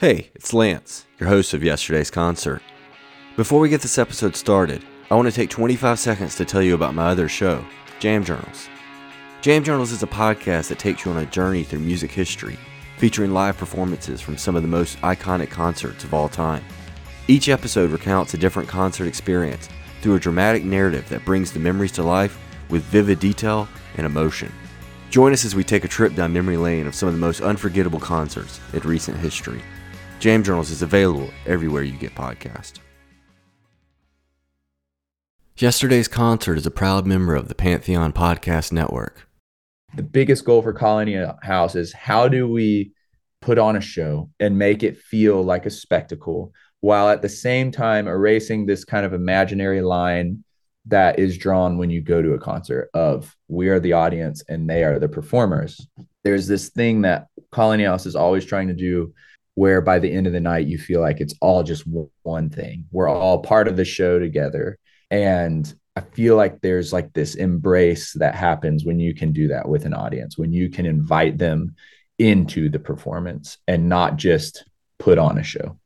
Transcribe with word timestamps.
Hey, 0.00 0.30
it's 0.34 0.54
Lance, 0.54 1.04
your 1.18 1.28
host 1.28 1.52
of 1.52 1.62
yesterday's 1.62 2.10
concert. 2.10 2.62
Before 3.36 3.60
we 3.60 3.68
get 3.68 3.82
this 3.82 3.98
episode 3.98 4.34
started, 4.34 4.82
I 5.10 5.14
want 5.14 5.28
to 5.28 5.34
take 5.34 5.50
25 5.50 5.98
seconds 5.98 6.36
to 6.36 6.46
tell 6.46 6.62
you 6.62 6.74
about 6.74 6.94
my 6.94 7.08
other 7.08 7.28
show, 7.28 7.62
Jam 7.98 8.24
Journals. 8.24 8.70
Jam 9.42 9.62
Journals 9.62 9.92
is 9.92 10.02
a 10.02 10.06
podcast 10.06 10.68
that 10.68 10.78
takes 10.78 11.04
you 11.04 11.10
on 11.10 11.18
a 11.18 11.26
journey 11.26 11.64
through 11.64 11.80
music 11.80 12.10
history, 12.10 12.58
featuring 12.96 13.34
live 13.34 13.58
performances 13.58 14.22
from 14.22 14.38
some 14.38 14.56
of 14.56 14.62
the 14.62 14.68
most 14.68 14.98
iconic 15.02 15.50
concerts 15.50 16.02
of 16.02 16.14
all 16.14 16.30
time. 16.30 16.64
Each 17.28 17.50
episode 17.50 17.90
recounts 17.90 18.32
a 18.32 18.38
different 18.38 18.70
concert 18.70 19.06
experience 19.06 19.68
through 20.00 20.14
a 20.14 20.20
dramatic 20.20 20.64
narrative 20.64 21.06
that 21.10 21.26
brings 21.26 21.52
the 21.52 21.60
memories 21.60 21.92
to 21.92 22.02
life 22.02 22.38
with 22.70 22.84
vivid 22.84 23.20
detail 23.20 23.68
and 23.98 24.06
emotion. 24.06 24.50
Join 25.10 25.34
us 25.34 25.44
as 25.44 25.54
we 25.54 25.62
take 25.62 25.84
a 25.84 25.88
trip 25.88 26.14
down 26.14 26.32
memory 26.32 26.56
lane 26.56 26.86
of 26.86 26.94
some 26.94 27.06
of 27.06 27.14
the 27.14 27.20
most 27.20 27.42
unforgettable 27.42 28.00
concerts 28.00 28.60
in 28.72 28.80
recent 28.80 29.18
history. 29.18 29.60
Jam 30.20 30.44
Journals 30.44 30.70
is 30.70 30.82
available 30.82 31.30
everywhere 31.46 31.82
you 31.82 31.96
get 31.96 32.14
podcasts. 32.14 32.78
Yesterday's 35.56 36.08
concert 36.08 36.58
is 36.58 36.66
a 36.66 36.70
proud 36.70 37.06
member 37.06 37.34
of 37.34 37.48
the 37.48 37.54
Pantheon 37.54 38.12
Podcast 38.12 38.70
Network. 38.70 39.26
The 39.96 40.02
biggest 40.02 40.44
goal 40.44 40.60
for 40.60 40.74
Colony 40.74 41.26
House 41.42 41.74
is 41.74 41.94
how 41.94 42.28
do 42.28 42.46
we 42.46 42.92
put 43.40 43.58
on 43.58 43.76
a 43.76 43.80
show 43.80 44.28
and 44.38 44.58
make 44.58 44.82
it 44.82 44.98
feel 44.98 45.42
like 45.42 45.64
a 45.64 45.70
spectacle 45.70 46.52
while 46.80 47.08
at 47.08 47.22
the 47.22 47.28
same 47.28 47.70
time 47.70 48.06
erasing 48.06 48.66
this 48.66 48.84
kind 48.84 49.06
of 49.06 49.14
imaginary 49.14 49.80
line 49.80 50.44
that 50.86 51.18
is 51.18 51.38
drawn 51.38 51.78
when 51.78 51.88
you 51.88 52.02
go 52.02 52.20
to 52.20 52.34
a 52.34 52.38
concert 52.38 52.90
of 52.92 53.34
we 53.48 53.70
are 53.70 53.80
the 53.80 53.94
audience 53.94 54.42
and 54.48 54.68
they 54.68 54.84
are 54.84 54.98
the 54.98 55.08
performers. 55.08 55.86
There's 56.24 56.46
this 56.46 56.68
thing 56.68 57.02
that 57.02 57.28
Colony 57.50 57.84
House 57.84 58.04
is 58.04 58.16
always 58.16 58.44
trying 58.44 58.68
to 58.68 58.74
do 58.74 59.14
where 59.60 59.82
by 59.82 59.98
the 59.98 60.10
end 60.10 60.26
of 60.26 60.32
the 60.32 60.40
night 60.40 60.66
you 60.66 60.78
feel 60.78 61.02
like 61.02 61.20
it's 61.20 61.34
all 61.42 61.62
just 61.62 61.84
one 62.22 62.48
thing. 62.48 62.86
We're 62.90 63.10
all 63.10 63.42
part 63.42 63.68
of 63.68 63.76
the 63.76 63.84
show 63.84 64.18
together. 64.18 64.78
And 65.10 65.70
I 65.94 66.00
feel 66.00 66.34
like 66.34 66.62
there's 66.62 66.94
like 66.94 67.12
this 67.12 67.34
embrace 67.34 68.14
that 68.14 68.34
happens 68.34 68.86
when 68.86 68.98
you 68.98 69.14
can 69.14 69.32
do 69.32 69.48
that 69.48 69.68
with 69.68 69.84
an 69.84 69.92
audience, 69.92 70.38
when 70.38 70.50
you 70.50 70.70
can 70.70 70.86
invite 70.86 71.36
them 71.36 71.74
into 72.18 72.70
the 72.70 72.78
performance 72.78 73.58
and 73.68 73.86
not 73.86 74.16
just 74.16 74.64
put 74.98 75.18
on 75.18 75.36
a 75.36 75.42
show. 75.42 75.78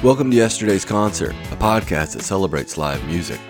Welcome 0.00 0.30
to 0.30 0.36
yesterday's 0.36 0.84
concert, 0.84 1.32
a 1.50 1.56
podcast 1.56 2.12
that 2.12 2.22
celebrates 2.22 2.78
live 2.78 3.04
music. 3.06 3.40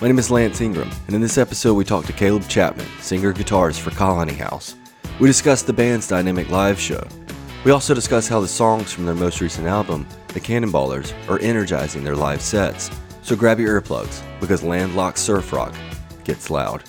My 0.00 0.06
name 0.06 0.18
is 0.18 0.30
Lance 0.30 0.62
Ingram, 0.62 0.90
and 1.04 1.14
in 1.14 1.20
this 1.20 1.36
episode, 1.36 1.74
we 1.74 1.84
talk 1.84 2.06
to 2.06 2.14
Caleb 2.14 2.48
Chapman, 2.48 2.86
singer 2.98 3.34
guitarist 3.34 3.80
for 3.80 3.90
Colony 3.90 4.32
House. 4.32 4.74
We 5.20 5.26
discuss 5.28 5.60
the 5.60 5.74
band's 5.74 6.08
dynamic 6.08 6.48
live 6.48 6.80
show. 6.80 7.06
We 7.62 7.72
also 7.72 7.92
discuss 7.92 8.26
how 8.26 8.40
the 8.40 8.48
songs 8.48 8.90
from 8.90 9.04
their 9.04 9.14
most 9.14 9.42
recent 9.42 9.66
album, 9.66 10.08
The 10.28 10.40
Cannonballers, 10.40 11.12
are 11.28 11.40
energizing 11.40 12.04
their 12.04 12.16
live 12.16 12.40
sets. 12.40 12.90
So 13.20 13.36
grab 13.36 13.60
your 13.60 13.78
earplugs, 13.78 14.22
because 14.40 14.62
Landlocked 14.62 15.18
Surf 15.18 15.52
Rock 15.52 15.74
gets 16.24 16.48
loud. 16.48 16.84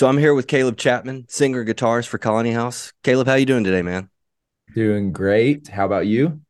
So 0.00 0.08
I'm 0.08 0.16
here 0.16 0.32
with 0.32 0.46
Caleb 0.46 0.78
Chapman, 0.78 1.26
singer 1.28 1.62
guitarist 1.62 2.06
for 2.06 2.16
Colony 2.16 2.52
House. 2.52 2.94
Caleb, 3.04 3.26
how 3.26 3.34
you 3.34 3.44
doing 3.44 3.64
today, 3.64 3.82
man? 3.82 4.08
Doing 4.74 5.12
great. 5.12 5.68
How 5.68 5.84
about 5.84 6.06
you? 6.06 6.40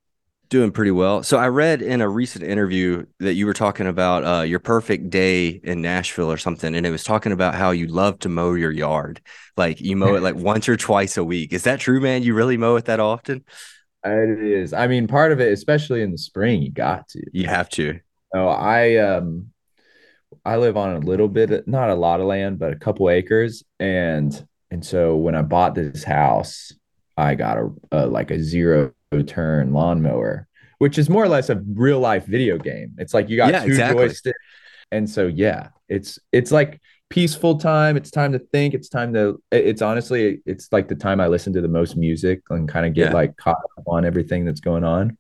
Doing 0.51 0.71
pretty 0.71 0.93
well. 0.93 1.25
So 1.25 1.37
I 1.37 1.49
read 1.49 1.83
in 1.83 2.01
a 2.01 2.09
recent 2.09 2.45
interview 2.45 3.07
that 3.19 3.35
you 3.35 3.47
were 3.47 3.53
talking 3.53 3.89
about 3.89 4.23
uh, 4.25 4.43
your 4.43 4.61
perfect 4.61 5.11
day 5.11 5.49
in 5.49 5.83
Nashville 5.83 6.31
or 6.31 6.37
something, 6.37 6.77
and 6.77 6.87
it 6.87 6.93
was 6.93 7.03
talking 7.03 7.33
about 7.33 7.57
how 7.57 7.73
you 7.73 7.89
love 7.89 8.21
to 8.21 8.29
mow 8.29 8.55
your 8.55 8.71
yard. 8.71 9.21
Like 9.57 9.81
you 9.81 9.97
mow 9.97 10.15
it 10.15 10.23
like 10.23 10.37
once 10.37 10.69
or 10.69 10.77
twice 10.77 11.17
a 11.17 11.25
week. 11.25 11.53
Is 11.53 11.65
that 11.65 11.81
true, 11.81 12.01
man? 12.01 12.23
You 12.23 12.35
really 12.35 12.57
mow 12.57 12.77
it 12.77 12.85
that 12.85 13.01
often? 13.01 13.45
It 14.05 14.45
is. 14.45 14.73
I 14.73 14.87
mean, 14.87 15.09
part 15.09 15.33
of 15.33 15.41
it, 15.41 15.53
especially 15.53 16.03
in 16.03 16.13
the 16.13 16.19
spring, 16.19 16.63
you 16.63 16.71
got 16.71 17.09
to. 17.09 17.23
You 17.33 17.49
have 17.49 17.69
to. 17.71 17.99
Oh, 18.33 18.47
I 18.47 18.99
um 18.99 19.51
I 20.45 20.57
live 20.57 20.77
on 20.77 20.97
a 20.97 20.99
little 20.99 21.29
bit, 21.29 21.67
not 21.69 21.91
a 21.91 21.95
lot 21.95 22.21
of 22.21 22.27
land, 22.27 22.59
but 22.59 22.73
a 22.73 22.77
couple 22.77 23.11
acres. 23.11 23.63
And 23.79 24.47
and 24.71 24.85
so 24.85 25.17
when 25.17 25.35
I 25.35 25.43
bought 25.43 25.75
this 25.75 26.05
house, 26.05 26.73
I 27.17 27.35
got 27.35 27.59
a, 27.59 27.71
a 27.93 28.07
like 28.07 28.31
a 28.31 28.43
zero 28.43 28.93
turn 29.27 29.73
lawnmower, 29.73 30.47
which 30.79 30.99
is 30.99 31.11
more 31.11 31.25
or 31.25 31.29
less 31.29 31.51
a 31.51 31.63
real 31.75 32.01
life 32.01 32.27
video 32.27 32.59
game. 32.59 32.95
It's 32.99 33.13
like 33.13 33.29
you 33.29 33.37
got 33.37 33.53
yeah, 33.53 33.65
two 33.65 33.71
exactly. 33.71 34.07
joysticks. 34.07 34.33
And 34.93 35.09
so 35.09 35.27
yeah, 35.27 35.69
it's 35.89 36.19
it's 36.33 36.51
like 36.51 36.81
peaceful 37.11 37.59
time. 37.59 37.97
It's 37.97 38.11
time 38.11 38.33
to 38.33 38.39
think. 38.39 38.75
It's 38.75 38.89
time 38.89 39.13
to 39.15 39.43
it's 39.51 39.83
honestly 39.83 40.41
it's 40.47 40.73
like 40.73 40.89
the 40.89 40.95
time 40.95 41.21
I 41.21 41.27
listen 41.27 41.53
to 41.53 41.61
the 41.61 41.69
most 41.69 41.97
music 41.97 42.43
and 42.51 42.69
kind 42.69 42.87
of 42.87 42.95
get 42.95 43.09
yeah. 43.09 43.15
like 43.15 43.37
caught 43.37 43.59
up 43.79 43.85
on 43.87 44.05
everything 44.05 44.45
that's 44.45 44.61
going 44.61 44.85
on. 44.85 45.19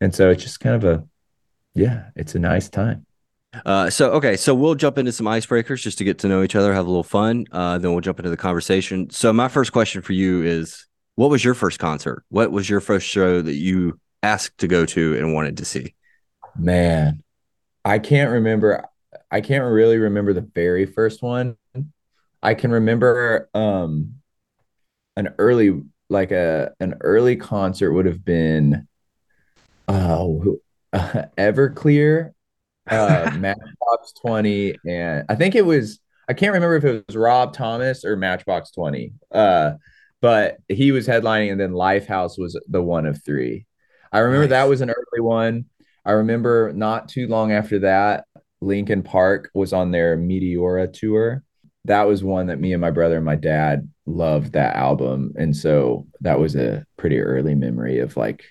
And 0.00 0.14
so 0.14 0.30
it's 0.30 0.42
just 0.42 0.60
kind 0.60 0.76
of 0.76 0.84
a 0.84 1.04
yeah, 1.74 2.10
it's 2.16 2.34
a 2.34 2.38
nice 2.38 2.68
time. 2.68 3.06
Uh, 3.66 3.90
so 3.90 4.12
okay, 4.12 4.36
so 4.36 4.54
we'll 4.54 4.76
jump 4.76 4.96
into 4.96 5.12
some 5.12 5.26
icebreakers 5.26 5.82
just 5.82 5.98
to 5.98 6.04
get 6.04 6.18
to 6.20 6.28
know 6.28 6.42
each 6.42 6.54
other, 6.54 6.72
have 6.72 6.86
a 6.86 6.88
little 6.88 7.02
fun. 7.02 7.46
Uh, 7.50 7.78
then 7.78 7.90
we'll 7.92 8.00
jump 8.00 8.18
into 8.18 8.30
the 8.30 8.36
conversation. 8.36 9.10
So 9.10 9.32
my 9.32 9.48
first 9.48 9.72
question 9.72 10.02
for 10.02 10.12
you 10.12 10.42
is, 10.42 10.86
what 11.16 11.30
was 11.30 11.44
your 11.44 11.54
first 11.54 11.78
concert? 11.78 12.24
What 12.28 12.52
was 12.52 12.70
your 12.70 12.80
first 12.80 13.06
show 13.06 13.42
that 13.42 13.54
you 13.54 13.98
asked 14.22 14.58
to 14.58 14.68
go 14.68 14.86
to 14.86 15.16
and 15.16 15.34
wanted 15.34 15.56
to 15.58 15.64
see? 15.64 15.94
Man, 16.56 17.22
I 17.84 17.98
can't 17.98 18.30
remember. 18.30 18.86
I 19.30 19.40
can't 19.40 19.64
really 19.64 19.98
remember 19.98 20.32
the 20.32 20.48
very 20.54 20.86
first 20.86 21.22
one. 21.22 21.56
I 22.42 22.54
can 22.54 22.70
remember 22.70 23.50
um, 23.52 24.14
an 25.16 25.34
early, 25.38 25.82
like 26.08 26.30
a 26.30 26.72
an 26.80 26.94
early 27.00 27.36
concert 27.36 27.92
would 27.92 28.06
have 28.06 28.24
been, 28.24 28.86
oh, 29.88 30.60
uh, 30.92 31.24
Everclear 31.38 32.32
uh, 32.90 33.30
Matchbox 33.38 34.12
20, 34.20 34.76
and 34.86 35.24
I 35.28 35.34
think 35.34 35.54
it 35.54 35.64
was, 35.64 36.00
I 36.28 36.34
can't 36.34 36.52
remember 36.52 36.76
if 36.76 36.84
it 36.84 37.04
was 37.06 37.16
Rob 37.16 37.52
Thomas 37.52 38.04
or 38.04 38.16
Matchbox 38.16 38.70
20. 38.72 39.12
Uh, 39.32 39.72
but 40.20 40.58
he 40.68 40.92
was 40.92 41.06
headlining, 41.06 41.52
and 41.52 41.60
then 41.60 41.72
Lifehouse 41.72 42.38
was 42.38 42.60
the 42.68 42.82
one 42.82 43.06
of 43.06 43.22
three. 43.24 43.66
I 44.12 44.18
remember 44.18 44.44
nice. 44.44 44.50
that 44.50 44.68
was 44.68 44.80
an 44.80 44.90
early 44.90 45.20
one. 45.20 45.66
I 46.04 46.12
remember 46.12 46.72
not 46.74 47.08
too 47.08 47.26
long 47.28 47.52
after 47.52 47.80
that, 47.80 48.26
Linkin 48.60 49.02
Park 49.02 49.50
was 49.54 49.72
on 49.72 49.90
their 49.90 50.18
Meteora 50.18 50.92
tour. 50.92 51.42
That 51.86 52.06
was 52.06 52.22
one 52.22 52.48
that 52.48 52.60
me 52.60 52.72
and 52.74 52.80
my 52.80 52.90
brother 52.90 53.16
and 53.16 53.24
my 53.24 53.36
dad 53.36 53.88
loved 54.04 54.52
that 54.52 54.76
album. 54.76 55.32
And 55.38 55.56
so 55.56 56.06
that 56.20 56.38
was 56.38 56.56
a 56.56 56.84
pretty 56.98 57.20
early 57.20 57.54
memory 57.54 58.00
of 58.00 58.16
like, 58.18 58.44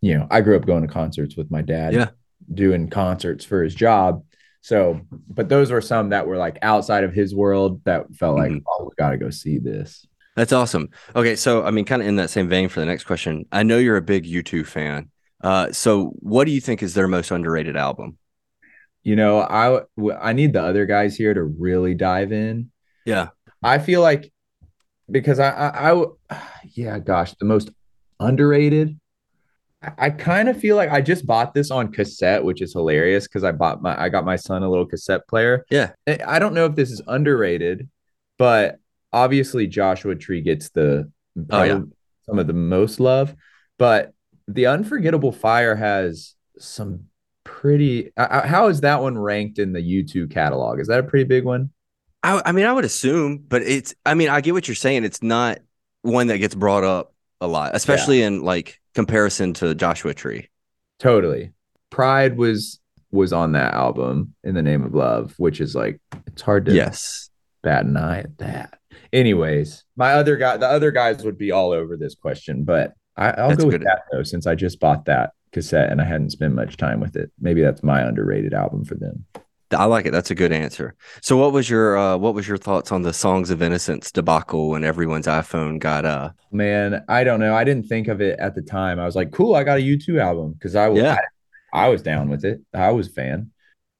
you 0.00 0.18
know, 0.18 0.26
I 0.30 0.40
grew 0.40 0.56
up 0.56 0.66
going 0.66 0.82
to 0.82 0.92
concerts 0.92 1.36
with 1.36 1.50
my 1.50 1.62
dad. 1.62 1.94
Yeah 1.94 2.08
doing 2.52 2.88
concerts 2.88 3.44
for 3.44 3.62
his 3.62 3.74
job. 3.74 4.22
So, 4.60 5.00
but 5.28 5.48
those 5.48 5.70
were 5.70 5.80
some 5.80 6.08
that 6.08 6.26
were 6.26 6.36
like 6.36 6.58
outside 6.62 7.04
of 7.04 7.12
his 7.12 7.34
world 7.34 7.82
that 7.84 8.12
felt 8.14 8.36
like, 8.36 8.50
mm-hmm. 8.50 8.66
oh, 8.68 8.84
we 8.84 8.90
got 8.98 9.10
to 9.10 9.16
go 9.16 9.30
see 9.30 9.58
this. 9.58 10.06
That's 10.34 10.52
awesome. 10.52 10.90
Okay, 11.14 11.34
so 11.34 11.64
I 11.64 11.70
mean, 11.70 11.84
kind 11.84 12.02
of 12.02 12.08
in 12.08 12.16
that 12.16 12.30
same 12.30 12.48
vein 12.48 12.68
for 12.68 12.80
the 12.80 12.86
next 12.86 13.04
question, 13.04 13.46
I 13.52 13.62
know 13.62 13.78
you're 13.78 13.96
a 13.96 14.02
big 14.02 14.24
U2 14.24 14.66
fan. 14.66 15.10
Uh, 15.40 15.72
so 15.72 16.12
what 16.18 16.44
do 16.44 16.50
you 16.50 16.60
think 16.60 16.82
is 16.82 16.94
their 16.94 17.08
most 17.08 17.30
underrated 17.30 17.76
album? 17.76 18.18
You 19.02 19.16
know, 19.16 19.40
I 19.40 19.82
I 20.20 20.32
need 20.32 20.52
the 20.52 20.62
other 20.62 20.84
guys 20.84 21.16
here 21.16 21.32
to 21.32 21.42
really 21.42 21.94
dive 21.94 22.32
in. 22.32 22.70
Yeah, 23.04 23.28
I 23.62 23.78
feel 23.78 24.02
like 24.02 24.32
because 25.10 25.38
I 25.38 25.50
I, 25.50 26.04
I 26.30 26.42
yeah, 26.74 26.98
gosh, 26.98 27.34
the 27.34 27.44
most 27.44 27.70
underrated. 28.18 28.98
I 29.98 30.10
kind 30.10 30.48
of 30.48 30.58
feel 30.58 30.76
like 30.76 30.90
I 30.90 31.00
just 31.00 31.26
bought 31.26 31.54
this 31.54 31.70
on 31.70 31.92
cassette, 31.92 32.44
which 32.44 32.62
is 32.62 32.72
hilarious 32.72 33.26
because 33.26 33.44
I 33.44 33.52
bought 33.52 33.82
my 33.82 34.00
I 34.00 34.08
got 34.08 34.24
my 34.24 34.36
son 34.36 34.62
a 34.62 34.68
little 34.68 34.86
cassette 34.86 35.26
player. 35.28 35.64
Yeah. 35.70 35.92
I 36.26 36.38
don't 36.38 36.54
know 36.54 36.66
if 36.66 36.74
this 36.74 36.90
is 36.90 37.02
underrated, 37.06 37.88
but 38.38 38.78
obviously 39.12 39.66
Joshua 39.66 40.14
Tree 40.14 40.40
gets 40.40 40.70
the 40.70 41.10
oh, 41.50 41.62
yeah. 41.62 41.80
some 42.26 42.38
of 42.38 42.46
the 42.46 42.52
most 42.52 43.00
love. 43.00 43.34
But 43.78 44.12
the 44.48 44.66
Unforgettable 44.66 45.32
Fire 45.32 45.74
has 45.74 46.34
some 46.58 47.06
pretty. 47.44 48.12
Uh, 48.16 48.46
how 48.46 48.68
is 48.68 48.82
that 48.82 49.00
one 49.00 49.18
ranked 49.18 49.58
in 49.58 49.72
the 49.72 49.80
U2 49.80 50.30
catalog? 50.30 50.80
Is 50.80 50.88
that 50.88 51.00
a 51.00 51.02
pretty 51.02 51.24
big 51.24 51.44
one? 51.44 51.70
I, 52.22 52.42
I 52.44 52.52
mean, 52.52 52.66
I 52.66 52.72
would 52.72 52.84
assume, 52.84 53.44
but 53.48 53.62
it's. 53.62 53.94
I 54.04 54.14
mean, 54.14 54.28
I 54.28 54.40
get 54.40 54.54
what 54.54 54.68
you're 54.68 54.74
saying. 54.74 55.04
It's 55.04 55.22
not 55.22 55.58
one 56.02 56.28
that 56.28 56.38
gets 56.38 56.54
brought 56.54 56.84
up 56.84 57.14
a 57.40 57.46
lot, 57.46 57.74
especially 57.74 58.20
yeah. 58.20 58.28
in 58.28 58.42
like 58.42 58.80
comparison 58.96 59.52
to 59.52 59.74
Joshua 59.74 60.14
Tree. 60.14 60.48
Totally. 60.98 61.52
Pride 61.90 62.36
was 62.36 62.80
was 63.12 63.32
on 63.32 63.52
that 63.52 63.72
album 63.72 64.34
in 64.42 64.54
the 64.54 64.62
name 64.62 64.82
of 64.82 64.94
love, 64.94 65.34
which 65.36 65.60
is 65.60 65.76
like 65.76 66.00
it's 66.26 66.42
hard 66.42 66.64
to 66.64 66.74
yes 66.74 67.30
bat 67.62 67.84
an 67.84 67.96
eye 67.96 68.20
at 68.20 68.38
that. 68.38 68.78
Anyways, 69.12 69.84
my 69.96 70.14
other 70.14 70.36
guy, 70.36 70.56
the 70.56 70.66
other 70.66 70.90
guys 70.90 71.22
would 71.24 71.38
be 71.38 71.52
all 71.52 71.70
over 71.70 71.96
this 71.96 72.14
question, 72.14 72.64
but 72.64 72.94
I, 73.16 73.46
will 73.46 73.56
go 73.56 73.66
with 73.66 73.82
that 73.82 74.02
though, 74.10 74.22
since 74.22 74.46
I 74.46 74.54
just 74.54 74.80
bought 74.80 75.04
that 75.04 75.32
cassette 75.52 75.90
and 75.92 76.00
I 76.00 76.04
hadn't 76.04 76.30
spent 76.30 76.54
much 76.54 76.76
time 76.76 77.00
with 77.00 77.16
it. 77.16 77.30
Maybe 77.40 77.62
that's 77.62 77.82
my 77.82 78.02
underrated 78.02 78.52
album 78.52 78.84
for 78.84 78.94
them. 78.94 79.24
I 79.72 79.84
like 79.84 80.06
it. 80.06 80.12
That's 80.12 80.30
a 80.30 80.34
good 80.34 80.52
answer. 80.52 80.94
So, 81.22 81.36
what 81.36 81.52
was 81.52 81.68
your 81.68 81.96
uh, 81.96 82.16
what 82.16 82.34
was 82.34 82.46
your 82.46 82.56
thoughts 82.56 82.92
on 82.92 83.02
the 83.02 83.12
Songs 83.12 83.50
of 83.50 83.62
Innocence 83.62 84.12
debacle 84.12 84.70
when 84.70 84.84
everyone's 84.84 85.26
iPhone 85.26 85.78
got 85.78 86.04
uh? 86.04 86.30
Man, 86.52 87.04
I 87.08 87.24
don't 87.24 87.40
know. 87.40 87.54
I 87.54 87.64
didn't 87.64 87.88
think 87.88 88.08
of 88.08 88.20
it 88.20 88.38
at 88.38 88.54
the 88.54 88.62
time. 88.62 89.00
I 89.00 89.06
was 89.06 89.16
like, 89.16 89.32
cool, 89.32 89.54
I 89.54 89.64
got 89.64 89.78
a 89.78 89.82
U2 89.82 90.20
album 90.20 90.52
because 90.52 90.76
I 90.76 90.88
was 90.88 91.02
yeah. 91.02 91.18
I, 91.72 91.86
I 91.86 91.88
was 91.88 92.02
down 92.02 92.28
with 92.28 92.44
it. 92.44 92.60
I 92.72 92.90
was 92.90 93.08
a 93.08 93.12
fan. 93.12 93.50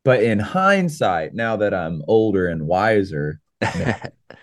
But 0.05 0.23
in 0.23 0.39
hindsight, 0.39 1.35
now 1.35 1.57
that 1.57 1.75
I'm 1.75 2.03
older 2.07 2.47
and 2.47 2.69
wiser, 2.69 3.41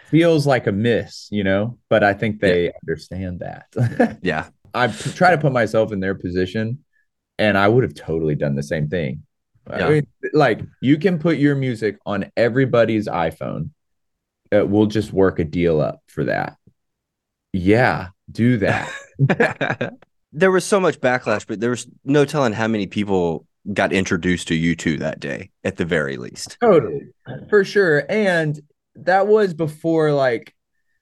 feels 0.10 0.46
like 0.46 0.68
a 0.68 0.74
miss, 0.74 1.30
you 1.32 1.46
know. 1.46 1.78
But 1.90 2.04
I 2.04 2.14
think 2.14 2.42
they 2.42 2.66
yeah. 2.66 2.72
understand 2.84 3.40
that. 3.40 4.20
yeah, 4.22 4.50
I 4.74 4.88
try 4.88 5.32
to 5.32 5.38
put 5.38 5.54
myself 5.54 5.94
in 5.94 6.02
their 6.02 6.16
position, 6.16 6.84
and 7.40 7.58
I 7.58 7.70
would 7.70 7.84
have 7.84 7.94
totally 7.94 8.36
done 8.36 8.56
the 8.56 8.64
same 8.64 8.90
thing. 8.90 9.24
Yeah. 9.70 9.88
I 9.88 9.90
mean, 9.90 10.08
like 10.34 10.62
you 10.82 10.98
can 10.98 11.20
put 11.20 11.38
your 11.38 11.56
music 11.56 11.98
on 12.06 12.32
everybody's 12.36 13.08
iPhone. 13.08 13.70
Uh, 14.54 14.66
we'll 14.66 14.88
just 14.88 15.14
work 15.14 15.40
a 15.40 15.44
deal 15.44 15.82
up 15.82 16.02
for 16.08 16.26
that. 16.26 16.58
Yeah, 17.54 18.10
do 18.32 18.58
that. 18.58 18.92
there 20.34 20.52
was 20.52 20.66
so 20.66 20.80
much 20.80 21.00
backlash, 21.00 21.48
but 21.48 21.60
there 21.60 21.70
was 21.70 21.88
no 22.04 22.26
telling 22.26 22.54
how 22.54 22.68
many 22.68 22.88
people 22.88 23.46
got 23.72 23.94
introduced 23.94 24.50
to 24.50 24.76
U2 24.76 25.00
that 25.00 25.20
day, 25.20 25.50
at 25.64 25.78
the 25.78 25.86
very 25.86 26.18
least. 26.18 26.58
Totally, 26.60 27.14
for 27.50 27.64
sure. 27.64 28.04
And 28.10 28.60
that 28.96 29.28
was 29.28 29.54
before 29.54 30.12
like 30.12 30.54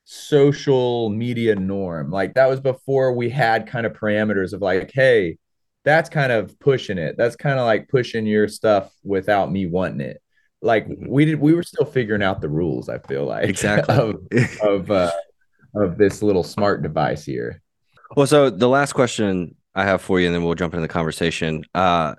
social 0.04 1.10
media 1.10 1.56
norm. 1.56 2.12
Like 2.12 2.36
that 2.36 2.50
was 2.50 2.60
before 2.60 3.14
we 3.14 3.30
had 3.30 3.68
kind 3.68 3.86
of 3.86 3.94
parameters 3.94 4.54
of 4.54 4.62
like, 4.62 4.92
hey, 4.94 5.38
that's 5.84 6.10
kind 6.10 6.32
of 6.32 6.60
pushing 6.60 6.98
it. 6.98 7.16
That's 7.18 7.36
kind 7.36 7.60
of 7.60 7.66
like 7.66 7.90
pushing 7.90 8.26
your 8.26 8.48
stuff 8.48 8.94
without 9.04 9.52
me 9.52 9.66
wanting 9.66 10.02
it. 10.02 10.22
Like 10.62 10.88
mm-hmm. 10.88 11.08
we 11.08 11.26
did, 11.26 11.40
we 11.40 11.54
were 11.54 11.64
still 11.64 11.86
figuring 11.86 12.24
out 12.24 12.42
the 12.42 12.50
rules. 12.50 12.90
I 12.90 13.00
feel 13.00 13.26
like 13.26 13.50
exactly 13.50 13.96
of 13.96 14.18
of 14.64 14.92
uh, 14.92 15.12
of 15.76 15.98
this 15.98 16.22
little 16.22 16.44
smart 16.44 16.84
device 16.84 17.26
here. 17.26 17.62
Well, 18.16 18.28
so 18.28 18.50
the 18.50 18.70
last 18.70 18.94
question 18.94 19.56
I 19.74 19.86
have 19.86 20.02
for 20.02 20.20
you, 20.20 20.28
and 20.28 20.36
then 20.36 20.44
we'll 20.44 20.56
jump 20.56 20.74
into 20.74 20.82
the 20.82 20.94
conversation. 20.94 21.64
Uh, 21.74 22.16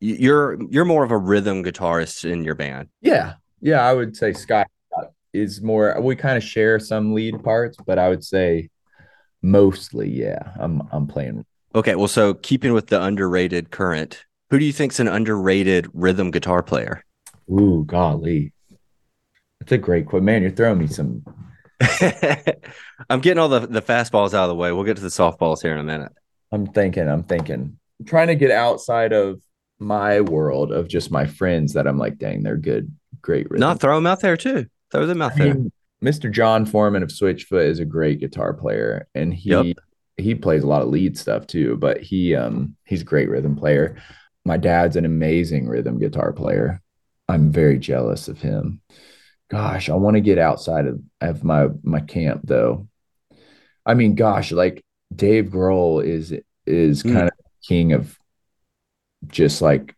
you're 0.00 0.58
you're 0.70 0.84
more 0.84 1.04
of 1.04 1.10
a 1.10 1.18
rhythm 1.18 1.64
guitarist 1.64 2.30
in 2.30 2.44
your 2.44 2.54
band. 2.54 2.88
Yeah, 3.00 3.34
yeah, 3.60 3.80
I 3.80 3.94
would 3.94 4.16
say 4.16 4.32
Scott 4.32 4.68
is 5.32 5.62
more. 5.62 5.98
We 6.00 6.14
kind 6.16 6.36
of 6.36 6.42
share 6.42 6.78
some 6.78 7.14
lead 7.14 7.42
parts, 7.42 7.78
but 7.86 7.98
I 7.98 8.08
would 8.08 8.24
say 8.24 8.68
mostly, 9.40 10.10
yeah, 10.10 10.52
I'm 10.56 10.82
I'm 10.92 11.06
playing 11.06 11.46
Okay, 11.74 11.94
well, 11.94 12.08
so 12.08 12.34
keeping 12.34 12.72
with 12.72 12.86
the 12.86 13.02
underrated 13.02 13.70
current, 13.70 14.24
who 14.50 14.58
do 14.58 14.64
you 14.64 14.72
think's 14.72 15.00
an 15.00 15.08
underrated 15.08 15.88
rhythm 15.92 16.30
guitar 16.30 16.62
player? 16.62 17.04
Ooh, 17.50 17.84
golly, 17.86 18.52
that's 19.60 19.72
a 19.72 19.78
great 19.78 20.06
quote, 20.06 20.22
man. 20.22 20.42
You're 20.42 20.50
throwing 20.50 20.78
me 20.78 20.86
some. 20.86 21.24
I'm 23.10 23.20
getting 23.20 23.38
all 23.38 23.48
the 23.48 23.60
the 23.60 23.82
fastballs 23.82 24.34
out 24.34 24.44
of 24.44 24.48
the 24.48 24.54
way. 24.54 24.72
We'll 24.72 24.84
get 24.84 24.96
to 24.96 25.02
the 25.02 25.08
softballs 25.08 25.62
here 25.62 25.72
in 25.72 25.78
a 25.78 25.84
minute. 25.84 26.12
I'm 26.52 26.66
thinking. 26.66 27.08
I'm 27.08 27.22
thinking. 27.22 27.78
I'm 28.00 28.06
trying 28.06 28.28
to 28.28 28.34
get 28.34 28.50
outside 28.50 29.12
of 29.12 29.42
my 29.78 30.20
world 30.20 30.72
of 30.72 30.88
just 30.88 31.10
my 31.10 31.26
friends 31.26 31.74
that 31.74 31.86
I'm 31.86 31.98
like, 31.98 32.18
dang, 32.18 32.42
they're 32.42 32.56
good, 32.56 32.90
great. 33.20 33.48
Rhythm. 33.50 33.60
Not 33.60 33.80
throw 33.80 33.94
them 33.94 34.06
out 34.06 34.20
there 34.20 34.36
too. 34.36 34.66
Throw 34.90 35.06
them 35.06 35.22
out 35.22 35.32
I 35.32 35.36
there. 35.36 35.54
Mean, 35.54 35.72
Mr. 36.02 36.32
Jon 36.32 36.64
Foreman 36.64 37.02
of 37.02 37.10
Switchfoot 37.10 37.66
is 37.66 37.78
a 37.78 37.84
great 37.84 38.20
guitar 38.20 38.54
player, 38.54 39.06
and 39.14 39.34
he 39.34 39.50
yep 39.50 39.76
he 40.18 40.34
plays 40.34 40.64
a 40.64 40.66
lot 40.66 40.82
of 40.82 40.88
lead 40.88 41.16
stuff 41.16 41.46
too, 41.46 41.76
but 41.76 42.00
he 42.00 42.34
um 42.34 42.76
he's 42.84 43.02
a 43.02 43.06
great 43.06 43.28
rhythm 43.28 43.56
player. 43.56 43.96
My 44.44 44.56
dad's 44.56 44.96
an 44.96 45.04
amazing 45.04 45.68
rhythm 45.68 45.98
guitar 45.98 46.32
player. 46.32 46.82
I'm 47.28 47.52
very 47.52 47.78
jealous 47.78 48.28
of 48.28 48.40
him. 48.40 48.80
Gosh, 49.50 49.88
I 49.88 49.94
want 49.94 50.16
to 50.16 50.20
get 50.20 50.38
outside 50.38 50.86
of, 50.86 51.00
of 51.20 51.44
my 51.44 51.68
my 51.82 52.00
camp 52.00 52.42
though. 52.44 52.88
I 53.86 53.94
mean, 53.94 54.14
gosh, 54.14 54.52
like 54.52 54.84
Dave 55.14 55.46
Grohl 55.46 56.04
is 56.04 56.34
is 56.66 57.02
mm. 57.02 57.12
kind 57.12 57.28
of 57.28 57.34
king 57.66 57.92
of 57.92 58.18
just 59.28 59.62
like 59.62 59.94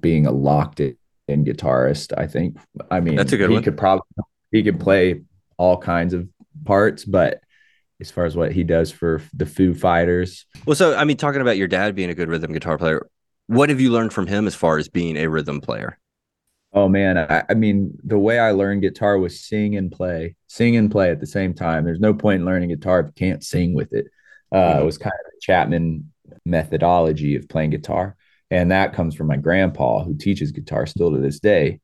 being 0.00 0.26
a 0.26 0.32
locked 0.32 0.80
in 0.80 0.96
guitarist. 1.44 2.16
I 2.16 2.26
think. 2.26 2.56
I 2.90 3.00
mean, 3.00 3.16
that's 3.16 3.32
a 3.32 3.36
good 3.36 3.50
he 3.50 3.56
one. 3.56 3.62
could 3.62 3.76
probably 3.76 4.06
he 4.50 4.62
could 4.62 4.80
play 4.80 5.22
all 5.58 5.76
kinds 5.76 6.14
of 6.14 6.28
parts, 6.64 7.04
but 7.04 7.41
as 8.02 8.10
far 8.10 8.24
as 8.24 8.36
what 8.36 8.52
he 8.52 8.64
does 8.64 8.90
for 8.90 9.22
the 9.32 9.46
Foo 9.46 9.74
Fighters. 9.74 10.44
Well, 10.66 10.76
so 10.76 10.94
I 10.94 11.04
mean, 11.04 11.16
talking 11.16 11.40
about 11.40 11.56
your 11.56 11.68
dad 11.68 11.94
being 11.94 12.10
a 12.10 12.14
good 12.14 12.28
rhythm 12.28 12.52
guitar 12.52 12.76
player, 12.76 13.08
what 13.46 13.70
have 13.70 13.80
you 13.80 13.90
learned 13.90 14.12
from 14.12 14.26
him 14.26 14.46
as 14.46 14.54
far 14.54 14.78
as 14.78 14.88
being 14.88 15.16
a 15.16 15.28
rhythm 15.28 15.60
player? 15.60 15.98
Oh 16.74 16.88
man, 16.88 17.18
I, 17.18 17.44
I, 17.50 17.54
mean, 17.54 17.98
the 18.02 18.18
way 18.18 18.38
I 18.38 18.52
learned 18.52 18.80
guitar 18.80 19.18
was 19.18 19.40
sing 19.40 19.76
and 19.76 19.92
play, 19.92 20.36
sing 20.46 20.76
and 20.76 20.90
play 20.90 21.10
at 21.10 21.20
the 21.20 21.26
same 21.26 21.52
time. 21.52 21.84
There's 21.84 22.00
no 22.00 22.14
point 22.14 22.40
in 22.40 22.46
learning 22.46 22.70
guitar 22.70 23.00
if 23.00 23.06
you 23.06 23.12
can't 23.12 23.44
sing 23.44 23.74
with 23.74 23.92
it. 23.92 24.06
Uh, 24.50 24.56
mm-hmm. 24.56 24.80
It 24.80 24.84
was 24.84 24.98
kind 24.98 25.12
of 25.12 25.32
a 25.32 25.40
Chapman 25.40 26.12
methodology 26.46 27.36
of 27.36 27.48
playing 27.48 27.70
guitar, 27.70 28.16
and 28.50 28.70
that 28.70 28.94
comes 28.94 29.14
from 29.14 29.26
my 29.26 29.36
grandpa 29.36 30.02
who 30.02 30.16
teaches 30.16 30.52
guitar 30.52 30.86
still 30.86 31.12
to 31.12 31.18
this 31.18 31.40
day. 31.40 31.80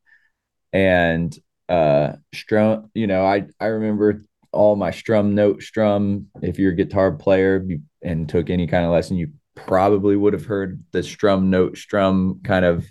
And 0.73 1.37
uh, 1.69 2.13
strum, 2.33 2.91
you 2.95 3.07
know, 3.07 3.27
I 3.27 3.45
I 3.61 3.67
remember 3.67 4.23
all 4.53 4.77
my 4.77 4.91
strum 4.91 5.35
note 5.35 5.63
strum 5.63 6.27
if 6.43 6.59
you're 6.59 6.73
a 6.73 6.77
guitar 6.77 7.13
player 7.13 7.67
and 8.03 8.29
took 8.29 8.51
any 8.51 8.67
kind 8.67 8.85
of 8.85 8.91
lesson 8.91 9.17
you 9.17 9.31
probably 9.55 10.17
would 10.17 10.33
have 10.33 10.47
heard 10.47 10.83
the 10.93 11.03
strum 11.03 11.51
note 11.51 11.77
strum 11.77 12.41
kind 12.45 12.65
of 12.65 12.87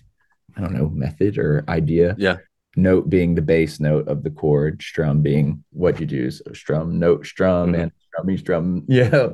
i 0.56 0.62
don't 0.62 0.74
know 0.74 0.90
method 0.90 1.38
or 1.38 1.64
idea. 1.68 2.16
Yeah. 2.18 2.38
Note 2.76 3.10
being 3.10 3.34
the 3.34 3.42
bass 3.42 3.80
note 3.80 4.08
of 4.08 4.22
the 4.22 4.30
chord 4.30 4.84
strum 4.84 5.22
being 5.22 5.64
what 5.72 6.00
you 6.00 6.06
do. 6.06 6.30
So 6.30 6.44
strum 6.54 7.00
note 7.00 7.26
strum 7.26 7.72
mm-hmm. 7.72 7.82
and 7.82 7.92
strummy 8.18 8.40
strum 8.40 8.84
yeah 8.88 9.30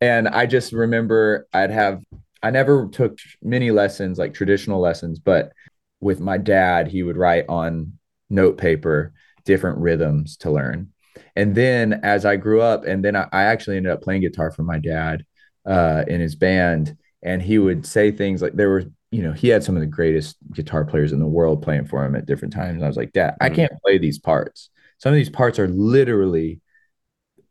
and 0.00 0.28
i 0.28 0.46
just 0.46 0.72
remember 0.72 1.46
i'd 1.52 1.70
have 1.70 2.02
i 2.42 2.50
never 2.50 2.88
took 2.88 3.18
many 3.42 3.70
lessons 3.70 4.18
like 4.18 4.34
traditional 4.34 4.80
lessons 4.80 5.18
but 5.18 5.52
with 6.00 6.20
my 6.20 6.38
dad 6.38 6.88
he 6.88 7.02
would 7.02 7.16
write 7.16 7.44
on 7.48 7.92
note 8.30 8.56
paper 8.58 9.12
different 9.44 9.78
rhythms 9.78 10.36
to 10.38 10.50
learn 10.50 10.90
and 11.36 11.54
then 11.54 12.00
as 12.02 12.24
I 12.24 12.36
grew 12.36 12.60
up, 12.60 12.84
and 12.84 13.04
then 13.04 13.16
I, 13.16 13.26
I 13.32 13.42
actually 13.44 13.76
ended 13.76 13.92
up 13.92 14.02
playing 14.02 14.22
guitar 14.22 14.50
for 14.50 14.62
my 14.62 14.78
dad 14.78 15.24
uh, 15.66 16.04
in 16.06 16.20
his 16.20 16.36
band, 16.36 16.96
and 17.22 17.42
he 17.42 17.58
would 17.58 17.86
say 17.86 18.10
things 18.10 18.40
like 18.40 18.54
there 18.54 18.70
were, 18.70 18.84
you 19.10 19.22
know, 19.22 19.32
he 19.32 19.48
had 19.48 19.64
some 19.64 19.76
of 19.76 19.80
the 19.80 19.86
greatest 19.86 20.36
guitar 20.52 20.84
players 20.84 21.12
in 21.12 21.18
the 21.18 21.26
world 21.26 21.62
playing 21.62 21.86
for 21.86 22.04
him 22.04 22.14
at 22.14 22.26
different 22.26 22.54
times. 22.54 22.76
And 22.76 22.84
I 22.84 22.88
was 22.88 22.96
like, 22.96 23.12
Dad, 23.12 23.36
I 23.40 23.46
mm-hmm. 23.46 23.56
can't 23.56 23.82
play 23.82 23.98
these 23.98 24.18
parts. 24.18 24.70
Some 24.98 25.12
of 25.12 25.16
these 25.16 25.30
parts 25.30 25.58
are 25.58 25.68
literally 25.68 26.60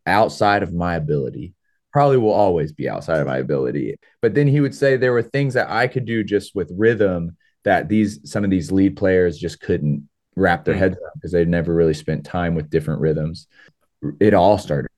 outside 0.06 0.62
of 0.62 0.72
my 0.72 0.94
ability. 0.94 1.54
Probably 1.92 2.16
will 2.16 2.32
always 2.32 2.72
be 2.72 2.88
outside 2.88 3.20
of 3.20 3.26
my 3.26 3.38
ability. 3.38 3.96
But 4.20 4.34
then 4.34 4.48
he 4.48 4.60
would 4.60 4.74
say 4.74 4.96
there 4.96 5.12
were 5.12 5.22
things 5.22 5.54
that 5.54 5.70
I 5.70 5.86
could 5.86 6.04
do 6.04 6.24
just 6.24 6.54
with 6.54 6.72
rhythm 6.76 7.36
that 7.64 7.88
these 7.88 8.20
some 8.30 8.44
of 8.44 8.50
these 8.50 8.72
lead 8.72 8.96
players 8.96 9.38
just 9.38 9.60
couldn't 9.60 10.08
wrap 10.36 10.64
their 10.64 10.74
mm. 10.74 10.78
heads 10.78 10.96
around 10.96 11.12
because 11.14 11.32
they'd 11.32 11.48
never 11.48 11.72
really 11.72 11.94
spent 11.94 12.24
time 12.24 12.54
with 12.54 12.70
different 12.70 13.00
rhythms 13.00 13.46
it 14.20 14.34
all 14.34 14.58
started 14.58 14.88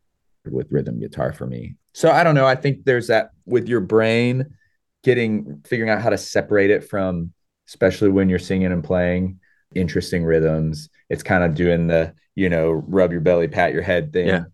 with 0.50 0.70
rhythm 0.70 1.00
guitar 1.00 1.32
for 1.32 1.46
me. 1.46 1.76
So 1.92 2.10
I 2.10 2.22
don't 2.24 2.34
know. 2.34 2.46
I 2.46 2.54
think 2.54 2.84
there's 2.84 3.08
that 3.08 3.30
with 3.46 3.68
your 3.68 3.80
brain 3.80 4.56
getting 5.02 5.62
figuring 5.66 5.90
out 5.90 6.02
how 6.02 6.10
to 6.10 6.18
separate 6.18 6.70
it 6.70 6.88
from, 6.88 7.32
especially 7.68 8.10
when 8.10 8.28
you're 8.28 8.38
singing 8.38 8.72
and 8.72 8.84
playing 8.84 9.40
interesting 9.74 10.24
rhythms. 10.24 10.88
It's 11.08 11.22
kind 11.22 11.44
of 11.44 11.54
doing 11.54 11.86
the, 11.86 12.14
you 12.34 12.48
know, 12.48 12.70
rub 12.70 13.12
your 13.12 13.20
belly, 13.20 13.48
pat 13.48 13.72
your 13.72 13.82
head 13.82 14.12
thing. 14.12 14.28
Yeah. 14.28 14.44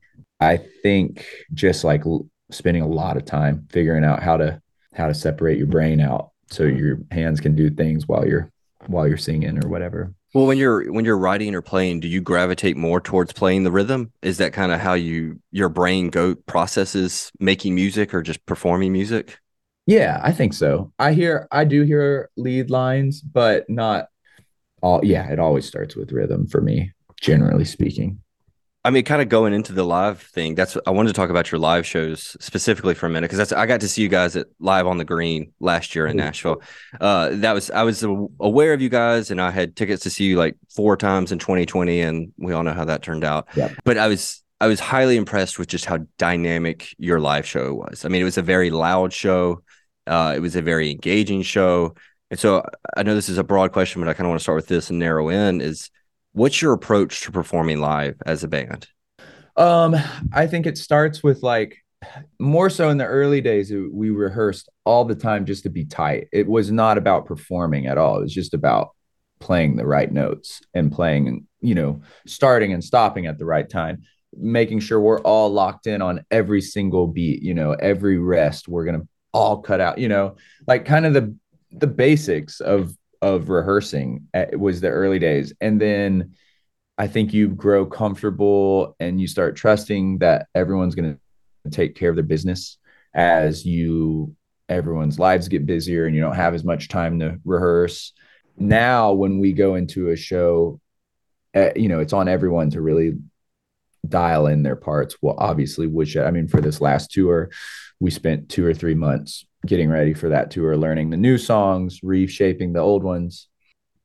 I 0.40 0.56
think 0.56 1.26
just 1.54 1.84
like 1.84 2.02
spending 2.50 2.82
a 2.82 2.88
lot 2.88 3.16
of 3.16 3.24
time 3.24 3.66
figuring 3.70 4.04
out 4.04 4.22
how 4.22 4.36
to 4.36 4.60
how 4.94 5.06
to 5.06 5.14
separate 5.14 5.58
your 5.58 5.66
brain 5.66 6.00
out 6.00 6.30
so 6.50 6.64
your 6.64 6.98
hands 7.10 7.40
can 7.40 7.54
do 7.54 7.70
things 7.70 8.06
while 8.06 8.26
you're 8.26 8.50
while 8.86 9.06
you're 9.08 9.16
singing 9.16 9.64
or 9.64 9.68
whatever. 9.68 10.12
Well, 10.34 10.46
when 10.46 10.56
you're 10.56 10.90
when 10.90 11.04
you're 11.04 11.18
writing 11.18 11.54
or 11.54 11.60
playing, 11.60 12.00
do 12.00 12.08
you 12.08 12.22
gravitate 12.22 12.76
more 12.76 13.00
towards 13.00 13.32
playing 13.32 13.64
the 13.64 13.72
rhythm? 13.72 14.12
Is 14.22 14.38
that 14.38 14.54
kind 14.54 14.72
of 14.72 14.80
how 14.80 14.94
you 14.94 15.40
your 15.50 15.68
brain 15.68 16.08
go 16.08 16.34
processes 16.34 17.30
making 17.38 17.74
music 17.74 18.14
or 18.14 18.22
just 18.22 18.44
performing 18.46 18.92
music? 18.92 19.38
Yeah, 19.86 20.20
I 20.22 20.32
think 20.32 20.54
so. 20.54 20.92
I 20.98 21.12
hear 21.12 21.48
I 21.50 21.64
do 21.64 21.82
hear 21.82 22.30
lead 22.36 22.70
lines, 22.70 23.20
but 23.20 23.68
not 23.68 24.06
all 24.82 25.04
yeah, 25.04 25.28
it 25.30 25.38
always 25.38 25.66
starts 25.66 25.96
with 25.96 26.12
rhythm 26.12 26.46
for 26.46 26.62
me, 26.62 26.92
generally 27.20 27.66
speaking. 27.66 28.18
I 28.84 28.90
mean, 28.90 29.04
kind 29.04 29.22
of 29.22 29.28
going 29.28 29.52
into 29.52 29.72
the 29.72 29.84
live 29.84 30.20
thing. 30.20 30.56
That's 30.56 30.76
I 30.86 30.90
wanted 30.90 31.10
to 31.10 31.14
talk 31.14 31.30
about 31.30 31.52
your 31.52 31.60
live 31.60 31.86
shows 31.86 32.36
specifically 32.40 32.94
for 32.94 33.06
a 33.06 33.10
minute 33.10 33.28
because 33.28 33.38
that's 33.38 33.52
I 33.52 33.66
got 33.66 33.80
to 33.80 33.88
see 33.88 34.02
you 34.02 34.08
guys 34.08 34.34
at 34.34 34.48
live 34.58 34.88
on 34.88 34.98
the 34.98 35.04
green 35.04 35.52
last 35.60 35.94
year 35.94 36.06
in 36.06 36.16
Nashville. 36.16 36.62
Uh, 37.00 37.30
that 37.32 37.52
was 37.52 37.70
I 37.70 37.84
was 37.84 38.02
aware 38.02 38.72
of 38.72 38.80
you 38.80 38.88
guys, 38.88 39.30
and 39.30 39.40
I 39.40 39.52
had 39.52 39.76
tickets 39.76 40.02
to 40.02 40.10
see 40.10 40.24
you 40.24 40.36
like 40.36 40.56
four 40.68 40.96
times 40.96 41.30
in 41.30 41.38
2020, 41.38 42.00
and 42.00 42.32
we 42.38 42.52
all 42.52 42.64
know 42.64 42.72
how 42.72 42.84
that 42.84 43.02
turned 43.02 43.22
out. 43.22 43.46
Yep. 43.54 43.72
But 43.84 43.98
I 43.98 44.08
was 44.08 44.42
I 44.60 44.66
was 44.66 44.80
highly 44.80 45.16
impressed 45.16 45.60
with 45.60 45.68
just 45.68 45.84
how 45.84 45.98
dynamic 46.18 46.92
your 46.98 47.20
live 47.20 47.46
show 47.46 47.74
was. 47.74 48.04
I 48.04 48.08
mean, 48.08 48.20
it 48.20 48.24
was 48.24 48.38
a 48.38 48.42
very 48.42 48.70
loud 48.70 49.12
show. 49.12 49.62
Uh, 50.08 50.32
it 50.34 50.40
was 50.40 50.56
a 50.56 50.62
very 50.62 50.90
engaging 50.90 51.42
show, 51.42 51.94
and 52.32 52.40
so 52.40 52.64
I 52.96 53.04
know 53.04 53.14
this 53.14 53.28
is 53.28 53.38
a 53.38 53.44
broad 53.44 53.70
question, 53.70 54.02
but 54.02 54.08
I 54.08 54.14
kind 54.14 54.26
of 54.26 54.30
want 54.30 54.40
to 54.40 54.42
start 54.42 54.56
with 54.56 54.66
this 54.66 54.90
and 54.90 54.98
narrow 54.98 55.28
in 55.28 55.60
is 55.60 55.88
What's 56.32 56.62
your 56.62 56.72
approach 56.72 57.20
to 57.22 57.32
performing 57.32 57.80
live 57.80 58.16
as 58.24 58.42
a 58.42 58.48
band? 58.48 58.88
Um, 59.56 59.94
I 60.32 60.46
think 60.46 60.66
it 60.66 60.78
starts 60.78 61.22
with 61.22 61.42
like 61.42 61.76
more 62.38 62.70
so 62.70 62.88
in 62.88 62.96
the 62.96 63.04
early 63.04 63.40
days, 63.40 63.70
we 63.70 64.10
rehearsed 64.10 64.68
all 64.84 65.04
the 65.04 65.14
time 65.14 65.44
just 65.44 65.64
to 65.64 65.70
be 65.70 65.84
tight. 65.84 66.28
It 66.32 66.48
was 66.48 66.70
not 66.72 66.98
about 66.98 67.26
performing 67.26 67.86
at 67.86 67.98
all. 67.98 68.16
It 68.16 68.22
was 68.22 68.34
just 68.34 68.54
about 68.54 68.90
playing 69.40 69.76
the 69.76 69.86
right 69.86 70.10
notes 70.10 70.62
and 70.72 70.90
playing, 70.90 71.46
you 71.60 71.74
know, 71.74 72.00
starting 72.26 72.72
and 72.72 72.82
stopping 72.82 73.26
at 73.26 73.38
the 73.38 73.44
right 73.44 73.68
time, 73.68 74.02
making 74.34 74.80
sure 74.80 75.00
we're 75.00 75.20
all 75.20 75.50
locked 75.50 75.86
in 75.86 76.00
on 76.00 76.24
every 76.30 76.62
single 76.62 77.06
beat, 77.06 77.42
you 77.42 77.52
know, 77.52 77.72
every 77.72 78.18
rest 78.18 78.68
we're 78.68 78.84
going 78.84 79.00
to 79.00 79.08
all 79.32 79.60
cut 79.60 79.80
out, 79.80 79.98
you 79.98 80.08
know, 80.08 80.36
like 80.66 80.86
kind 80.86 81.04
of 81.04 81.12
the 81.12 81.36
the 81.72 81.86
basics 81.86 82.60
of 82.60 82.94
of 83.22 83.48
rehearsing 83.48 84.26
it 84.34 84.58
was 84.58 84.80
the 84.80 84.88
early 84.88 85.18
days. 85.18 85.52
And 85.60 85.80
then 85.80 86.34
i 86.98 87.06
think 87.06 87.32
you 87.32 87.48
grow 87.48 87.86
comfortable 87.86 88.94
and 89.00 89.18
you 89.18 89.26
start 89.26 89.56
trusting 89.56 90.18
that 90.18 90.46
everyone's 90.54 90.94
going 90.94 91.18
to 91.64 91.70
take 91.70 91.94
care 91.94 92.10
of 92.10 92.16
their 92.16 92.24
business 92.24 92.76
as 93.14 93.64
you 93.64 94.36
everyone's 94.68 95.18
lives 95.18 95.48
get 95.48 95.64
busier 95.64 96.04
and 96.04 96.14
you 96.14 96.20
don't 96.20 96.36
have 96.36 96.54
as 96.54 96.64
much 96.64 96.88
time 96.88 97.18
to 97.20 97.38
rehearse. 97.44 98.12
Now 98.58 99.12
when 99.12 99.38
we 99.38 99.52
go 99.52 99.76
into 99.76 100.10
a 100.10 100.16
show 100.16 100.80
uh, 101.54 101.70
you 101.76 101.88
know 101.88 102.00
it's 102.00 102.12
on 102.12 102.28
everyone 102.28 102.70
to 102.70 102.80
really 102.82 103.18
dial 104.06 104.46
in 104.46 104.62
their 104.62 104.76
parts. 104.76 105.16
Well 105.22 105.36
obviously 105.38 105.86
which 105.86 106.16
i 106.16 106.30
mean 106.30 106.48
for 106.48 106.60
this 106.60 106.80
last 106.80 107.10
tour 107.12 107.50
we 108.00 108.10
spent 108.10 108.48
two 108.48 108.66
or 108.66 108.74
three 108.74 108.94
months 108.94 109.46
getting 109.66 109.88
ready 109.88 110.14
for 110.14 110.28
that 110.30 110.50
tour, 110.50 110.76
learning 110.76 111.10
the 111.10 111.16
new 111.16 111.38
songs, 111.38 112.00
reshaping 112.02 112.72
the 112.72 112.80
old 112.80 113.02
ones. 113.02 113.48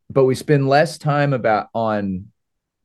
But 0.09 0.25
we 0.25 0.35
spend 0.35 0.69
less 0.69 0.97
time 0.97 1.33
about 1.33 1.67
on 1.73 2.27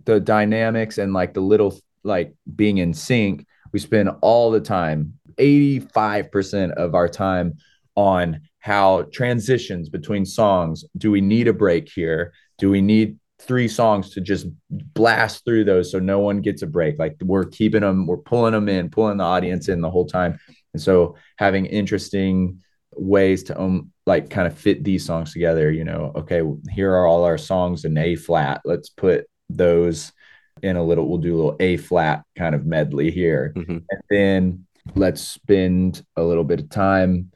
the 0.05 0.19
dynamics 0.21 0.99
and 0.99 1.13
like 1.13 1.35
the 1.35 1.41
little 1.41 1.79
like 2.03 2.35
being 2.57 2.79
in 2.79 2.95
sync. 2.95 3.47
We 3.73 3.79
spend 3.79 4.11
all 4.21 4.51
the 4.51 4.61
time, 4.61 5.19
85% 5.39 6.73
of 6.73 6.95
our 6.95 7.09
time 7.09 7.55
on 7.95 8.41
how 8.59 9.03
transitions 9.13 9.89
between 9.89 10.25
songs. 10.25 10.85
Do 10.97 11.11
we 11.11 11.21
need 11.21 11.49
a 11.49 11.53
break 11.53 11.91
here? 11.91 12.33
Do 12.59 12.71
we 12.71 12.81
need 12.81 13.19
three 13.41 13.67
songs 13.67 14.11
to 14.11 14.21
just 14.21 14.47
blast 14.71 15.45
through 15.45 15.65
those 15.65 15.91
so 15.91 15.99
no 15.99 16.21
one 16.21 16.41
gets 16.41 16.63
a 16.63 16.67
break? 16.67 16.99
Like 16.99 17.17
we're 17.23 17.45
keeping 17.45 17.81
them, 17.81 18.07
we're 18.07 18.19
pulling 18.19 18.53
them 18.53 18.69
in, 18.69 18.91
pulling 18.91 19.19
the 19.19 19.25
audience 19.25 19.69
in 19.69 19.81
the 19.81 19.91
whole 19.91 20.07
time. 20.07 20.39
And 20.75 20.83
so 20.83 21.17
having 21.37 21.67
interesting 21.67 22.63
ways 22.95 23.43
to 23.45 23.59
um 23.61 23.91
like 24.07 24.31
kind 24.31 24.47
of 24.47 24.59
fit 24.59 24.85
these 24.85 25.05
songs 25.05 25.33
together, 25.33 25.71
you 25.71 25.85
know, 25.85 26.13
okay, 26.17 26.43
here 26.71 26.93
are 26.93 27.07
all 27.07 27.25
our 27.25 27.39
songs 27.39 27.85
in 27.85 27.97
A 27.97 28.17
flat. 28.17 28.61
Let's 28.65 28.89
put 28.89 29.27
those 29.49 30.13
in 30.63 30.77
a 30.77 30.85
little, 30.85 31.09
we'll 31.09 31.19
do 31.19 31.35
a 31.35 31.37
little 31.37 31.57
A 31.61 31.77
flat 31.77 32.25
kind 32.37 32.55
of 32.55 32.67
medley 32.67 33.11
here. 33.11 33.53
Mm-hmm. 33.57 33.79
And 33.91 34.03
then 34.11 34.67
let's 34.95 35.23
spend 35.23 36.05
a 36.17 36.23
little 36.23 36.45
bit 36.45 36.61
of 36.61 36.69
time 36.69 37.31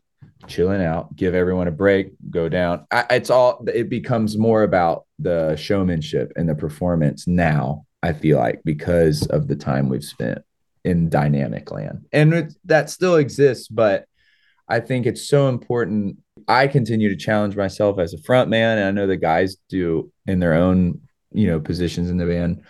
chilling 0.46 0.82
out, 0.82 1.14
give 1.16 1.34
everyone 1.34 1.68
a 1.68 1.72
break, 1.72 2.12
go 2.30 2.48
down. 2.48 2.86
I, 2.90 3.04
it's 3.10 3.30
all, 3.30 3.64
it 3.72 3.88
becomes 3.88 4.36
more 4.36 4.62
about 4.62 5.06
the 5.18 5.56
showmanship 5.56 6.32
and 6.36 6.48
the 6.48 6.54
performance 6.54 7.26
now, 7.26 7.86
I 8.02 8.12
feel 8.12 8.38
like, 8.38 8.60
because 8.64 9.26
of 9.26 9.48
the 9.48 9.56
time 9.56 9.88
we've 9.88 10.04
spent 10.04 10.38
in 10.86 11.08
dynamic 11.08 11.70
land. 11.70 12.06
And 12.12 12.32
it, 12.32 12.54
that 12.64 12.88
still 12.88 13.16
exists, 13.16 13.66
but 13.68 14.06
I 14.68 14.80
think 14.80 15.04
it's 15.04 15.28
so 15.28 15.48
important. 15.48 16.18
I 16.48 16.68
continue 16.68 17.08
to 17.08 17.16
challenge 17.16 17.56
myself 17.56 17.98
as 17.98 18.14
a 18.14 18.22
front 18.22 18.48
man, 18.48 18.78
and 18.78 18.86
I 18.86 18.90
know 18.92 19.06
the 19.06 19.16
guys 19.16 19.56
do 19.68 20.12
in 20.26 20.38
their 20.38 20.54
own, 20.54 21.00
you 21.32 21.48
know, 21.48 21.60
positions 21.60 22.08
in 22.08 22.18
the 22.18 22.26
band. 22.26 22.62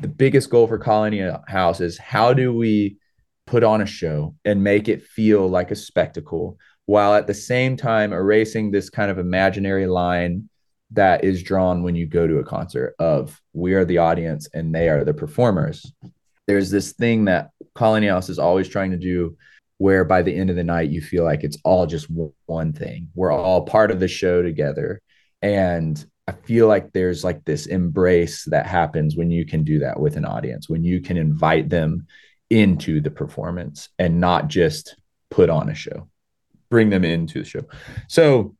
The 0.00 0.08
biggest 0.08 0.48
goal 0.48 0.68
for 0.68 0.78
Colony 0.78 1.28
House 1.48 1.80
is 1.80 1.98
how 1.98 2.32
do 2.32 2.54
we 2.54 2.98
put 3.46 3.64
on 3.64 3.80
a 3.80 3.86
show 3.86 4.36
and 4.44 4.62
make 4.62 4.88
it 4.88 5.02
feel 5.02 5.48
like 5.48 5.70
a 5.70 5.76
spectacle 5.76 6.58
while 6.84 7.14
at 7.14 7.26
the 7.26 7.34
same 7.34 7.76
time 7.76 8.12
erasing 8.12 8.70
this 8.70 8.90
kind 8.90 9.10
of 9.10 9.18
imaginary 9.18 9.86
line 9.86 10.48
that 10.92 11.24
is 11.24 11.42
drawn 11.42 11.82
when 11.82 11.96
you 11.96 12.06
go 12.06 12.26
to 12.26 12.38
a 12.38 12.44
concert 12.44 12.94
of 12.98 13.40
we 13.52 13.74
are 13.74 13.84
the 13.84 13.98
audience 13.98 14.48
and 14.54 14.74
they 14.74 14.88
are 14.88 15.04
the 15.04 15.14
performers. 15.14 15.92
There's 16.46 16.70
this 16.70 16.92
thing 16.92 17.24
that 17.24 17.50
Colony 17.76 18.08
House 18.08 18.28
is 18.28 18.38
always 18.38 18.68
trying 18.68 18.90
to 18.90 18.96
do 18.96 19.36
where 19.78 20.04
by 20.04 20.22
the 20.22 20.34
end 20.34 20.50
of 20.50 20.56
the 20.56 20.64
night 20.64 20.90
you 20.90 21.00
feel 21.00 21.24
like 21.24 21.44
it's 21.44 21.58
all 21.64 21.86
just 21.86 22.08
one 22.46 22.72
thing. 22.72 23.08
We're 23.14 23.32
all 23.32 23.66
part 23.66 23.90
of 23.90 24.00
the 24.00 24.08
show 24.08 24.42
together. 24.42 25.00
And 25.42 26.04
I 26.26 26.32
feel 26.32 26.66
like 26.66 26.92
there's 26.92 27.22
like 27.22 27.44
this 27.44 27.66
embrace 27.66 28.44
that 28.46 28.66
happens 28.66 29.16
when 29.16 29.30
you 29.30 29.46
can 29.46 29.64
do 29.64 29.80
that 29.80 30.00
with 30.00 30.16
an 30.16 30.24
audience, 30.24 30.68
when 30.68 30.82
you 30.82 31.00
can 31.00 31.16
invite 31.16 31.68
them 31.68 32.06
into 32.50 33.00
the 33.00 33.10
performance 33.10 33.88
and 33.98 34.20
not 34.20 34.48
just 34.48 34.96
put 35.30 35.50
on 35.50 35.68
a 35.68 35.74
show, 35.74 36.08
bring 36.70 36.90
them 36.90 37.04
into 37.04 37.40
the 37.40 37.48
show. 37.48 37.62
So 38.08 38.56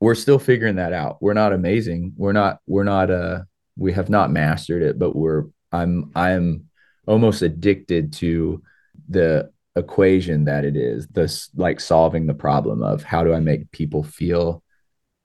we're 0.00 0.14
still 0.14 0.38
figuring 0.38 0.76
that 0.76 0.92
out. 0.92 1.18
We're 1.20 1.34
not 1.34 1.52
amazing. 1.52 2.12
We're 2.16 2.32
not, 2.32 2.58
we're 2.66 2.84
not, 2.84 3.10
uh, 3.10 3.42
we 3.76 3.92
have 3.92 4.10
not 4.10 4.30
mastered 4.30 4.82
it, 4.82 4.98
but 4.98 5.14
we're, 5.14 5.44
I'm, 5.72 6.10
I'm 6.14 6.67
almost 7.08 7.42
addicted 7.42 8.12
to 8.12 8.62
the 9.08 9.50
equation 9.76 10.44
that 10.44 10.64
it 10.64 10.76
is 10.76 11.06
this 11.08 11.50
like 11.56 11.80
solving 11.80 12.26
the 12.26 12.34
problem 12.34 12.82
of 12.82 13.02
how 13.02 13.24
do 13.24 13.32
i 13.32 13.40
make 13.40 13.70
people 13.70 14.02
feel 14.02 14.62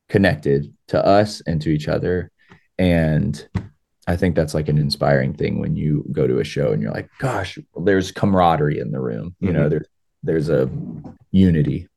connected 0.10 0.74
to 0.88 1.04
us 1.06 1.42
and 1.42 1.62
to 1.62 1.70
each 1.70 1.88
other 1.88 2.32
and 2.78 3.48
i 4.08 4.16
think 4.16 4.36
that's 4.36 4.54
like 4.54 4.70
an 4.70 4.78
inspiring 4.78 5.34
thing 5.34 5.60
when 5.60 5.76
you 5.76 6.06
go 6.12 6.28
to 6.28 6.40
a 6.40 6.44
show 6.44 6.72
and 6.72 6.82
you're 6.82 6.94
like 6.94 7.10
gosh 7.20 7.58
there's 7.84 8.12
camaraderie 8.12 8.80
in 8.80 8.92
the 8.92 9.00
room 9.00 9.36
you 9.40 9.50
mm-hmm. 9.50 9.58
know 9.58 9.70
there's 9.70 9.88
there's 10.22 10.50
a 10.50 10.70
unity 11.32 11.88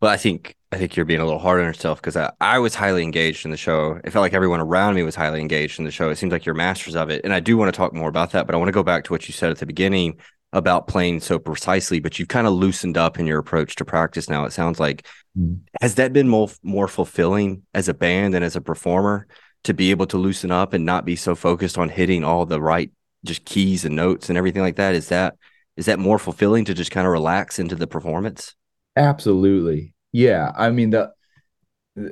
well 0.00 0.12
i 0.12 0.16
think 0.16 0.54
i 0.74 0.78
think 0.78 0.96
you're 0.96 1.04
being 1.04 1.20
a 1.20 1.24
little 1.24 1.38
hard 1.38 1.60
on 1.60 1.66
yourself 1.66 2.00
because 2.00 2.16
I, 2.16 2.32
I 2.40 2.58
was 2.58 2.74
highly 2.74 3.02
engaged 3.02 3.44
in 3.44 3.50
the 3.50 3.56
show 3.56 4.00
it 4.04 4.10
felt 4.10 4.22
like 4.22 4.34
everyone 4.34 4.60
around 4.60 4.94
me 4.94 5.02
was 5.02 5.14
highly 5.14 5.40
engaged 5.40 5.78
in 5.78 5.84
the 5.84 5.90
show 5.90 6.10
it 6.10 6.16
seems 6.16 6.32
like 6.32 6.44
you're 6.44 6.54
masters 6.54 6.96
of 6.96 7.10
it 7.10 7.22
and 7.24 7.32
i 7.32 7.40
do 7.40 7.56
want 7.56 7.72
to 7.72 7.76
talk 7.76 7.94
more 7.94 8.08
about 8.08 8.32
that 8.32 8.46
but 8.46 8.54
i 8.54 8.58
want 8.58 8.68
to 8.68 8.72
go 8.72 8.82
back 8.82 9.04
to 9.04 9.12
what 9.12 9.28
you 9.28 9.32
said 9.32 9.50
at 9.50 9.58
the 9.58 9.66
beginning 9.66 10.18
about 10.54 10.86
playing 10.86 11.18
so 11.18 11.38
precisely, 11.38 11.98
but 11.98 12.18
you've 12.18 12.28
kind 12.28 12.46
of 12.46 12.52
loosened 12.52 12.96
up 12.96 13.18
in 13.18 13.26
your 13.26 13.40
approach 13.40 13.74
to 13.74 13.84
practice 13.84 14.30
now. 14.30 14.44
It 14.44 14.52
sounds 14.52 14.78
like 14.78 15.04
mm. 15.36 15.58
has 15.82 15.96
that 15.96 16.12
been 16.12 16.28
more 16.28 16.48
more 16.62 16.86
fulfilling 16.86 17.62
as 17.74 17.88
a 17.88 17.94
band 17.94 18.34
and 18.34 18.44
as 18.44 18.54
a 18.54 18.60
performer 18.60 19.26
to 19.64 19.74
be 19.74 19.90
able 19.90 20.06
to 20.06 20.16
loosen 20.16 20.52
up 20.52 20.72
and 20.72 20.86
not 20.86 21.04
be 21.04 21.16
so 21.16 21.34
focused 21.34 21.76
on 21.76 21.88
hitting 21.88 22.22
all 22.22 22.46
the 22.46 22.62
right 22.62 22.92
just 23.24 23.44
keys 23.44 23.84
and 23.84 23.96
notes 23.96 24.28
and 24.28 24.38
everything 24.38 24.62
like 24.62 24.76
that? 24.76 24.94
Is 24.94 25.08
that 25.08 25.36
is 25.76 25.86
that 25.86 25.98
more 25.98 26.20
fulfilling 26.20 26.64
to 26.66 26.74
just 26.74 26.92
kind 26.92 27.06
of 27.06 27.12
relax 27.12 27.58
into 27.58 27.74
the 27.74 27.88
performance? 27.88 28.54
Absolutely. 28.94 29.93
Yeah. 30.14 30.52
I 30.56 30.70
mean 30.70 30.90
the 30.90 31.12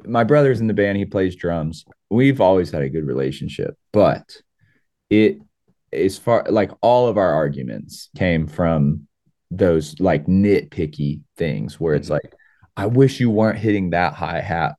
my 0.04 0.24
brother's 0.24 0.60
in 0.60 0.66
the 0.66 0.74
band, 0.74 0.98
he 0.98 1.04
plays 1.04 1.34
drums. 1.34 1.84
We've 2.10 2.40
always 2.40 2.70
had 2.70 2.82
a 2.82 2.90
good 2.90 3.06
relationship, 3.06 3.76
but 3.92 4.36
it 5.08 5.38
as 5.92 6.18
far 6.18 6.44
like 6.48 6.70
all 6.80 7.06
of 7.08 7.18
our 7.18 7.32
arguments 7.32 8.08
came 8.16 8.46
from 8.46 9.06
those 9.50 9.98
like 10.00 10.26
nitpicky 10.26 11.20
things 11.36 11.78
where 11.78 11.94
it's 11.94 12.06
mm-hmm. 12.06 12.14
like 12.14 12.34
i 12.76 12.86
wish 12.86 13.20
you 13.20 13.28
weren't 13.30 13.58
hitting 13.58 13.90
that 13.90 14.14
hi 14.14 14.40
hat 14.40 14.76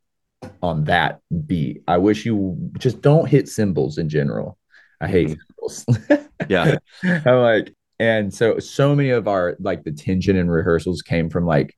on 0.62 0.84
that 0.86 1.20
beat 1.46 1.84
i 1.88 1.98
wish 1.98 2.26
you 2.26 2.58
just 2.80 3.02
don't 3.02 3.30
hit 3.30 3.48
cymbals 3.48 3.98
in 3.98 4.10
general 4.10 4.58
i 5.00 5.08
hate 5.08 5.30
mm-hmm. 5.30 5.68
cymbals 5.68 6.30
yeah 6.50 6.78
i'm 7.04 7.42
like 7.42 7.76
and 8.00 8.34
so 8.34 8.58
so 8.58 8.96
many 8.96 9.12
of 9.12 9.28
our 9.28 9.56
like 9.60 9.84
the 9.84 9.92
tension 9.92 10.36
and 10.36 10.52
rehearsals 10.52 11.04
came 11.04 11.30
from 11.30 11.46
like 11.46 11.76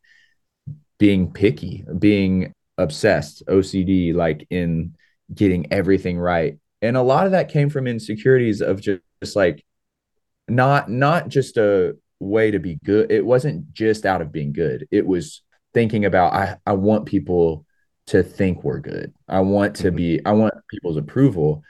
being 0.98 1.32
picky 1.32 1.86
being 2.00 2.54
obsessed 2.78 3.44
ocd 3.48 4.14
like 4.14 4.48
in 4.50 4.94
getting 5.34 5.72
everything 5.72 6.20
right. 6.20 6.58
And 6.82 6.98
a 6.98 7.02
lot 7.02 7.26
of 7.26 7.32
that 7.32 7.50
came 7.50 7.70
from 7.70 7.88
insecurities 7.88 8.62
of 8.62 8.82
just, 8.82 9.02
just 9.24 9.36
like 9.36 9.66
not 10.48 10.90
not 10.90 11.30
just 11.30 11.58
a 11.58 11.98
way 12.20 12.52
to 12.52 12.60
be 12.60 12.76
good. 12.84 13.12
It 13.12 13.26
wasn't 13.26 13.74
just 13.74 14.06
out 14.06 14.22
of 14.22 14.32
being 14.32 14.54
good. 14.54 14.88
It 14.92 15.06
was 15.06 15.42
thinking 15.74 16.06
about 16.06 16.32
i 16.32 16.56
i 16.66 16.72
want 16.72 17.06
people 17.06 17.66
to 18.08 18.24
think 18.24 18.64
we're 18.64 18.80
good. 18.80 19.14
I 19.28 19.42
want 19.42 19.76
to 19.78 19.88
mm-hmm. 19.88 19.96
be 19.96 20.26
i 20.26 20.32
want 20.32 20.54
people's 20.70 20.98
approval. 20.98 21.64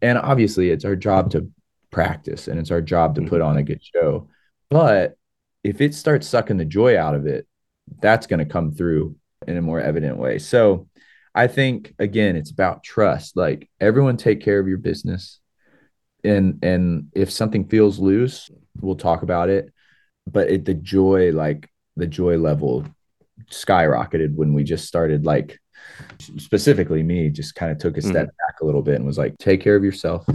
And 0.00 0.18
obviously 0.18 0.70
it's 0.70 0.84
our 0.84 0.96
job 0.96 1.30
to 1.32 1.50
practice 1.90 2.46
and 2.46 2.60
it's 2.60 2.70
our 2.70 2.82
job 2.82 3.14
to 3.16 3.22
put 3.22 3.40
mm-hmm. 3.40 3.48
on 3.48 3.56
a 3.56 3.62
good 3.62 3.82
show. 3.82 4.28
But 4.70 5.16
if 5.64 5.80
it 5.80 5.94
starts 5.94 6.28
sucking 6.28 6.58
the 6.58 6.64
joy 6.64 6.98
out 6.98 7.14
of 7.14 7.26
it 7.26 7.46
that's 8.00 8.26
going 8.26 8.38
to 8.38 8.44
come 8.44 8.72
through 8.72 9.16
in 9.46 9.56
a 9.56 9.62
more 9.62 9.80
evident 9.80 10.16
way 10.16 10.38
so 10.38 10.86
I 11.38 11.46
think 11.46 11.94
again, 12.00 12.34
it's 12.34 12.50
about 12.50 12.82
trust. 12.82 13.36
Like 13.36 13.70
everyone 13.80 14.16
take 14.16 14.40
care 14.40 14.58
of 14.58 14.66
your 14.66 14.78
business. 14.78 15.38
And 16.24 16.58
and 16.64 17.10
if 17.14 17.30
something 17.30 17.68
feels 17.68 18.00
loose, 18.00 18.50
we'll 18.80 18.96
talk 18.96 19.22
about 19.22 19.48
it. 19.48 19.72
But 20.26 20.50
it 20.50 20.64
the 20.64 20.74
joy, 20.74 21.30
like 21.30 21.70
the 21.96 22.08
joy 22.08 22.38
level 22.38 22.84
skyrocketed 23.52 24.34
when 24.34 24.52
we 24.52 24.64
just 24.64 24.86
started 24.86 25.24
like 25.24 25.60
specifically 26.38 27.04
me 27.04 27.30
just 27.30 27.54
kind 27.54 27.70
of 27.70 27.78
took 27.78 27.96
a 27.96 28.02
step 28.02 28.26
mm-hmm. 28.26 28.46
back 28.48 28.60
a 28.60 28.64
little 28.64 28.82
bit 28.82 28.96
and 28.96 29.06
was 29.06 29.16
like 29.16 29.38
take 29.38 29.60
care 29.60 29.76
of 29.76 29.84
yourself 29.84 30.26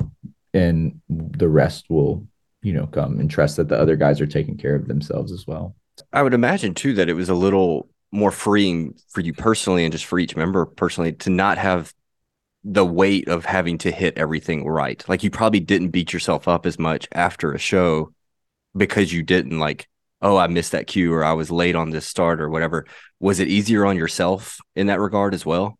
and 0.54 1.02
the 1.10 1.50
rest 1.50 1.90
will 1.90 2.26
you 2.62 2.72
know 2.72 2.88
come 2.88 3.20
and 3.20 3.30
trust 3.30 3.58
that 3.58 3.68
the 3.68 3.78
other 3.78 3.98
guys 3.98 4.22
are 4.22 4.26
taking 4.26 4.58
care 4.58 4.74
of 4.74 4.88
themselves 4.88 5.34
as 5.34 5.46
well 5.46 5.76
i 6.12 6.22
would 6.22 6.34
imagine 6.34 6.74
too 6.74 6.94
that 6.94 7.10
it 7.10 7.14
was 7.14 7.30
a 7.30 7.36
little 7.36 7.88
more 8.12 8.32
freeing 8.32 8.94
for 9.10 9.22
you 9.22 9.34
personally 9.34 9.84
and 9.84 9.92
just 9.92 10.06
for 10.06 10.20
each 10.20 10.36
member 10.36 10.66
personally 10.66 11.12
to 11.14 11.30
not 11.30 11.58
have 11.58 11.94
the 12.64 12.86
weight 12.86 13.28
of 13.28 13.44
having 13.44 13.78
to 13.80 13.92
hit 13.92 14.18
everything 14.18 14.66
right. 14.66 15.04
Like 15.10 15.24
you 15.24 15.30
probably 15.30 15.60
didn't 15.60 15.90
beat 15.90 16.14
yourself 16.14 16.48
up 16.48 16.66
as 16.66 16.80
much 16.80 17.08
after 17.12 17.54
a 17.54 17.60
show 17.60 18.14
because 18.76 19.12
you 19.12 19.24
didn't 19.24 19.60
like, 19.60 19.88
oh, 20.22 20.38
I 20.38 20.48
missed 20.48 20.72
that 20.72 20.88
cue 20.88 21.14
or 21.14 21.26
I 21.26 21.34
was 21.34 21.52
late 21.52 21.76
on 21.76 21.90
this 21.90 22.08
start 22.08 22.40
or 22.40 22.50
whatever. 22.50 22.86
Was 23.20 23.40
it 23.40 23.50
easier 23.50 23.86
on 23.86 23.98
yourself 23.98 24.60
in 24.76 24.88
that 24.88 25.02
regard 25.02 25.34
as 25.34 25.46
well? 25.46 25.78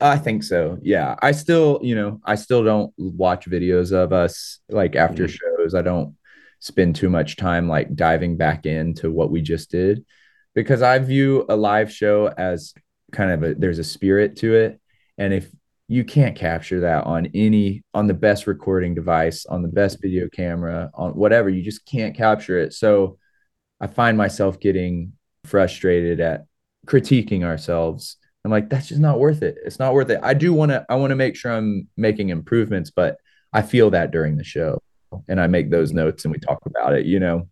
I 0.00 0.16
think 0.16 0.42
so. 0.42 0.78
Yeah. 0.82 1.16
I 1.20 1.32
still, 1.32 1.80
you 1.82 1.94
know, 1.94 2.20
I 2.24 2.36
still 2.36 2.64
don't 2.64 2.92
watch 2.96 3.46
videos 3.46 3.92
of 3.92 4.12
us 4.12 4.60
like 4.68 4.96
after 4.96 5.24
mm-hmm. 5.24 5.62
shows. 5.62 5.74
I 5.74 5.82
don't 5.82 6.16
spend 6.62 6.94
too 6.94 7.10
much 7.10 7.34
time 7.34 7.68
like 7.68 7.92
diving 7.96 8.36
back 8.36 8.66
into 8.66 9.10
what 9.10 9.32
we 9.32 9.42
just 9.42 9.68
did 9.68 10.04
because 10.54 10.80
I 10.80 10.96
view 11.00 11.44
a 11.48 11.56
live 11.56 11.90
show 11.90 12.28
as 12.28 12.72
kind 13.10 13.32
of 13.32 13.42
a 13.42 13.54
there's 13.56 13.80
a 13.80 13.84
spirit 13.84 14.36
to 14.36 14.54
it. 14.54 14.80
And 15.18 15.34
if 15.34 15.50
you 15.88 16.04
can't 16.04 16.36
capture 16.36 16.80
that 16.80 17.04
on 17.04 17.26
any 17.34 17.82
on 17.92 18.06
the 18.06 18.14
best 18.14 18.46
recording 18.46 18.94
device, 18.94 19.44
on 19.44 19.62
the 19.62 19.68
best 19.68 20.00
video 20.00 20.28
camera, 20.28 20.92
on 20.94 21.16
whatever, 21.16 21.48
you 21.48 21.62
just 21.64 21.84
can't 21.84 22.16
capture 22.16 22.58
it. 22.58 22.72
So 22.74 23.18
I 23.80 23.88
find 23.88 24.16
myself 24.16 24.60
getting 24.60 25.14
frustrated 25.44 26.20
at 26.20 26.44
critiquing 26.86 27.42
ourselves. 27.42 28.18
I'm 28.44 28.52
like, 28.52 28.70
that's 28.70 28.88
just 28.88 29.00
not 29.00 29.18
worth 29.18 29.42
it. 29.42 29.56
It's 29.64 29.80
not 29.80 29.94
worth 29.94 30.10
it. 30.10 30.20
I 30.22 30.34
do 30.34 30.52
want 30.52 30.70
to, 30.70 30.86
I 30.88 30.94
want 30.94 31.10
to 31.10 31.16
make 31.16 31.34
sure 31.34 31.52
I'm 31.52 31.88
making 31.96 32.28
improvements, 32.28 32.90
but 32.90 33.16
I 33.52 33.62
feel 33.62 33.90
that 33.90 34.12
during 34.12 34.36
the 34.36 34.44
show 34.44 34.80
and 35.28 35.40
I 35.40 35.46
make 35.46 35.70
those 35.70 35.92
notes 35.92 36.24
and 36.24 36.32
we 36.32 36.38
talk 36.38 36.60
about 36.66 36.94
it, 36.94 37.06
you 37.06 37.20
know, 37.20 37.48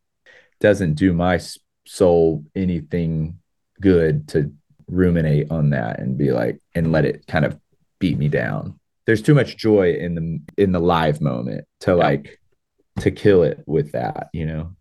doesn't 0.60 0.94
do 0.94 1.12
my 1.12 1.40
soul 1.86 2.44
anything 2.54 3.38
good 3.80 4.28
to 4.28 4.52
ruminate 4.88 5.50
on 5.50 5.70
that 5.70 6.00
and 6.00 6.18
be 6.18 6.32
like 6.32 6.60
and 6.74 6.92
let 6.92 7.04
it 7.04 7.26
kind 7.26 7.44
of 7.44 7.58
beat 7.98 8.18
me 8.18 8.28
down. 8.28 8.78
There's 9.06 9.22
too 9.22 9.34
much 9.34 9.56
joy 9.56 9.94
in 9.94 10.14
the 10.14 10.62
in 10.62 10.72
the 10.72 10.80
live 10.80 11.20
moment 11.20 11.64
to 11.80 11.94
like 11.94 12.38
to 13.00 13.10
kill 13.10 13.42
it 13.42 13.62
with 13.66 13.92
that 13.92 14.28
you 14.32 14.46
know? 14.46 14.74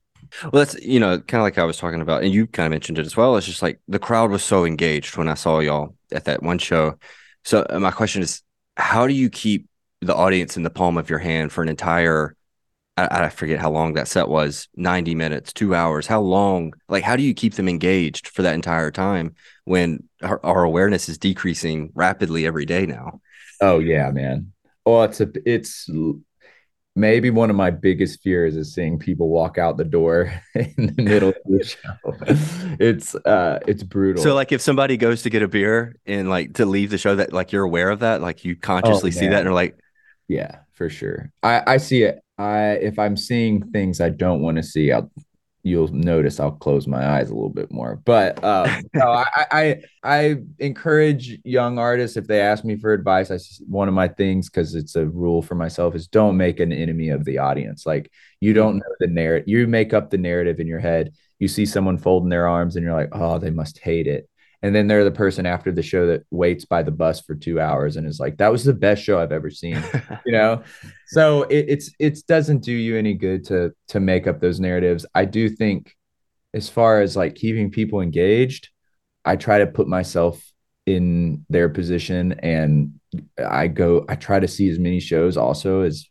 Well 0.44 0.64
that's 0.64 0.80
you 0.84 1.00
know 1.00 1.20
kind 1.20 1.42
of 1.42 1.46
like 1.46 1.58
i 1.58 1.64
was 1.64 1.78
talking 1.78 2.02
about 2.02 2.24
and 2.24 2.32
you 2.32 2.46
kind 2.46 2.68
of 2.68 2.72
mentioned 2.72 3.00
it 3.00 3.06
as 3.06 3.18
well 3.18 3.36
it's 3.36 3.48
just 3.48 3.64
like 3.64 3.80
the 3.88 3.98
crowd 3.98 4.30
was 4.30 4.44
so 4.44 4.64
engaged 4.64 5.18
when 5.18 5.28
i 5.28 5.34
saw 5.34 5.60
y'all 5.60 5.96
at 6.12 6.26
that 6.26 6.44
one 6.44 6.60
show. 6.60 6.98
So 7.44 7.66
uh, 7.70 7.80
my 7.80 7.92
question 7.92 8.22
is 8.22 8.42
how 8.78 9.08
do 9.08 9.14
you 9.14 9.30
keep 9.30 9.68
the 10.02 10.16
audience 10.16 10.56
in 10.56 10.64
the 10.64 10.70
palm 10.70 10.98
of 10.98 11.10
your 11.10 11.20
hand 11.20 11.52
for 11.52 11.62
an 11.62 11.70
entire 11.70 12.36
I, 13.08 13.26
I 13.26 13.30
forget 13.30 13.60
how 13.60 13.72
long 13.72 13.94
that 13.94 14.08
set 14.08 14.28
was 14.28 14.68
90 14.76 15.16
minutes, 15.16 15.54
two 15.54 15.76
hours. 15.76 16.08
How 16.08 16.22
long? 16.22 16.74
Like, 16.88 17.04
how 17.04 17.16
do 17.16 17.24
you 17.24 17.34
keep 17.34 17.54
them 17.54 17.70
engaged 17.70 18.28
for 18.28 18.42
that 18.42 18.56
entire 18.56 18.92
time 18.92 19.36
when 19.66 20.04
our, 20.22 20.40
our 20.44 20.64
awareness 20.64 21.10
is 21.10 21.18
decreasing 21.18 21.92
rapidly 21.94 22.46
every 22.46 22.66
day 22.66 22.86
now? 22.86 23.22
Oh, 23.62 23.80
yeah, 23.80 24.12
man. 24.12 24.52
Oh, 24.86 25.04
it's 25.04 25.22
a, 25.22 25.30
it's, 25.46 25.90
maybe 26.96 27.30
one 27.30 27.50
of 27.50 27.56
my 27.56 27.72
biggest 27.72 28.22
fears 28.22 28.56
is 28.56 28.74
seeing 28.74 29.00
people 29.00 29.30
walk 29.30 29.58
out 29.58 29.78
the 29.78 29.86
door 29.86 30.32
in 30.56 30.94
the 30.96 31.02
middle 31.02 31.30
of 31.30 31.36
the 31.46 31.64
show. 31.64 32.76
It's 32.80 33.16
uh 33.16 33.60
it's 33.68 33.84
brutal. 33.84 34.24
So 34.24 34.34
like 34.34 34.52
if 34.52 34.62
somebody 34.62 34.98
goes 34.98 35.24
to 35.24 35.30
get 35.30 35.42
a 35.42 35.48
beer 35.48 35.96
and 36.06 36.30
like 36.30 36.54
to 36.56 36.66
leave 36.66 36.92
the 36.92 36.98
show 36.98 37.16
that 37.16 37.34
like 37.34 37.52
you're 37.52 37.64
aware 37.64 37.90
of 37.90 38.00
that, 38.00 38.22
like 38.22 38.46
you 38.46 38.56
consciously 38.56 39.10
oh, 39.10 39.14
see 39.14 39.28
that 39.28 39.40
and 39.40 39.50
are 39.50 39.54
like 39.54 39.78
Yeah, 40.28 40.60
for 40.74 40.90
sure. 40.90 41.32
I 41.44 41.64
I 41.66 41.78
see 41.78 42.04
it 42.04 42.22
I 42.40 42.72
if 42.82 42.98
I'm 42.98 43.18
seeing 43.18 43.70
things 43.72 44.00
I 44.00 44.10
don't 44.10 44.42
want 44.42 44.58
to 44.58 44.64
see, 44.64 44.92
I'll 44.92 45.12
you'll 45.64 45.90
notice 45.90 46.40
I'll 46.40 46.54
close 46.54 46.88
my 46.88 47.06
eyes 47.06 47.30
a 47.30 47.34
little 47.34 47.50
bit 47.50 47.70
more. 47.70 47.98
But 48.06 48.42
um, 48.44 48.82
no, 48.94 49.12
I, 49.12 49.46
I 49.52 49.82
I 50.04 50.38
encourage 50.58 51.38
young 51.44 51.78
artists 51.78 52.16
if 52.16 52.28
they 52.28 52.40
ask 52.40 52.64
me 52.64 52.78
for 52.78 52.94
advice. 52.94 53.30
I 53.30 53.40
one 53.68 53.90
of 53.90 53.94
my 53.94 54.08
things 54.08 54.50
because 54.50 54.74
it's 54.74 54.96
a 54.96 55.06
rule 55.06 55.42
for 55.42 55.56
myself 55.56 55.96
is 55.96 56.08
don't 56.08 56.38
make 56.38 56.62
an 56.62 56.72
enemy 56.72 57.10
of 57.10 57.26
the 57.26 57.40
audience. 57.40 57.86
Like 57.86 58.10
you 58.40 58.54
don't 58.54 58.78
know 58.78 58.96
the 59.00 59.08
narrative. 59.08 59.50
You 59.50 59.68
make 59.68 59.94
up 59.94 60.10
the 60.10 60.18
narrative 60.18 60.62
in 60.62 60.68
your 60.68 60.80
head. 60.80 61.14
You 61.40 61.50
see 61.50 61.66
someone 61.66 61.98
folding 61.98 62.30
their 62.30 62.48
arms 62.48 62.76
and 62.76 62.84
you're 62.84 62.96
like, 62.96 63.10
oh, 63.12 63.38
they 63.38 63.50
must 63.50 63.80
hate 63.80 64.08
it 64.08 64.29
and 64.62 64.76
then 64.76 64.88
they're 64.88 65.04
the 65.04 65.12
person 65.12 65.46
after 65.46 65.72
the 65.72 65.82
show 65.82 66.08
that 66.08 66.24
waits 66.32 66.66
by 66.66 66.84
the 66.84 66.92
bus 66.92 67.22
for 67.22 67.36
two 67.36 67.60
hours 67.60 67.96
and 67.96 68.06
is 68.06 68.20
like 68.20 68.38
that 68.38 68.52
was 68.52 68.64
the 68.64 68.74
best 68.74 69.04
show 69.04 69.20
i've 69.20 69.32
ever 69.32 69.50
seen 69.50 69.82
you 70.26 70.32
know? 70.32 70.64
So 71.08 71.44
it, 71.44 71.66
it's 71.70 71.92
it 72.00 72.20
doesn't 72.28 72.64
do 72.64 72.72
you 72.72 72.98
any 72.98 73.14
good 73.14 73.46
to 73.46 73.74
to 73.90 74.00
make 74.00 74.28
up 74.28 74.40
those 74.40 74.60
narratives. 74.60 75.06
I 75.16 75.26
do 75.26 75.50
think 75.50 75.96
as 76.54 76.70
far 76.70 77.02
as 77.02 77.16
like 77.16 77.36
keeping 77.36 77.70
people 77.70 78.02
engaged 78.02 78.70
i 79.24 79.36
try 79.36 79.60
to 79.60 79.68
put 79.68 79.88
myself 79.88 80.44
in 80.86 81.46
their 81.50 81.70
position 81.70 82.34
and 82.40 83.00
i 83.48 83.68
go 83.68 84.04
i 84.10 84.16
try 84.16 84.40
to 84.40 84.48
see 84.48 84.68
as 84.70 84.80
many 84.80 85.00
shows 85.00 85.38
also 85.38 85.82
as 85.82 86.08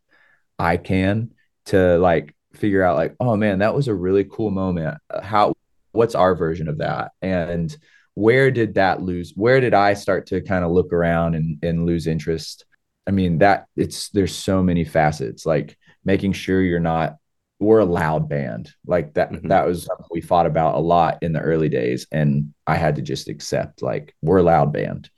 i 0.61 0.77
can 0.77 1.31
to 1.65 1.99
like 1.99 2.35
figure 2.55 2.83
out 2.83 2.97
like 2.97 3.15
oh 3.19 3.37
man 3.37 3.59
that 3.59 3.75
was 3.75 3.89
a 3.89 3.95
really 3.95 4.25
cool 4.25 4.51
moment. 4.51 4.99
How 5.23 5.55
what's 5.93 6.15
our 6.15 6.35
version 6.35 6.69
of 6.69 6.79
that? 6.79 7.13
And 7.23 7.77
where 8.19 8.51
did 8.51 8.75
that 8.75 9.01
lose 9.01 9.33
where 9.37 9.61
did 9.61 9.73
i 9.73 9.95
start 9.95 10.27
to 10.27 10.41
kind 10.41 10.65
of 10.65 10.73
look 10.73 10.93
around 10.93 11.37
and, 11.37 11.63
and 11.63 11.87
lose 11.87 12.09
interest 12.09 12.65
i 13.07 13.13
mean 13.13 13.39
that 13.39 13.67
it's 13.77 14.09
there's 14.09 14.35
so 14.35 14.61
many 14.61 14.85
facets 14.85 15.47
like 15.47 15.79
making 16.05 16.33
sure 16.33 16.61
you're 16.61 16.81
not 16.81 17.17
we're 17.61 17.79
a 17.79 17.85
loud 17.85 18.29
band 18.29 18.73
like 18.85 19.15
that 19.15 19.31
mm-hmm. 19.31 19.47
that 19.47 19.65
was 19.65 19.85
something 19.85 20.07
we 20.11 20.21
fought 20.21 20.47
about 20.47 20.75
a 20.75 20.81
lot 20.81 21.19
in 21.23 21.33
the 21.33 21.39
early 21.39 21.69
days 21.69 22.09
and 22.11 22.53
i 22.67 22.75
had 22.75 22.97
to 22.97 23.03
just 23.03 23.29
accept 23.29 23.83
like 23.83 24.13
we're 24.21 24.39
a 24.39 24.43
loud 24.43 24.73
band 24.73 25.09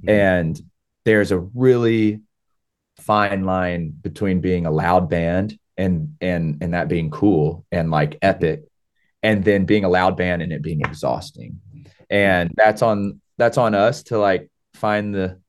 mm-hmm. 0.00 0.08
and 0.08 0.58
there's 1.04 1.32
a 1.32 1.38
really 1.38 2.22
fine 2.96 3.44
line 3.44 3.92
between 4.00 4.40
being 4.40 4.64
a 4.64 4.70
loud 4.70 5.10
band 5.10 5.58
and 5.76 6.16
and 6.22 6.56
and 6.62 6.72
that 6.72 6.88
being 6.88 7.10
cool 7.10 7.66
and 7.70 7.90
like 7.90 8.16
epic 8.22 8.62
and 9.22 9.44
then 9.44 9.66
being 9.66 9.84
a 9.84 9.90
loud 9.90 10.16
band 10.16 10.40
and 10.40 10.52
it 10.52 10.62
being 10.62 10.80
exhausting 10.80 11.60
and 12.10 12.50
that's 12.56 12.82
on 12.82 13.20
that's 13.38 13.58
on 13.58 13.74
us 13.74 14.02
to 14.04 14.18
like 14.18 14.50
find 14.74 15.14
the 15.14 15.40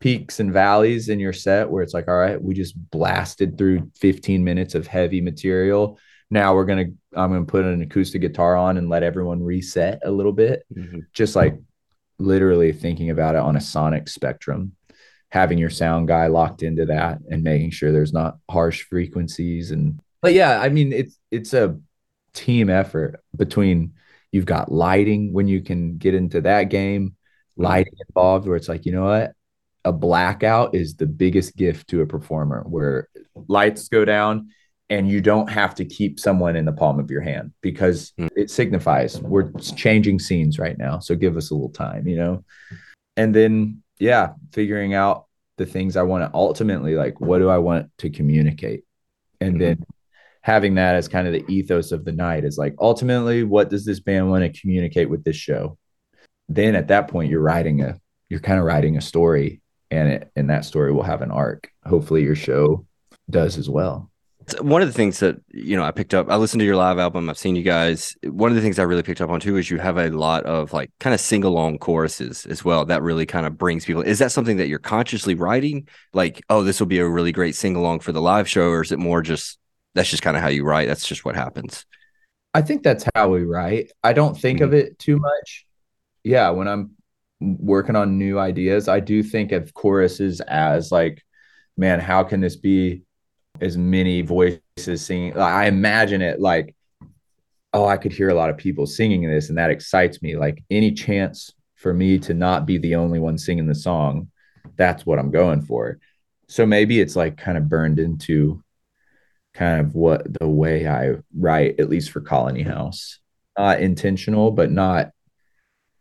peaks 0.00 0.40
and 0.40 0.52
valleys 0.52 1.08
in 1.08 1.20
your 1.20 1.32
set 1.32 1.68
where 1.68 1.82
it's 1.82 1.92
like 1.92 2.08
all 2.08 2.16
right 2.16 2.40
we 2.42 2.54
just 2.54 2.74
blasted 2.90 3.58
through 3.58 3.90
15 3.96 4.42
minutes 4.42 4.74
of 4.74 4.86
heavy 4.86 5.20
material 5.20 5.98
now 6.30 6.54
we're 6.54 6.64
gonna 6.64 6.86
i'm 7.14 7.30
gonna 7.30 7.44
put 7.44 7.64
an 7.64 7.82
acoustic 7.82 8.22
guitar 8.22 8.56
on 8.56 8.78
and 8.78 8.88
let 8.88 9.02
everyone 9.02 9.42
reset 9.42 10.00
a 10.04 10.10
little 10.10 10.32
bit 10.32 10.64
mm-hmm. 10.74 11.00
just 11.12 11.36
like 11.36 11.58
literally 12.18 12.72
thinking 12.72 13.10
about 13.10 13.34
it 13.34 13.40
on 13.42 13.56
a 13.56 13.60
sonic 13.60 14.08
spectrum 14.08 14.72
having 15.30 15.58
your 15.58 15.70
sound 15.70 16.08
guy 16.08 16.26
locked 16.26 16.62
into 16.62 16.86
that 16.86 17.18
and 17.30 17.42
making 17.42 17.70
sure 17.70 17.92
there's 17.92 18.12
not 18.12 18.38
harsh 18.50 18.82
frequencies 18.84 19.70
and 19.70 20.00
but 20.22 20.32
yeah 20.32 20.60
i 20.60 20.68
mean 20.70 20.92
it's 20.92 21.18
it's 21.30 21.52
a 21.52 21.78
team 22.32 22.70
effort 22.70 23.22
between 23.36 23.92
You've 24.32 24.46
got 24.46 24.70
lighting 24.70 25.32
when 25.32 25.48
you 25.48 25.62
can 25.62 25.98
get 25.98 26.14
into 26.14 26.40
that 26.42 26.64
game, 26.64 27.10
mm-hmm. 27.10 27.62
lighting 27.62 27.94
involved 28.08 28.46
where 28.46 28.56
it's 28.56 28.68
like, 28.68 28.86
you 28.86 28.92
know 28.92 29.04
what? 29.04 29.32
A 29.84 29.92
blackout 29.92 30.74
is 30.74 30.96
the 30.96 31.06
biggest 31.06 31.56
gift 31.56 31.88
to 31.88 32.02
a 32.02 32.06
performer 32.06 32.64
where 32.68 33.08
lights 33.48 33.88
go 33.88 34.04
down 34.04 34.50
and 34.90 35.08
you 35.08 35.20
don't 35.20 35.48
have 35.48 35.74
to 35.76 35.84
keep 35.84 36.18
someone 36.18 36.56
in 36.56 36.64
the 36.64 36.72
palm 36.72 36.98
of 36.98 37.10
your 37.10 37.22
hand 37.22 37.52
because 37.62 38.12
mm. 38.18 38.28
it 38.36 38.50
signifies 38.50 39.20
we're 39.20 39.52
changing 39.52 40.18
scenes 40.18 40.58
right 40.58 40.76
now. 40.76 40.98
So 40.98 41.14
give 41.14 41.36
us 41.36 41.50
a 41.50 41.54
little 41.54 41.70
time, 41.70 42.08
you 42.08 42.16
know? 42.16 42.44
And 43.16 43.34
then, 43.34 43.82
yeah, 43.98 44.32
figuring 44.52 44.92
out 44.94 45.26
the 45.56 45.66
things 45.66 45.96
I 45.96 46.02
want 46.02 46.24
to 46.24 46.36
ultimately 46.36 46.94
like 46.94 47.20
what 47.20 47.38
do 47.38 47.48
I 47.48 47.58
want 47.58 47.90
to 47.98 48.10
communicate? 48.10 48.84
And 49.40 49.54
mm-hmm. 49.54 49.62
then 49.62 49.84
having 50.42 50.74
that 50.74 50.94
as 50.94 51.08
kind 51.08 51.26
of 51.26 51.32
the 51.32 51.44
ethos 51.52 51.92
of 51.92 52.04
the 52.04 52.12
night 52.12 52.44
is 52.44 52.56
like 52.56 52.74
ultimately 52.78 53.44
what 53.44 53.68
does 53.68 53.84
this 53.84 54.00
band 54.00 54.30
want 54.30 54.42
to 54.42 54.60
communicate 54.60 55.10
with 55.10 55.24
this 55.24 55.36
show? 55.36 55.76
Then 56.48 56.74
at 56.74 56.88
that 56.88 57.08
point 57.08 57.30
you're 57.30 57.42
writing 57.42 57.82
a 57.82 57.98
you're 58.28 58.40
kind 58.40 58.58
of 58.58 58.64
writing 58.64 58.96
a 58.96 59.00
story 59.00 59.60
and 59.90 60.08
it 60.08 60.30
and 60.36 60.50
that 60.50 60.64
story 60.64 60.92
will 60.92 61.02
have 61.02 61.22
an 61.22 61.30
arc. 61.30 61.70
Hopefully 61.84 62.22
your 62.22 62.36
show 62.36 62.86
does 63.28 63.58
as 63.58 63.68
well 63.68 64.10
one 64.60 64.82
of 64.82 64.88
the 64.88 64.94
things 64.94 65.20
that 65.20 65.36
you 65.52 65.76
know 65.76 65.84
I 65.84 65.90
picked 65.90 66.14
up. 66.14 66.30
I 66.30 66.36
listened 66.36 66.60
to 66.60 66.64
your 66.64 66.76
live 66.76 66.98
album. 66.98 67.28
I've 67.28 67.38
seen 67.38 67.56
you 67.56 67.62
guys. 67.62 68.16
One 68.24 68.50
of 68.50 68.56
the 68.56 68.62
things 68.62 68.78
I 68.78 68.84
really 68.84 69.02
picked 69.02 69.20
up 69.20 69.30
on 69.30 69.40
too 69.40 69.56
is 69.56 69.70
you 69.70 69.78
have 69.78 69.98
a 69.98 70.10
lot 70.10 70.44
of 70.44 70.72
like 70.72 70.90
kind 70.98 71.14
of 71.14 71.20
sing 71.20 71.44
along 71.44 71.78
choruses 71.78 72.46
as 72.46 72.64
well. 72.64 72.84
That 72.84 73.02
really 73.02 73.26
kind 73.26 73.46
of 73.46 73.58
brings 73.58 73.84
people. 73.84 74.02
Is 74.02 74.18
that 74.18 74.32
something 74.32 74.56
that 74.56 74.68
you're 74.68 74.78
consciously 74.78 75.34
writing? 75.34 75.88
Like, 76.12 76.42
oh, 76.48 76.62
this 76.62 76.80
will 76.80 76.86
be 76.86 76.98
a 76.98 77.08
really 77.08 77.32
great 77.32 77.54
sing 77.54 77.76
along 77.76 78.00
for 78.00 78.12
the 78.12 78.22
live 78.22 78.48
show, 78.48 78.68
or 78.70 78.82
is 78.82 78.92
it 78.92 78.98
more 78.98 79.22
just 79.22 79.58
that's 79.94 80.10
just 80.10 80.22
kind 80.22 80.36
of 80.36 80.42
how 80.42 80.48
you 80.48 80.64
write? 80.64 80.88
That's 80.88 81.06
just 81.06 81.24
what 81.24 81.36
happens. 81.36 81.86
I 82.52 82.62
think 82.62 82.82
that's 82.82 83.06
how 83.14 83.28
we 83.28 83.42
write. 83.42 83.92
I 84.02 84.12
don't 84.12 84.36
think 84.36 84.58
mm-hmm. 84.58 84.68
of 84.68 84.74
it 84.74 84.98
too 84.98 85.18
much. 85.18 85.66
Yeah, 86.24 86.50
when 86.50 86.68
I'm 86.68 86.92
working 87.40 87.96
on 87.96 88.18
new 88.18 88.38
ideas, 88.38 88.88
I 88.88 89.00
do 89.00 89.22
think 89.22 89.52
of 89.52 89.72
choruses 89.72 90.40
as 90.40 90.92
like, 90.92 91.22
man, 91.76 92.00
how 92.00 92.24
can 92.24 92.40
this 92.40 92.56
be? 92.56 93.02
as 93.60 93.76
many 93.76 94.22
voices 94.22 95.04
singing. 95.04 95.36
I 95.36 95.66
imagine 95.66 96.22
it 96.22 96.40
like, 96.40 96.74
oh, 97.72 97.86
I 97.86 97.96
could 97.96 98.12
hear 98.12 98.30
a 98.30 98.34
lot 98.34 98.50
of 98.50 98.56
people 98.56 98.86
singing 98.86 99.28
this, 99.28 99.48
and 99.48 99.58
that 99.58 99.70
excites 99.70 100.22
me. 100.22 100.36
Like 100.36 100.64
any 100.70 100.92
chance 100.92 101.52
for 101.76 101.92
me 101.94 102.18
to 102.20 102.34
not 102.34 102.66
be 102.66 102.78
the 102.78 102.96
only 102.96 103.18
one 103.18 103.38
singing 103.38 103.66
the 103.66 103.74
song, 103.74 104.30
that's 104.76 105.06
what 105.06 105.18
I'm 105.18 105.30
going 105.30 105.62
for. 105.62 105.98
So 106.48 106.66
maybe 106.66 107.00
it's 107.00 107.16
like 107.16 107.36
kind 107.36 107.56
of 107.56 107.68
burned 107.68 107.98
into 107.98 108.62
kind 109.54 109.80
of 109.80 109.94
what 109.94 110.38
the 110.40 110.48
way 110.48 110.86
I 110.86 111.16
write, 111.36 111.80
at 111.80 111.88
least 111.88 112.10
for 112.10 112.20
Colony 112.20 112.62
mm-hmm. 112.62 112.72
House. 112.72 113.18
Not 113.58 113.80
intentional, 113.80 114.50
but 114.50 114.70
not 114.70 115.10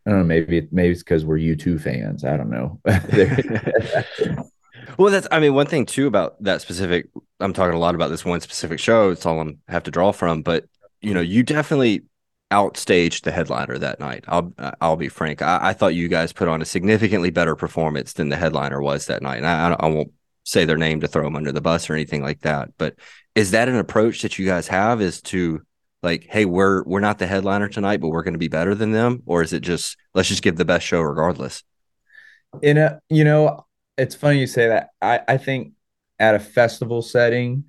I 0.05 0.11
don't 0.11 0.19
know, 0.19 0.25
maybe 0.25 0.67
maybe 0.71 0.91
it's 0.91 1.03
because 1.03 1.25
we're 1.25 1.37
U2 1.37 1.81
fans. 1.81 2.23
I 2.23 2.37
don't 2.37 2.49
know. 2.49 2.79
Well, 4.97 5.11
that's 5.11 5.27
I 5.31 5.39
mean 5.39 5.53
one 5.53 5.67
thing 5.67 5.85
too 5.85 6.07
about 6.07 6.41
that 6.43 6.61
specific. 6.61 7.07
I'm 7.39 7.53
talking 7.53 7.75
a 7.75 7.79
lot 7.79 7.95
about 7.95 8.09
this 8.09 8.25
one 8.25 8.41
specific 8.41 8.79
show. 8.79 9.11
It's 9.11 9.25
all 9.25 9.39
I'm 9.39 9.59
have 9.67 9.83
to 9.83 9.91
draw 9.91 10.11
from, 10.11 10.41
but 10.41 10.65
you 11.01 11.13
know, 11.13 11.21
you 11.21 11.43
definitely 11.43 12.03
outstaged 12.51 13.21
the 13.23 13.31
headliner 13.31 13.77
that 13.77 13.99
night. 13.99 14.25
I'll 14.27 14.53
I'll 14.81 14.97
be 14.97 15.07
frank. 15.07 15.41
I, 15.41 15.69
I 15.69 15.73
thought 15.73 15.95
you 15.95 16.07
guys 16.09 16.33
put 16.33 16.47
on 16.47 16.61
a 16.61 16.65
significantly 16.65 17.29
better 17.29 17.55
performance 17.55 18.13
than 18.13 18.29
the 18.29 18.35
headliner 18.35 18.81
was 18.81 19.05
that 19.05 19.21
night. 19.21 19.37
And 19.37 19.47
I, 19.47 19.75
I 19.79 19.87
won't 19.87 20.11
say 20.43 20.65
their 20.65 20.77
name 20.77 20.99
to 21.01 21.07
throw 21.07 21.23
them 21.23 21.35
under 21.35 21.51
the 21.51 21.61
bus 21.61 21.89
or 21.89 21.93
anything 21.93 22.21
like 22.21 22.41
that. 22.41 22.69
But 22.77 22.95
is 23.39 23.51
that 23.51 23.69
an 23.69 23.77
approach 23.77 24.21
that 24.23 24.37
you 24.37 24.45
guys 24.45 24.67
have? 24.67 24.99
Is 24.99 25.21
to 25.21 25.61
like, 26.03 26.25
hey, 26.25 26.43
we're 26.43 26.83
we're 26.83 26.99
not 26.99 27.19
the 27.19 27.25
headliner 27.25 27.69
tonight, 27.69 28.01
but 28.01 28.09
we're 28.09 28.21
going 28.21 28.33
to 28.33 28.39
be 28.39 28.49
better 28.49 28.75
than 28.75 28.91
them, 28.91 29.23
or 29.25 29.41
is 29.41 29.53
it 29.53 29.61
just 29.61 29.95
let's 30.13 30.27
just 30.27 30.43
give 30.43 30.57
the 30.57 30.65
best 30.65 30.85
show 30.85 30.99
regardless? 30.99 31.63
In 32.61 32.77
a 32.77 32.99
you 33.09 33.23
know, 33.23 33.65
it's 33.97 34.13
funny 34.13 34.39
you 34.39 34.47
say 34.47 34.67
that. 34.67 34.89
I, 35.01 35.21
I 35.25 35.37
think 35.37 35.71
at 36.19 36.35
a 36.35 36.39
festival 36.39 37.01
setting, 37.01 37.63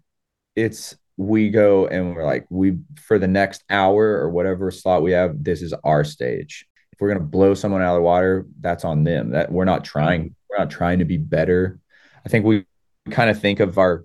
it's 0.56 0.96
we 1.16 1.50
go 1.50 1.86
and 1.86 2.16
we're 2.16 2.24
like, 2.24 2.46
we 2.50 2.78
for 3.00 3.20
the 3.20 3.28
next 3.28 3.62
hour 3.70 4.18
or 4.18 4.28
whatever 4.28 4.72
slot 4.72 5.04
we 5.04 5.12
have, 5.12 5.44
this 5.44 5.62
is 5.62 5.72
our 5.84 6.02
stage. 6.02 6.66
If 6.92 7.00
we're 7.00 7.12
gonna 7.12 7.20
blow 7.20 7.54
someone 7.54 7.80
out 7.80 7.94
of 7.94 8.00
the 8.00 8.04
water, 8.04 8.44
that's 8.58 8.84
on 8.84 9.04
them. 9.04 9.30
That 9.30 9.52
we're 9.52 9.66
not 9.66 9.84
trying, 9.84 10.34
we're 10.48 10.58
not 10.58 10.70
trying 10.70 10.98
to 10.98 11.04
be 11.04 11.16
better. 11.16 11.78
I 12.26 12.28
think 12.28 12.44
we 12.44 12.64
kind 13.12 13.30
of 13.30 13.40
think 13.40 13.60
of 13.60 13.78
our 13.78 14.04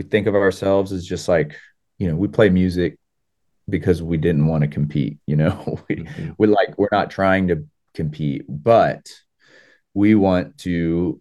we 0.00 0.08
think 0.08 0.26
of 0.26 0.34
ourselves 0.34 0.92
as 0.92 1.04
just 1.04 1.28
like, 1.28 1.58
you 1.98 2.08
know, 2.08 2.16
we 2.16 2.26
play 2.26 2.48
music 2.48 2.98
because 3.68 4.02
we 4.02 4.16
didn't 4.16 4.46
want 4.46 4.62
to 4.62 4.68
compete, 4.68 5.18
you 5.26 5.36
know. 5.36 5.78
we 5.88 5.96
mm-hmm. 5.96 6.30
we 6.38 6.46
like 6.46 6.78
we're 6.78 6.88
not 6.90 7.10
trying 7.10 7.48
to 7.48 7.66
compete, 7.92 8.46
but 8.48 9.06
we 9.92 10.14
want 10.14 10.56
to 10.60 11.20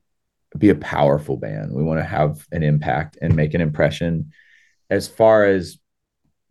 be 0.57 0.69
a 0.69 0.75
powerful 0.75 1.35
band. 1.35 1.73
We 1.73 1.83
want 1.83 1.99
to 1.99 2.05
have 2.05 2.47
an 2.53 2.63
impact 2.63 3.17
and 3.21 3.35
make 3.35 3.53
an 3.53 3.59
impression. 3.59 4.31
As 4.89 5.09
far 5.09 5.43
as 5.43 5.77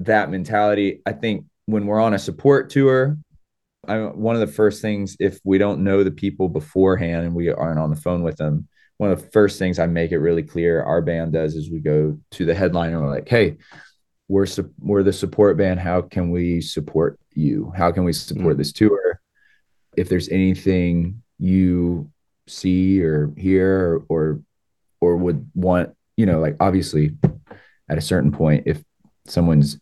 that 0.01 0.31
mentality, 0.31 1.01
I 1.07 1.13
think 1.13 1.47
when 1.65 1.87
we're 1.87 1.99
on 1.99 2.13
a 2.13 2.19
support 2.19 2.69
tour, 2.69 3.17
I, 3.87 4.01
one 4.01 4.35
of 4.35 4.41
the 4.41 4.53
first 4.53 4.83
things, 4.83 5.17
if 5.19 5.41
we 5.45 5.57
don't 5.57 5.83
know 5.83 6.05
the 6.05 6.11
people 6.11 6.51
beforehand 6.51 7.25
and 7.25 7.35
we 7.35 7.51
aren't 7.51 7.79
on 7.79 7.89
the 7.89 7.97
phone 7.97 8.23
with 8.23 8.37
them, 8.37 8.69
one 8.99 9.11
of 9.11 9.21
the 9.21 9.31
first 9.31 9.59
things 9.59 9.79
I 9.79 9.87
make 9.87 10.13
it 10.13 10.19
really 10.19 10.43
clear 10.43 10.83
our 10.83 11.01
band 11.01 11.33
does 11.33 11.55
is 11.55 11.71
we 11.71 11.81
go 11.81 12.19
to 12.33 12.45
the 12.45 12.55
headliner 12.55 12.97
and 12.97 13.07
we're 13.07 13.15
like, 13.15 13.29
hey, 13.29 13.57
we're 14.29 14.47
su- 14.47 14.75
we're 14.79 15.03
the 15.03 15.13
support 15.13 15.57
band. 15.57 15.81
How 15.81 16.03
can 16.03 16.31
we 16.31 16.61
support 16.61 17.19
you? 17.33 17.73
How 17.77 17.93
can 17.93 18.05
we 18.05 18.13
support 18.13 18.45
mm-hmm. 18.45 18.59
this 18.59 18.73
tour? 18.73 19.21
If 19.97 20.09
there's 20.09 20.29
anything 20.29 21.23
you 21.39 22.11
see 22.49 23.03
or 23.03 23.33
hear 23.37 23.79
or, 23.79 24.05
or 24.09 24.41
or 25.01 25.17
would 25.17 25.51
want 25.55 25.95
you 26.17 26.27
know 26.27 26.41
like 26.41 26.57
obviously 26.61 27.17
at 27.89 27.99
a 27.99 28.03
certain 28.03 28.33
point 28.33 28.65
if 28.67 28.83
someone's 29.27 29.79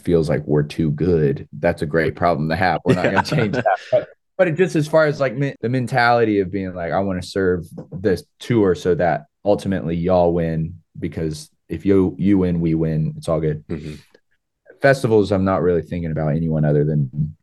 feels 0.00 0.28
like 0.28 0.42
we're 0.46 0.62
too 0.62 0.90
good 0.90 1.48
that's 1.52 1.82
a 1.82 1.86
great 1.86 2.16
problem 2.16 2.48
to 2.48 2.56
have 2.56 2.80
we're 2.84 2.94
not 2.94 3.04
going 3.04 3.22
to 3.22 3.36
change 3.36 3.54
that 3.92 4.08
but, 4.50 4.56
just 4.56 4.76
as 4.76 4.88
far 4.88 5.06
as 5.06 5.20
like 5.20 5.38
the 5.38 5.68
mentality 5.68 6.40
of 6.40 6.50
being 6.50 6.74
like 6.74 6.92
i 6.92 7.00
want 7.00 7.20
to 7.20 7.28
serve 7.28 7.64
this 7.92 8.24
tour 8.38 8.74
so 8.74 8.94
that 8.94 9.26
ultimately 9.44 9.96
y'all 9.96 10.32
win 10.32 10.78
because 10.98 11.50
if 11.68 11.86
you 11.86 12.14
you 12.18 12.38
win 12.38 12.60
we 12.60 12.74
win 12.74 13.14
it's 13.16 13.28
all 13.28 13.40
good 13.40 13.66
mm-hmm. 13.66 13.94
festivals 14.80 15.32
i'm 15.32 15.44
not 15.44 15.62
really 15.62 15.82
thinking 15.82 16.10
about 16.10 16.28
anyone 16.28 16.64
other 16.64 16.84
than 16.84 17.36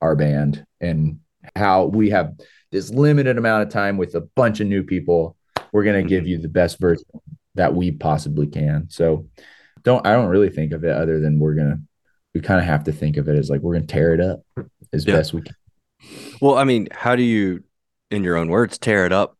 our 0.00 0.16
band 0.16 0.64
and 0.80 1.20
how 1.56 1.86
we 1.86 2.10
have 2.10 2.34
this 2.70 2.90
limited 2.90 3.38
amount 3.38 3.62
of 3.62 3.70
time 3.70 3.96
with 3.96 4.14
a 4.14 4.20
bunch 4.20 4.60
of 4.60 4.66
new 4.66 4.82
people. 4.82 5.36
We're 5.72 5.84
going 5.84 6.02
to 6.02 6.08
give 6.08 6.22
mm-hmm. 6.22 6.30
you 6.30 6.38
the 6.38 6.48
best 6.48 6.78
version 6.78 7.04
that 7.54 7.74
we 7.74 7.90
possibly 7.90 8.46
can. 8.46 8.88
So 8.90 9.26
don't 9.82 10.06
I 10.06 10.12
don't 10.12 10.28
really 10.28 10.50
think 10.50 10.72
of 10.72 10.84
it 10.84 10.92
other 10.92 11.20
than 11.20 11.38
we're 11.38 11.54
going 11.54 11.70
to 11.70 11.80
we 12.34 12.40
kind 12.40 12.60
of 12.60 12.66
have 12.66 12.84
to 12.84 12.92
think 12.92 13.16
of 13.16 13.28
it 13.28 13.36
as 13.36 13.50
like 13.50 13.60
we're 13.60 13.74
going 13.74 13.86
to 13.86 13.92
tear 13.92 14.14
it 14.14 14.20
up 14.20 14.40
as 14.92 15.04
yeah. 15.04 15.16
best 15.16 15.32
we 15.32 15.42
can. 15.42 15.54
Well, 16.40 16.56
I 16.56 16.64
mean, 16.64 16.88
how 16.90 17.16
do 17.16 17.22
you 17.22 17.64
in 18.10 18.24
your 18.24 18.36
own 18.36 18.48
words 18.48 18.78
tear 18.78 19.06
it 19.06 19.12
up 19.12 19.36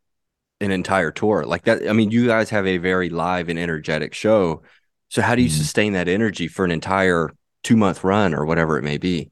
an 0.61 0.71
entire 0.71 1.11
tour 1.11 1.45
like 1.45 1.65
that? 1.65 1.89
I 1.89 1.93
mean, 1.93 2.11
you 2.11 2.27
guys 2.27 2.51
have 2.51 2.67
a 2.67 2.79
very 2.79 3.09
live 3.09 3.49
and 3.49 3.59
energetic 3.59 4.15
show. 4.15 4.63
So 5.09 5.23
how 5.23 5.35
do 5.35 5.43
you 5.43 5.49
mm-hmm. 5.49 5.59
sustain 5.59 5.93
that 5.95 6.09
energy 6.09 6.47
for 6.47 6.65
an 6.65 6.71
entire 6.71 7.31
2 7.65 7.77
month 7.77 8.05
run 8.05 8.35
or 8.35 8.45
whatever 8.45 8.79
it 8.79 8.85
may 8.85 8.99
be? 8.99 9.31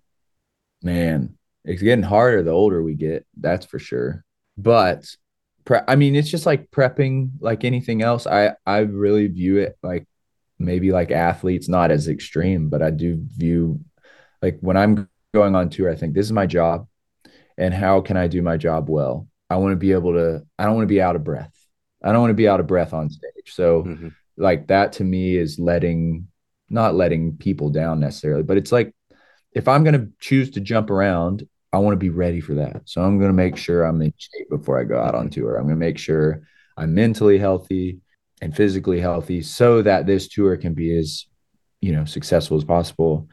Man, 0.82 1.36
it's 1.64 1.82
getting 1.82 2.04
harder 2.04 2.42
the 2.42 2.50
older 2.50 2.82
we 2.82 2.94
get, 2.94 3.26
that's 3.36 3.66
for 3.66 3.78
sure. 3.78 4.24
But 4.56 5.04
pre- 5.64 5.80
I 5.86 5.96
mean, 5.96 6.16
it's 6.16 6.30
just 6.30 6.46
like 6.46 6.70
prepping 6.70 7.32
like 7.40 7.64
anything 7.64 8.02
else. 8.02 8.26
I 8.26 8.54
I 8.66 8.78
really 8.78 9.28
view 9.28 9.58
it 9.58 9.76
like 9.82 10.06
maybe 10.58 10.90
like 10.90 11.10
athletes, 11.10 11.68
not 11.68 11.90
as 11.90 12.08
extreme, 12.08 12.68
but 12.68 12.82
I 12.82 12.90
do 12.90 13.18
view 13.36 13.80
like 14.40 14.58
when 14.60 14.76
I'm 14.76 15.08
going 15.34 15.54
on 15.54 15.68
tour, 15.68 15.90
I 15.90 15.94
think 15.94 16.14
this 16.14 16.26
is 16.26 16.32
my 16.32 16.46
job 16.46 16.88
and 17.58 17.74
how 17.74 18.00
can 18.00 18.16
I 18.16 18.28
do 18.28 18.40
my 18.40 18.56
job 18.56 18.88
well? 18.88 19.28
I 19.50 19.56
want 19.56 19.72
to 19.72 19.76
be 19.76 19.92
able 19.92 20.14
to 20.14 20.42
I 20.58 20.64
don't 20.64 20.74
want 20.74 20.84
to 20.84 20.94
be 20.94 21.02
out 21.02 21.16
of 21.16 21.24
breath. 21.24 21.52
I 22.02 22.12
don't 22.12 22.20
want 22.20 22.30
to 22.30 22.34
be 22.34 22.48
out 22.48 22.60
of 22.60 22.66
breath 22.66 22.94
on 22.94 23.10
stage. 23.10 23.52
So 23.52 23.82
mm-hmm. 23.82 24.08
like 24.38 24.68
that 24.68 24.94
to 24.94 25.04
me 25.04 25.36
is 25.36 25.58
letting 25.58 26.28
not 26.70 26.94
letting 26.94 27.36
people 27.36 27.70
down 27.70 28.00
necessarily, 28.00 28.42
but 28.42 28.56
it's 28.56 28.72
like 28.72 28.94
if 29.52 29.68
I'm 29.68 29.84
going 29.84 30.00
to 30.00 30.08
choose 30.20 30.52
to 30.52 30.60
jump 30.60 30.90
around 30.90 31.46
I 31.72 31.78
want 31.78 31.92
to 31.92 31.98
be 31.98 32.08
ready 32.08 32.40
for 32.40 32.54
that. 32.54 32.82
So 32.86 33.02
I'm 33.02 33.18
going 33.18 33.30
to 33.30 33.34
make 33.36 33.56
sure 33.56 33.84
I'm 33.84 34.00
in 34.00 34.12
shape 34.16 34.48
before 34.48 34.80
I 34.80 34.84
go 34.84 34.98
out 34.98 35.14
on 35.14 35.28
tour. 35.28 35.56
I'm 35.56 35.64
going 35.64 35.74
to 35.74 35.86
make 35.86 35.98
sure 35.98 36.42
I'm 36.76 36.94
mentally 36.94 37.38
healthy 37.38 38.00
and 38.40 38.56
physically 38.56 39.00
healthy 39.00 39.42
so 39.42 39.82
that 39.82 40.06
this 40.06 40.28
tour 40.28 40.56
can 40.56 40.72
be 40.72 40.96
as, 40.96 41.26
you 41.80 41.92
know, 41.92 42.04
successful 42.04 42.56
as 42.56 42.64
possible. 42.64 43.28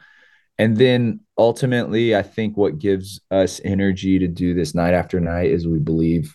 And 0.58 0.76
then 0.76 1.20
ultimately, 1.36 2.16
I 2.16 2.22
think 2.22 2.56
what 2.56 2.78
gives 2.78 3.20
us 3.30 3.60
energy 3.64 4.18
to 4.18 4.28
do 4.28 4.54
this 4.54 4.74
night 4.74 4.94
after 4.94 5.20
night 5.20 5.50
is 5.50 5.66
we 5.66 5.78
believe 5.78 6.34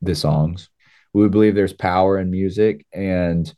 the 0.00 0.14
songs. 0.14 0.68
We 1.12 1.28
believe 1.28 1.54
there's 1.54 1.72
power 1.72 2.18
in 2.18 2.30
music 2.30 2.86
and 2.92 3.52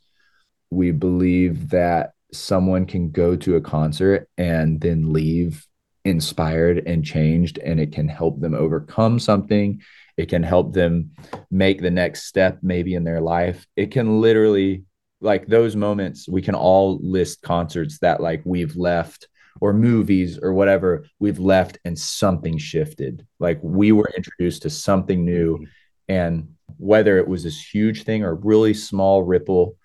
we 0.69 0.91
believe 0.91 1.69
that 1.69 2.13
someone 2.33 2.85
can 2.85 3.11
go 3.11 3.35
to 3.35 3.55
a 3.55 3.61
concert 3.61 4.27
and 4.37 4.81
then 4.81 5.13
leave 5.13 5.65
inspired 6.03 6.83
and 6.85 7.03
changed 7.03 7.57
and 7.57 7.79
it 7.79 7.91
can 7.91 8.07
help 8.07 8.39
them 8.39 8.53
overcome 8.53 9.17
something 9.17 9.81
it 10.17 10.29
can 10.29 10.43
help 10.43 10.71
them 10.71 11.11
make 11.49 11.81
the 11.81 11.89
next 11.89 12.25
step 12.25 12.59
maybe 12.61 12.93
in 12.93 13.03
their 13.03 13.21
life 13.21 13.65
it 13.75 13.89
can 13.89 14.21
literally 14.21 14.83
like 15.19 15.47
those 15.47 15.75
moments 15.75 16.29
we 16.29 16.43
can 16.43 16.53
all 16.53 16.99
list 17.01 17.41
concerts 17.41 17.97
that 17.99 18.21
like 18.21 18.41
we've 18.45 18.75
left 18.75 19.27
or 19.61 19.73
movies 19.73 20.37
or 20.41 20.53
whatever 20.53 21.05
we've 21.19 21.39
left 21.39 21.77
and 21.85 21.97
something 21.97 22.57
shifted 22.57 23.25
like 23.39 23.59
we 23.61 23.91
were 23.91 24.11
introduced 24.17 24.63
to 24.63 24.69
something 24.69 25.23
new 25.23 25.57
mm-hmm. 25.57 25.65
and 26.09 26.47
whether 26.77 27.17
it 27.17 27.27
was 27.27 27.43
this 27.43 27.61
huge 27.73 28.03
thing 28.03 28.23
or 28.23 28.35
really 28.35 28.73
small 28.73 29.23
ripple, 29.23 29.77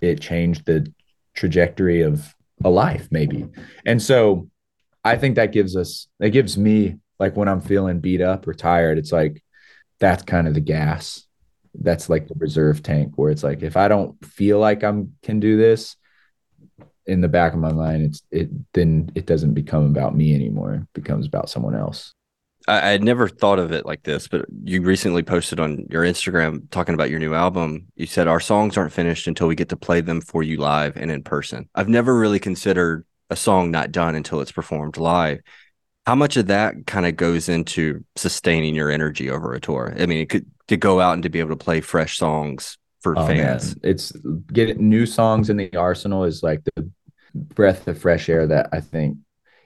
it 0.00 0.20
changed 0.20 0.64
the 0.64 0.92
trajectory 1.34 2.02
of 2.02 2.34
a 2.64 2.70
life, 2.70 3.08
maybe. 3.10 3.46
And 3.86 4.00
so 4.00 4.48
I 5.04 5.16
think 5.16 5.36
that 5.36 5.52
gives 5.52 5.76
us, 5.76 6.08
it 6.20 6.30
gives 6.30 6.56
me, 6.56 6.96
like 7.18 7.36
when 7.36 7.48
I'm 7.48 7.60
feeling 7.60 8.00
beat 8.00 8.20
up 8.20 8.46
or 8.46 8.54
tired, 8.54 8.98
it's 8.98 9.12
like 9.12 9.42
that's 9.98 10.22
kind 10.22 10.46
of 10.46 10.54
the 10.54 10.60
gas. 10.60 11.24
That's 11.74 12.08
like 12.08 12.28
the 12.28 12.34
reserve 12.38 12.82
tank 12.82 13.12
where 13.16 13.30
it's 13.30 13.44
like, 13.44 13.62
if 13.62 13.76
I 13.76 13.88
don't 13.88 14.24
feel 14.24 14.58
like 14.58 14.82
I'm 14.82 15.14
can 15.22 15.40
do 15.40 15.56
this, 15.56 15.96
in 17.08 17.22
the 17.22 17.28
back 17.28 17.54
of 17.54 17.58
my 17.58 17.72
mind, 17.72 18.02
it's 18.02 18.22
it 18.30 18.50
then 18.74 19.10
it 19.14 19.26
doesn't 19.26 19.54
become 19.54 19.86
about 19.86 20.14
me 20.14 20.34
anymore. 20.34 20.74
It 20.74 20.92
becomes 20.92 21.26
about 21.26 21.50
someone 21.50 21.74
else. 21.74 22.12
I, 22.68 22.76
I 22.76 22.90
had 22.90 23.02
never 23.02 23.28
thought 23.28 23.58
of 23.58 23.72
it 23.72 23.86
like 23.86 24.02
this, 24.02 24.28
but 24.28 24.44
you 24.62 24.82
recently 24.82 25.22
posted 25.22 25.58
on 25.58 25.86
your 25.90 26.04
Instagram 26.04 26.70
talking 26.70 26.94
about 26.94 27.10
your 27.10 27.18
new 27.18 27.34
album. 27.34 27.86
You 27.96 28.06
said 28.06 28.28
our 28.28 28.40
songs 28.40 28.76
aren't 28.76 28.92
finished 28.92 29.26
until 29.26 29.48
we 29.48 29.54
get 29.54 29.70
to 29.70 29.76
play 29.76 30.02
them 30.02 30.20
for 30.20 30.42
you 30.42 30.58
live 30.58 30.96
and 30.96 31.10
in 31.10 31.22
person. 31.22 31.68
I've 31.74 31.88
never 31.88 32.16
really 32.16 32.38
considered 32.38 33.04
a 33.30 33.36
song 33.36 33.70
not 33.70 33.90
done 33.90 34.14
until 34.14 34.40
it's 34.40 34.52
performed 34.52 34.98
live. 34.98 35.40
How 36.06 36.14
much 36.14 36.36
of 36.36 36.46
that 36.46 36.86
kind 36.86 37.04
of 37.06 37.16
goes 37.16 37.48
into 37.48 38.04
sustaining 38.16 38.74
your 38.74 38.90
energy 38.90 39.30
over 39.30 39.52
a 39.54 39.60
tour? 39.60 39.94
I 39.98 40.06
mean, 40.06 40.20
it 40.20 40.30
could 40.30 40.46
to 40.68 40.76
go 40.76 41.00
out 41.00 41.14
and 41.14 41.22
to 41.22 41.28
be 41.30 41.40
able 41.40 41.50
to 41.50 41.56
play 41.56 41.80
fresh 41.80 42.18
songs 42.18 42.78
for 43.00 43.18
oh, 43.18 43.26
fans. 43.26 43.76
Man. 43.76 43.90
It's 43.90 44.12
getting 44.52 44.88
new 44.88 45.06
songs 45.06 45.50
in 45.50 45.56
the 45.56 45.74
arsenal 45.76 46.24
is 46.24 46.42
like 46.42 46.62
the 46.74 46.77
breath 47.58 47.88
of 47.88 47.98
fresh 47.98 48.28
air 48.28 48.46
that 48.46 48.68
I 48.72 48.80
think 48.80 49.18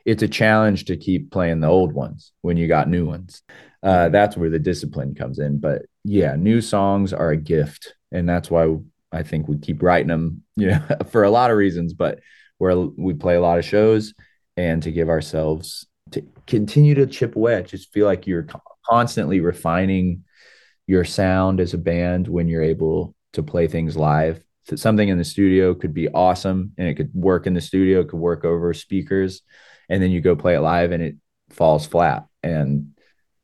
it's 0.07 0.23
a 0.23 0.29
challenge 0.29 0.87
to 0.87 0.97
keep 0.97 1.31
playing 1.31 1.61
the 1.61 1.69
old 1.69 1.93
ones 1.93 2.33
when 2.41 2.57
you 2.57 2.67
got 2.67 2.89
new 2.89 3.05
ones. 3.05 3.43
Uh, 3.83 4.09
that's 4.09 4.35
where 4.35 4.49
the 4.49 4.59
discipline 4.59 5.15
comes 5.15 5.39
in. 5.39 5.61
But 5.61 5.83
yeah, 6.03 6.35
new 6.35 6.63
songs 6.63 7.13
are 7.13 7.31
a 7.31 7.37
gift, 7.37 7.95
and 8.11 8.27
that's 8.27 8.51
why 8.51 8.75
I 9.13 9.23
think 9.23 9.47
we 9.47 9.59
keep 9.59 9.83
writing 9.83 10.09
them. 10.09 10.43
You 10.57 10.69
know, 10.69 10.81
for 11.11 11.25
a 11.25 11.31
lot 11.31 11.51
of 11.51 11.59
reasons, 11.59 11.93
but 11.93 12.21
where 12.57 12.75
we 12.75 13.13
play 13.13 13.35
a 13.35 13.43
lot 13.43 13.59
of 13.59 13.65
shows 13.65 14.15
and 14.57 14.83
to 14.85 14.91
give 14.91 15.11
ourselves 15.11 15.87
to 16.13 16.23
continue 16.47 16.95
to 16.95 17.07
chip 17.07 17.37
away. 17.37 17.63
Just 17.63 17.93
feel 17.93 18.07
like 18.07 18.27
you're 18.27 18.47
constantly 18.89 19.41
refining 19.41 20.25
your 20.87 21.05
sound 21.05 21.61
as 21.61 21.75
a 21.75 21.79
band 21.79 22.27
when 22.27 22.49
you're 22.49 22.63
able 22.63 23.15
to 23.35 23.43
play 23.43 23.67
things 23.67 23.97
live 23.97 24.43
something 24.75 25.09
in 25.09 25.19
the 25.19 25.25
studio 25.25 25.75
could 25.75 25.95
be 25.95 26.09
awesome 26.09 26.73
and 26.79 26.89
it 26.89 26.95
could 26.95 27.13
work 27.15 27.47
in 27.47 27.55
the 27.55 27.61
studio, 27.61 28.01
it 28.01 28.09
could 28.09 28.21
work 28.21 28.45
over 28.45 28.73
speakers, 28.75 29.43
and 29.89 30.03
then 30.03 30.11
you 30.11 30.21
go 30.21 30.37
play 30.37 30.55
it 30.55 30.61
live 30.61 30.93
and 30.93 31.03
it 31.03 31.17
falls 31.51 31.87
flat. 31.87 32.27
And 32.43 32.93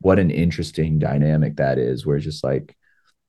what 0.00 0.18
an 0.18 0.30
interesting 0.30 0.98
dynamic 0.98 1.56
that 1.56 1.78
is, 1.78 2.06
where 2.06 2.16
it's 2.16 2.24
just 2.24 2.44
like 2.44 2.76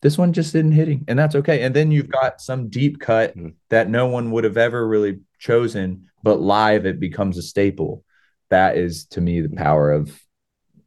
this 0.02 0.18
one 0.18 0.34
just 0.34 0.54
didn't 0.54 0.72
hitting, 0.72 1.04
and 1.08 1.20
that's 1.20 1.36
okay. 1.36 1.64
And 1.64 1.76
then 1.76 1.92
you've 1.92 2.10
got 2.10 2.42
some 2.42 2.70
deep 2.70 3.00
cut 3.00 3.36
mm-hmm. 3.36 3.50
that 3.70 3.90
no 3.90 4.08
one 4.08 4.32
would 4.32 4.44
have 4.44 4.58
ever 4.58 4.88
really 4.88 5.20
chosen, 5.40 6.10
but 6.24 6.40
live 6.40 6.86
it 6.86 7.00
becomes 7.00 7.38
a 7.38 7.42
staple. 7.42 8.04
That 8.50 8.78
is 8.78 9.06
to 9.08 9.22
me 9.22 9.42
the 9.42 9.56
power 9.56 9.92
of 9.92 10.18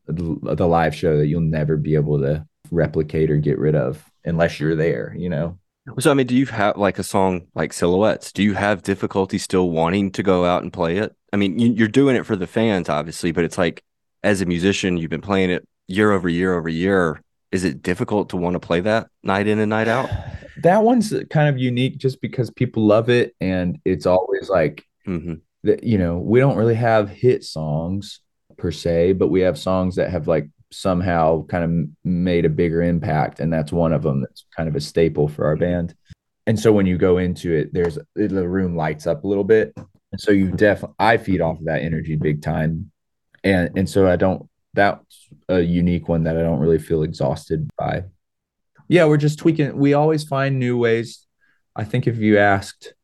the 0.06 0.66
live 0.66 0.94
show 0.94 1.18
that 1.18 1.26
you'll 1.26 1.40
never 1.40 1.76
be 1.76 1.94
able 1.94 2.20
to 2.20 2.46
replicate 2.70 3.30
or 3.30 3.36
get 3.36 3.58
rid 3.58 3.74
of 3.74 4.04
unless 4.24 4.58
you're 4.58 4.76
there, 4.76 5.14
you 5.16 5.28
know. 5.28 5.58
So, 5.98 6.10
I 6.10 6.14
mean, 6.14 6.26
do 6.26 6.36
you 6.36 6.46
have 6.46 6.76
like 6.76 6.98
a 6.98 7.02
song 7.02 7.48
like 7.54 7.72
Silhouettes? 7.72 8.32
Do 8.32 8.42
you 8.42 8.54
have 8.54 8.82
difficulty 8.82 9.38
still 9.38 9.70
wanting 9.70 10.12
to 10.12 10.22
go 10.22 10.44
out 10.44 10.62
and 10.62 10.72
play 10.72 10.98
it? 10.98 11.14
I 11.32 11.36
mean, 11.36 11.58
you, 11.58 11.84
are 11.84 11.88
doing 11.88 12.14
it 12.14 12.24
for 12.24 12.36
the 12.36 12.46
fans, 12.46 12.88
obviously, 12.88 13.32
but 13.32 13.42
it's 13.44 13.58
like 13.58 13.82
as 14.22 14.40
a 14.40 14.46
musician, 14.46 14.96
you've 14.96 15.10
been 15.10 15.20
playing 15.20 15.50
it 15.50 15.66
year 15.88 16.12
over 16.12 16.28
year 16.28 16.56
over 16.56 16.68
year. 16.68 17.20
Is 17.50 17.64
it 17.64 17.82
difficult 17.82 18.30
to 18.30 18.36
want 18.36 18.54
to 18.54 18.60
play 18.60 18.80
that 18.80 19.08
night 19.22 19.46
in 19.46 19.58
and 19.58 19.70
night 19.70 19.88
out? 19.88 20.08
That 20.62 20.82
one's 20.84 21.14
kind 21.30 21.48
of 21.48 21.58
unique 21.58 21.96
just 21.96 22.20
because 22.20 22.50
people 22.50 22.86
love 22.86 23.08
it. 23.08 23.34
And 23.40 23.78
it's 23.86 24.04
always 24.04 24.50
like, 24.50 24.84
mm-hmm. 25.08 25.36
that, 25.64 25.82
you 25.82 25.96
know, 25.96 26.18
we 26.18 26.40
don't 26.40 26.58
really 26.58 26.74
have 26.74 27.08
hit 27.08 27.42
songs 27.42 28.20
per 28.58 28.70
se, 28.70 29.14
but 29.14 29.28
we 29.28 29.40
have 29.40 29.58
songs 29.58 29.96
that 29.96 30.10
have 30.10 30.28
like 30.28 30.48
somehow 30.72 31.44
kind 31.46 31.64
of 31.64 31.88
made 32.04 32.44
a 32.44 32.50
bigger 32.50 32.82
impact 32.82 33.40
and 33.40 33.52
that's 33.52 33.72
one 33.72 33.92
of 33.92 34.02
them 34.02 34.20
that's 34.20 34.46
kind 34.56 34.68
of 34.68 34.74
a 34.74 34.80
staple 34.80 35.28
for 35.28 35.46
our 35.46 35.56
band. 35.56 35.94
And 36.46 36.58
so 36.58 36.72
when 36.72 36.86
you 36.86 36.98
go 36.98 37.18
into 37.18 37.52
it 37.52 37.72
there's 37.72 37.98
the 38.14 38.48
room 38.48 38.76
lights 38.76 39.06
up 39.06 39.24
a 39.24 39.26
little 39.26 39.44
bit. 39.44 39.72
And 39.76 40.20
so 40.20 40.32
you 40.32 40.50
definitely 40.50 40.96
i 40.98 41.16
feed 41.16 41.40
off 41.40 41.58
of 41.58 41.66
that 41.66 41.82
energy 41.82 42.16
big 42.16 42.42
time. 42.42 42.90
And 43.44 43.70
and 43.76 43.88
so 43.88 44.08
i 44.08 44.16
don't 44.16 44.48
that's 44.74 45.28
a 45.48 45.60
unique 45.60 46.08
one 46.08 46.24
that 46.24 46.36
i 46.36 46.42
don't 46.42 46.60
really 46.60 46.78
feel 46.78 47.02
exhausted 47.02 47.68
by. 47.78 48.04
Yeah 48.88 49.04
we're 49.04 49.16
just 49.16 49.38
tweaking 49.38 49.76
we 49.76 49.94
always 49.94 50.24
find 50.24 50.58
new 50.58 50.76
ways. 50.76 51.26
I 51.74 51.84
think 51.84 52.06
if 52.06 52.18
you 52.18 52.38
asked 52.38 52.94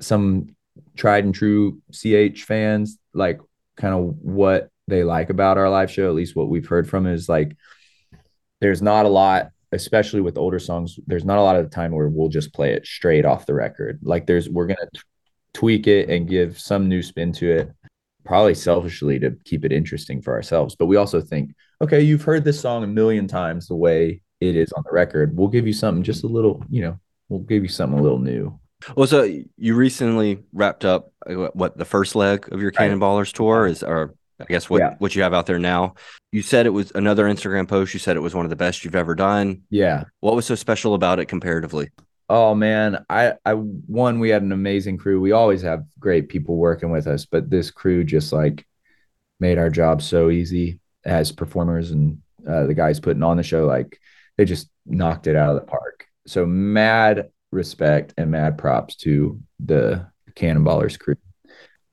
some 0.00 0.56
tried 0.96 1.24
and 1.24 1.34
true 1.34 1.80
ch 1.92 2.44
fans 2.44 2.98
like 3.14 3.40
kind 3.76 3.94
of 3.94 4.16
what 4.20 4.70
they 4.88 5.04
like 5.04 5.30
about 5.30 5.58
our 5.58 5.68
live 5.68 5.90
show, 5.90 6.08
at 6.08 6.14
least 6.14 6.36
what 6.36 6.48
we've 6.48 6.66
heard 6.66 6.88
from 6.88 7.06
is 7.06 7.28
like 7.28 7.56
there's 8.60 8.82
not 8.82 9.06
a 9.06 9.10
lot, 9.10 9.50
especially 9.72 10.20
with 10.20 10.38
older 10.38 10.58
songs, 10.58 10.98
there's 11.06 11.24
not 11.24 11.38
a 11.38 11.42
lot 11.42 11.56
of 11.56 11.64
the 11.64 11.74
time 11.74 11.92
where 11.92 12.08
we'll 12.08 12.28
just 12.28 12.54
play 12.54 12.72
it 12.72 12.86
straight 12.86 13.24
off 13.24 13.46
the 13.46 13.54
record. 13.54 13.98
Like 14.02 14.26
there's 14.26 14.48
we're 14.48 14.66
gonna 14.66 14.88
t- 14.94 15.00
tweak 15.54 15.86
it 15.86 16.08
and 16.08 16.28
give 16.28 16.58
some 16.58 16.88
new 16.88 17.02
spin 17.02 17.32
to 17.32 17.50
it, 17.50 17.72
probably 18.24 18.54
selfishly 18.54 19.18
to 19.18 19.36
keep 19.44 19.64
it 19.64 19.72
interesting 19.72 20.22
for 20.22 20.34
ourselves. 20.34 20.76
But 20.76 20.86
we 20.86 20.96
also 20.96 21.20
think, 21.20 21.52
okay, 21.80 22.00
you've 22.00 22.22
heard 22.22 22.44
this 22.44 22.60
song 22.60 22.84
a 22.84 22.88
million 22.88 23.26
times 23.26 23.68
the 23.68 23.76
way 23.76 24.22
it 24.40 24.56
is 24.56 24.72
on 24.72 24.82
the 24.84 24.92
record. 24.92 25.36
We'll 25.36 25.48
give 25.48 25.66
you 25.66 25.72
something 25.72 26.02
just 26.02 26.24
a 26.24 26.28
little, 26.28 26.62
you 26.68 26.82
know, 26.82 27.00
we'll 27.28 27.40
give 27.40 27.62
you 27.62 27.68
something 27.68 27.98
a 27.98 28.02
little 28.02 28.18
new. 28.18 28.58
Well, 28.94 29.06
so 29.06 29.22
you 29.56 29.74
recently 29.74 30.38
wrapped 30.52 30.84
up 30.84 31.12
uh, 31.26 31.48
what 31.54 31.78
the 31.78 31.84
first 31.84 32.14
leg 32.14 32.52
of 32.52 32.60
your 32.60 32.70
Cannonballers 32.70 33.32
tour 33.32 33.66
is, 33.66 33.82
or 33.82 34.14
I 34.40 34.44
guess 34.44 34.68
what 34.68 34.80
yeah. 34.80 34.94
what 34.98 35.14
you 35.14 35.22
have 35.22 35.32
out 35.34 35.46
there 35.46 35.58
now. 35.58 35.94
You 36.30 36.42
said 36.42 36.66
it 36.66 36.70
was 36.70 36.92
another 36.94 37.24
Instagram 37.24 37.66
post. 37.66 37.94
You 37.94 38.00
said 38.00 38.16
it 38.16 38.20
was 38.20 38.34
one 38.34 38.44
of 38.44 38.50
the 38.50 38.56
best 38.56 38.84
you've 38.84 38.94
ever 38.94 39.14
done. 39.14 39.62
Yeah. 39.70 40.04
What 40.20 40.34
was 40.34 40.46
so 40.46 40.54
special 40.54 40.94
about 40.94 41.18
it 41.18 41.26
comparatively? 41.26 41.90
Oh 42.28 42.54
man, 42.54 43.04
I 43.08 43.34
I 43.44 43.52
one 43.52 44.18
we 44.18 44.30
had 44.30 44.42
an 44.42 44.52
amazing 44.52 44.98
crew. 44.98 45.20
We 45.20 45.32
always 45.32 45.62
have 45.62 45.84
great 45.98 46.28
people 46.28 46.56
working 46.56 46.90
with 46.90 47.06
us, 47.06 47.24
but 47.24 47.48
this 47.48 47.70
crew 47.70 48.04
just 48.04 48.32
like 48.32 48.66
made 49.40 49.58
our 49.58 49.70
job 49.70 50.02
so 50.02 50.30
easy 50.30 50.80
as 51.04 51.32
performers 51.32 51.92
and 51.92 52.20
uh, 52.46 52.66
the 52.66 52.74
guys 52.74 53.00
putting 53.00 53.22
on 53.22 53.36
the 53.36 53.42
show. 53.42 53.64
Like 53.64 53.98
they 54.36 54.44
just 54.44 54.68
knocked 54.84 55.26
it 55.26 55.36
out 55.36 55.50
of 55.50 55.60
the 55.60 55.66
park. 55.66 56.06
So 56.26 56.44
mad 56.44 57.30
respect 57.52 58.12
and 58.18 58.30
mad 58.30 58.58
props 58.58 58.96
to 58.96 59.40
the 59.60 60.06
Cannonballers 60.34 60.98
crew. 60.98 61.16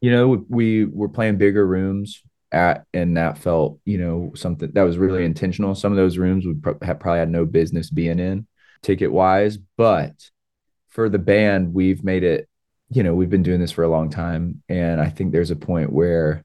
You 0.01 0.11
know, 0.11 0.45
we 0.49 0.83
were 0.83 1.09
playing 1.09 1.37
bigger 1.37 1.65
rooms 1.65 2.21
at 2.53 2.85
and 2.93 3.17
that 3.17 3.37
felt 3.37 3.79
you 3.85 3.97
know 3.97 4.31
something 4.35 4.71
that 4.73 4.83
was 4.83 4.97
really 4.97 5.25
intentional. 5.25 5.75
Some 5.75 5.91
of 5.91 5.97
those 5.97 6.17
rooms 6.17 6.45
would 6.45 6.61
pro- 6.61 6.77
have 6.81 6.99
probably 6.99 7.19
had 7.19 7.29
no 7.29 7.45
business 7.45 7.89
being 7.89 8.19
in 8.19 8.47
ticket 8.83 9.11
wise 9.11 9.57
but 9.77 10.13
for 10.89 11.09
the 11.09 11.17
band 11.17 11.73
we've 11.73 12.03
made 12.03 12.23
it 12.23 12.49
you 12.89 13.01
know 13.01 13.15
we've 13.15 13.29
been 13.29 13.41
doing 13.41 13.61
this 13.61 13.71
for 13.71 13.83
a 13.83 13.89
long 13.89 14.09
time. 14.09 14.61
And 14.69 15.01
i 15.01 15.09
think 15.09 15.31
there's 15.31 15.51
a 15.51 15.55
point 15.55 15.91
where 15.91 16.43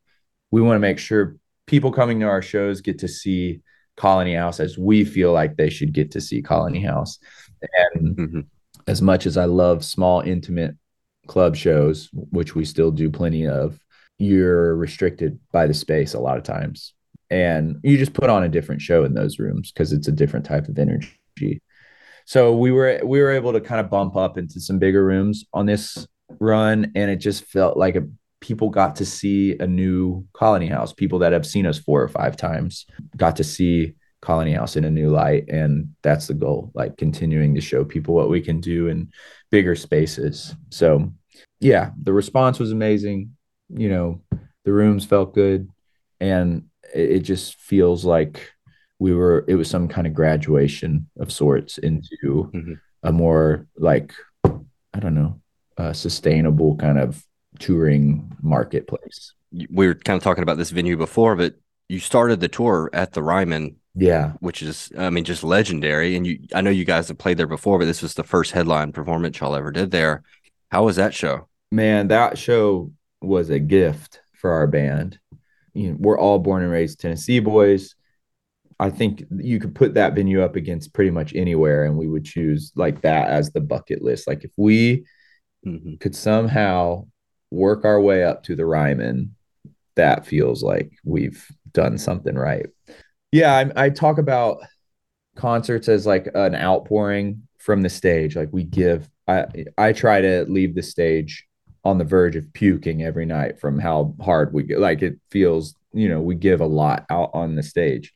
we 0.51 0.63
want 0.63 0.77
to 0.77 0.81
make 0.81 0.99
sure 0.99 1.37
people 1.67 1.93
coming 1.93 2.21
to 2.21 2.27
our 2.27 2.41
shows 2.41 2.81
get 2.81 3.01
to 3.01 3.09
see 3.09 3.61
colony 3.97 4.35
house 4.35 4.61
as 4.61 4.79
we 4.79 5.05
feel 5.05 5.33
like 5.33 5.57
they 5.57 5.69
should 5.69 5.93
get 5.93 6.13
to 6.13 6.21
see 6.21 6.41
colony 6.41 6.81
house. 6.81 7.19
And 7.61 8.17
mm-hmm. 8.17 8.41
as 8.87 9.03
much 9.03 9.27
as 9.27 9.37
i 9.37 9.45
love 9.45 9.85
small 9.85 10.21
intimate 10.21 10.77
club 11.27 11.57
shows 11.57 12.09
which 12.13 12.55
we 12.55 12.65
still 12.65 12.91
do 12.91 13.11
plenty 13.11 13.47
of 13.47 13.79
you're 14.19 14.75
restricted 14.77 15.39
by 15.53 15.67
the 15.67 15.75
space 15.75 16.15
a 16.15 16.21
lot 16.21 16.37
of 16.37 16.43
times. 16.43 16.93
And 17.31 17.79
you 17.83 17.99
just 17.99 18.15
put 18.15 18.31
on 18.31 18.43
a 18.43 18.49
different 18.49 18.81
show 18.81 19.05
in 19.05 19.15
those 19.15 19.39
rooms 19.39 19.71
because 19.71 19.93
it's 19.93 20.09
a 20.09 20.13
different 20.13 20.47
type 20.47 20.69
of 20.69 20.79
energy. 20.79 21.63
So 22.25 22.55
we 22.57 22.73
were 22.73 23.01
we 23.05 23.21
were 23.21 23.31
able 23.31 23.53
to 23.53 23.61
kind 23.61 23.81
of 23.81 23.91
bump 23.91 24.17
up 24.17 24.37
into 24.37 24.61
some 24.61 24.79
bigger 24.79 25.05
rooms 25.05 25.45
on 25.53 25.67
this 25.67 26.07
run 26.41 26.93
and 26.95 27.11
it 27.11 27.17
just 27.17 27.45
felt 27.45 27.77
like 27.77 27.97
a, 27.97 28.07
people 28.41 28.71
got 28.71 28.97
to 28.97 29.07
see 29.07 29.57
a 29.59 29.67
new 29.67 30.27
colony 30.33 30.67
house. 30.67 30.93
People 30.93 31.19
that 31.21 31.33
have 31.33 31.47
seen 31.47 31.67
us 31.67 31.79
four 31.79 32.03
or 32.03 32.09
five 32.09 32.37
times 32.37 32.87
got 33.17 33.37
to 33.37 33.45
see 33.45 33.95
colony 34.21 34.53
house 34.53 34.77
in 34.77 34.85
a 34.85 34.91
new 34.91 35.11
light 35.11 35.45
and 35.49 35.89
that's 36.03 36.27
the 36.27 36.35
goal 36.35 36.73
like 36.75 36.97
continuing 36.97 37.55
to 37.55 37.61
show 37.61 37.85
people 37.85 38.15
what 38.15 38.29
we 38.29 38.41
can 38.41 38.61
do 38.61 38.89
in 38.89 39.11
bigger 39.51 39.77
spaces. 39.77 40.55
So 40.71 41.13
yeah 41.61 41.91
the 42.03 42.13
response 42.13 42.59
was 42.59 42.73
amazing 42.73 43.37
you 43.69 43.89
know, 43.89 44.21
the 44.65 44.73
rooms 44.73 45.05
felt 45.05 45.35
good 45.35 45.69
and 46.21 46.65
it, 46.95 47.11
it 47.11 47.21
just 47.21 47.57
feels 47.57 48.05
like 48.05 48.53
we 48.99 49.15
were 49.15 49.45
it 49.47 49.55
was 49.55 49.71
some 49.71 49.89
kind 49.89 50.07
of 50.07 50.15
graduation 50.15 51.09
of 51.19 51.33
sorts 51.33 51.79
into 51.79 52.51
mm-hmm. 52.53 52.73
a 53.03 53.13
more 53.13 53.67
like 53.77 54.13
I 54.45 55.01
don't 55.01 55.15
know, 55.15 55.41
a 55.77 55.95
sustainable 55.95 56.77
kind 56.77 56.99
of 56.99 57.25
touring 57.59 58.33
marketplace. 58.43 59.35
We 59.71 59.87
were 59.87 59.95
kind 59.95 60.17
of 60.17 60.23
talking 60.23 60.43
about 60.43 60.59
this 60.59 60.71
venue 60.71 60.97
before, 60.97 61.37
but 61.37 61.55
you 61.89 62.01
started 62.01 62.41
the 62.41 62.49
tour 62.49 62.91
at 62.93 63.13
the 63.13 63.23
Ryman 63.23 63.77
Yeah. 63.95 64.33
which 64.41 64.63
is 64.63 64.91
I 64.99 65.11
mean 65.11 65.25
just 65.25 65.45
legendary. 65.45 66.17
And 66.17 66.27
you, 66.27 66.41
I 66.55 66.61
know 66.61 66.71
you 66.71 66.85
guys 66.85 67.09
have 67.09 67.19
played 67.19 67.39
there 67.39 67.47
before, 67.47 67.79
but 67.79 67.85
this 67.85 68.03
was 68.03 68.15
the 68.15 68.25
first 68.25 68.53
headline 68.53 68.93
performance 68.93 69.39
y'all 69.39 69.55
ever 69.55 69.71
did 69.71 69.91
there. 69.91 70.23
How 70.71 70.85
was 70.85 70.97
that 70.97 71.15
show? 71.15 71.49
Man, 71.71 72.09
that 72.09 72.37
show 72.39 72.91
was 73.21 73.51
a 73.51 73.59
gift 73.59 74.21
for 74.35 74.53
our 74.53 74.67
band. 74.67 75.19
You 75.75 75.91
know, 75.93 75.97
we're 76.01 76.19
all 76.19 76.39
born 76.39 76.63
and 76.63 76.73
raised 76.73 77.01
Tennessee 77.01 77.41
boys. 77.41 77.95
I 78.81 78.91
think 78.91 79.25
you 79.31 79.61
could 79.61 79.75
put 79.75 79.95
that 79.95 80.15
venue 80.15 80.43
up 80.43 80.57
against 80.57 80.95
pretty 80.95 81.11
much 81.11 81.35
anywhere, 81.35 81.85
and 81.85 81.97
we 81.97 82.09
would 82.09 82.25
choose 82.25 82.73
like 82.77 83.03
that 83.03 83.29
as 83.29 83.51
the 83.51 83.61
bucket 83.61 84.03
list. 84.03 84.29
Like 84.29 84.45
if 84.45 84.53
we 84.57 85.05
Mm-hmm. 85.67 85.95
could 86.01 86.15
somehow 86.15 87.07
work 87.51 87.85
our 87.85 88.01
way 88.01 88.25
up 88.25 88.45
to 88.45 88.57
the 88.57 88.67
Ryman, 88.67 89.35
that 89.97 90.27
feels 90.27 90.63
like 90.63 90.93
we've 91.05 91.47
done 91.73 91.99
something 91.99 92.37
right. 92.37 92.67
Yeah, 93.33 93.55
I, 93.77 93.85
I 93.87 93.91
talk 93.91 94.19
about 94.19 94.59
concerts 95.37 95.89
as 95.89 96.07
like 96.07 96.29
an 96.35 96.57
outpouring 96.57 97.49
from 97.59 97.83
the 97.83 97.91
stage. 97.91 98.37
Like 98.37 98.51
we 98.53 98.65
give, 98.65 99.11
I 99.29 99.47
I 99.79 99.95
try 99.95 100.23
to 100.23 100.47
leave 100.49 100.77
the 100.77 100.85
stage 100.85 101.48
on 101.85 101.99
the 101.99 102.05
verge 102.05 102.37
of 102.37 102.53
puking 102.53 103.03
every 103.03 103.27
night 103.27 103.61
from 103.61 103.79
how 103.79 104.15
hard 104.21 104.53
we 104.53 104.63
get. 104.63 104.79
Like 104.79 105.03
it 105.03 105.19
feels, 105.31 105.75
you 105.93 106.09
know, 106.09 106.21
we 106.21 106.35
give 106.35 106.61
a 106.61 106.67
lot 106.67 107.07
out 107.11 107.31
on 107.35 107.55
the 107.55 107.63
stage. 107.63 108.15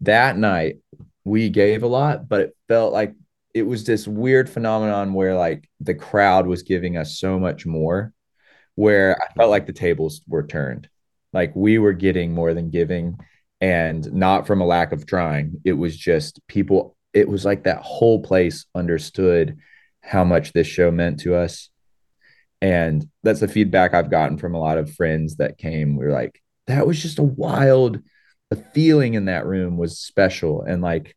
That 0.00 0.36
night 0.36 0.78
we 1.24 1.48
gave 1.48 1.82
a 1.82 1.88
lot, 1.88 2.28
but 2.28 2.40
it 2.40 2.56
felt 2.68 2.92
like 2.92 3.14
it 3.54 3.62
was 3.62 3.84
this 3.84 4.06
weird 4.06 4.50
phenomenon 4.50 5.14
where 5.14 5.36
like 5.36 5.68
the 5.80 5.94
crowd 5.94 6.46
was 6.46 6.62
giving 6.62 6.96
us 6.96 7.18
so 7.18 7.38
much 7.38 7.64
more, 7.66 8.12
where 8.74 9.16
I 9.22 9.32
felt 9.34 9.50
like 9.50 9.66
the 9.66 9.72
tables 9.72 10.22
were 10.26 10.46
turned. 10.46 10.88
Like 11.32 11.54
we 11.54 11.78
were 11.78 11.92
getting 11.92 12.32
more 12.32 12.54
than 12.54 12.70
giving, 12.70 13.18
and 13.60 14.12
not 14.12 14.46
from 14.46 14.60
a 14.60 14.66
lack 14.66 14.92
of 14.92 15.06
trying. 15.06 15.60
It 15.64 15.72
was 15.72 15.96
just 15.96 16.40
people, 16.48 16.96
it 17.12 17.28
was 17.28 17.44
like 17.44 17.64
that 17.64 17.82
whole 17.82 18.22
place 18.22 18.66
understood 18.74 19.58
how 20.02 20.24
much 20.24 20.52
this 20.52 20.66
show 20.66 20.90
meant 20.90 21.20
to 21.20 21.34
us. 21.34 21.70
And 22.64 23.06
that's 23.22 23.40
the 23.40 23.48
feedback 23.48 23.92
I've 23.92 24.10
gotten 24.10 24.38
from 24.38 24.54
a 24.54 24.58
lot 24.58 24.78
of 24.78 24.94
friends 24.94 25.36
that 25.36 25.58
came. 25.58 25.96
We 25.96 26.06
are 26.06 26.12
like, 26.12 26.42
that 26.66 26.86
was 26.86 27.00
just 27.00 27.18
a 27.18 27.22
wild, 27.22 28.00
the 28.48 28.56
feeling 28.56 29.12
in 29.12 29.26
that 29.26 29.44
room 29.44 29.76
was 29.76 29.98
special. 29.98 30.62
And 30.62 30.80
like, 30.80 31.14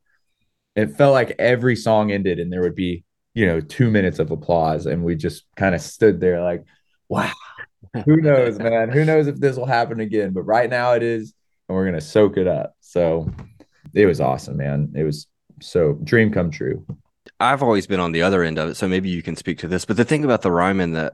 it 0.75 0.97
felt 0.97 1.13
like 1.13 1.38
every 1.39 1.77
song 1.77 2.12
ended 2.12 2.39
and 2.39 2.51
there 2.51 2.60
would 2.60 2.75
be, 2.75 3.05
you 3.33 3.45
know, 3.45 3.62
two 3.62 3.89
minutes 3.89 4.19
of 4.19 4.29
applause. 4.29 4.88
And 4.88 5.05
we 5.05 5.15
just 5.15 5.45
kind 5.55 5.73
of 5.73 5.79
stood 5.79 6.19
there 6.19 6.43
like, 6.43 6.65
wow, 7.07 7.31
who 8.03 8.17
knows, 8.21 8.60
man? 8.60 8.89
Who 8.89 9.05
knows 9.05 9.27
if 9.27 9.38
this 9.38 9.55
will 9.55 9.65
happen 9.65 10.01
again? 10.01 10.33
But 10.33 10.41
right 10.41 10.69
now 10.69 10.95
it 10.95 11.01
is, 11.01 11.33
and 11.69 11.77
we're 11.77 11.86
going 11.86 11.95
to 11.95 12.01
soak 12.01 12.36
it 12.36 12.47
up. 12.49 12.75
So 12.81 13.31
it 13.93 14.05
was 14.05 14.19
awesome, 14.19 14.57
man. 14.57 14.91
It 14.97 15.05
was 15.05 15.27
so 15.62 15.93
dream 16.03 16.29
come 16.29 16.51
true. 16.51 16.86
I've 17.39 17.63
always 17.63 17.88
been 17.88 18.01
on 18.01 18.12
the 18.12 18.23
other 18.23 18.43
end 18.43 18.60
of 18.60 18.71
it, 18.71 18.75
so 18.75 18.89
maybe 18.89 19.07
you 19.07 19.23
can 19.23 19.38
speak 19.38 19.60
to 19.60 19.69
this. 19.69 19.86
But 19.86 19.95
the 19.95 20.03
thing 20.03 20.25
about 20.25 20.41
the 20.41 20.51
Ryman 20.51 20.91
that 20.91 21.13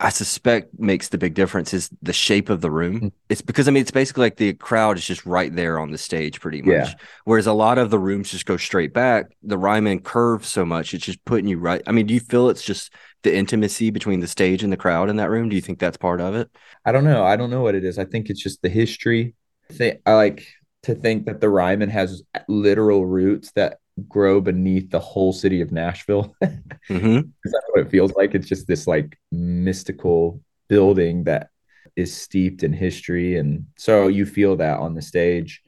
I 0.00 0.10
suspect 0.10 0.78
makes 0.78 1.08
the 1.08 1.18
big 1.18 1.34
difference 1.34 1.74
is 1.74 1.90
the 2.02 2.12
shape 2.12 2.50
of 2.50 2.60
the 2.60 2.70
room. 2.70 3.00
Mm. 3.00 3.12
It's 3.28 3.42
because 3.42 3.66
I 3.66 3.72
mean 3.72 3.80
it's 3.80 3.90
basically 3.90 4.22
like 4.22 4.36
the 4.36 4.52
crowd 4.54 4.96
is 4.96 5.04
just 5.04 5.26
right 5.26 5.52
there 5.54 5.80
on 5.80 5.90
the 5.90 5.98
stage 5.98 6.40
pretty 6.40 6.62
much. 6.62 6.74
Yeah. 6.74 6.92
Whereas 7.24 7.48
a 7.48 7.52
lot 7.52 7.78
of 7.78 7.90
the 7.90 7.98
rooms 7.98 8.30
just 8.30 8.46
go 8.46 8.56
straight 8.56 8.94
back. 8.94 9.36
The 9.42 9.58
Ryman 9.58 10.00
curves 10.00 10.48
so 10.48 10.64
much, 10.64 10.94
it's 10.94 11.04
just 11.04 11.24
putting 11.24 11.48
you 11.48 11.58
right. 11.58 11.82
I 11.86 11.92
mean, 11.92 12.06
do 12.06 12.14
you 12.14 12.20
feel 12.20 12.48
it's 12.48 12.62
just 12.62 12.92
the 13.24 13.34
intimacy 13.34 13.90
between 13.90 14.20
the 14.20 14.28
stage 14.28 14.62
and 14.62 14.72
the 14.72 14.76
crowd 14.76 15.10
in 15.10 15.16
that 15.16 15.30
room? 15.30 15.48
Do 15.48 15.56
you 15.56 15.62
think 15.62 15.80
that's 15.80 15.96
part 15.96 16.20
of 16.20 16.36
it? 16.36 16.48
I 16.84 16.92
don't 16.92 17.04
know. 17.04 17.24
I 17.24 17.34
don't 17.34 17.50
know 17.50 17.62
what 17.62 17.74
it 17.74 17.84
is. 17.84 17.98
I 17.98 18.04
think 18.04 18.30
it's 18.30 18.42
just 18.42 18.62
the 18.62 18.68
history. 18.68 19.34
I 19.80 20.14
like 20.14 20.46
to 20.84 20.94
think 20.94 21.26
that 21.26 21.40
the 21.40 21.48
Ryman 21.48 21.90
has 21.90 22.22
literal 22.46 23.04
roots 23.04 23.50
that 23.52 23.78
grow 24.08 24.40
beneath 24.40 24.90
the 24.90 25.00
whole 25.00 25.32
city 25.32 25.60
of 25.60 25.72
Nashville. 25.72 26.34
Mm-hmm. 26.90 27.18
Is 27.44 27.52
that 27.52 27.62
what 27.72 27.86
it 27.86 27.90
feels 27.90 28.12
like? 28.14 28.34
It's 28.34 28.48
just 28.48 28.66
this 28.66 28.86
like 28.86 29.18
mystical 29.30 30.40
building 30.68 31.24
that 31.24 31.48
is 31.96 32.16
steeped 32.16 32.62
in 32.62 32.72
history. 32.72 33.36
And 33.36 33.66
so 33.76 34.08
you 34.08 34.24
feel 34.24 34.56
that 34.56 34.78
on 34.78 34.94
the 34.94 35.02
stage. 35.02 35.60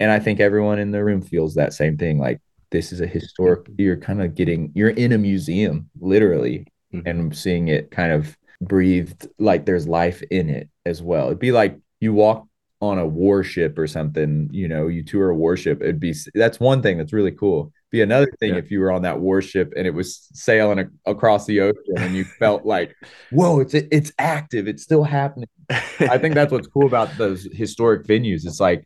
And 0.00 0.10
I 0.10 0.18
think 0.18 0.40
everyone 0.40 0.78
in 0.78 0.90
the 0.90 1.04
room 1.04 1.20
feels 1.20 1.54
that 1.56 1.74
same 1.74 1.98
thing. 1.98 2.18
Like 2.18 2.40
this 2.70 2.90
is 2.90 3.02
a 3.02 3.06
historic, 3.06 3.68
you're 3.76 3.98
kind 3.98 4.22
of 4.22 4.34
getting, 4.34 4.72
you're 4.74 4.90
in 4.90 5.12
a 5.12 5.18
museum, 5.18 5.90
literally, 6.00 6.66
Mhm. 6.94 7.02
and 7.06 7.36
seeing 7.36 7.68
it 7.68 7.90
kind 7.90 8.12
of 8.12 8.34
breathed 8.62 9.28
like 9.38 9.66
there's 9.66 9.86
life 9.86 10.22
in 10.30 10.48
it 10.48 10.70
as 10.86 11.02
well. 11.02 11.26
It'd 11.26 11.38
be 11.38 11.52
like 11.52 11.78
you 12.00 12.14
walk 12.14 12.46
on 12.82 12.98
a 12.98 13.06
warship 13.06 13.78
or 13.78 13.86
something, 13.86 14.50
you 14.52 14.66
know, 14.66 14.88
you 14.88 15.04
tour 15.04 15.30
a 15.30 15.36
warship. 15.36 15.80
It'd 15.80 16.00
be 16.00 16.12
that's 16.34 16.58
one 16.58 16.82
thing 16.82 16.98
that's 16.98 17.12
really 17.12 17.30
cool. 17.30 17.72
Be 17.92 18.02
another 18.02 18.28
thing 18.40 18.50
Yeah. 18.54 18.56
if 18.58 18.72
you 18.72 18.80
were 18.80 18.90
on 18.90 19.02
that 19.02 19.20
warship 19.20 19.72
and 19.76 19.86
it 19.86 19.94
was 19.94 20.28
sailing 20.34 20.80
a, 20.80 20.90
across 21.08 21.46
the 21.46 21.60
ocean 21.60 21.94
and 21.96 22.16
you 22.16 22.24
felt 22.24 22.66
like, 22.74 22.96
whoa, 23.30 23.60
it's 23.60 23.72
it's 23.74 24.12
active, 24.18 24.66
it's 24.66 24.82
still 24.82 25.04
happening. 25.04 25.48
I 25.70 26.18
think 26.18 26.34
that's 26.34 26.50
what's 26.50 26.66
cool 26.66 26.86
about 26.86 27.16
those 27.16 27.44
historic 27.52 28.04
venues. 28.04 28.44
It's 28.44 28.58
like 28.58 28.84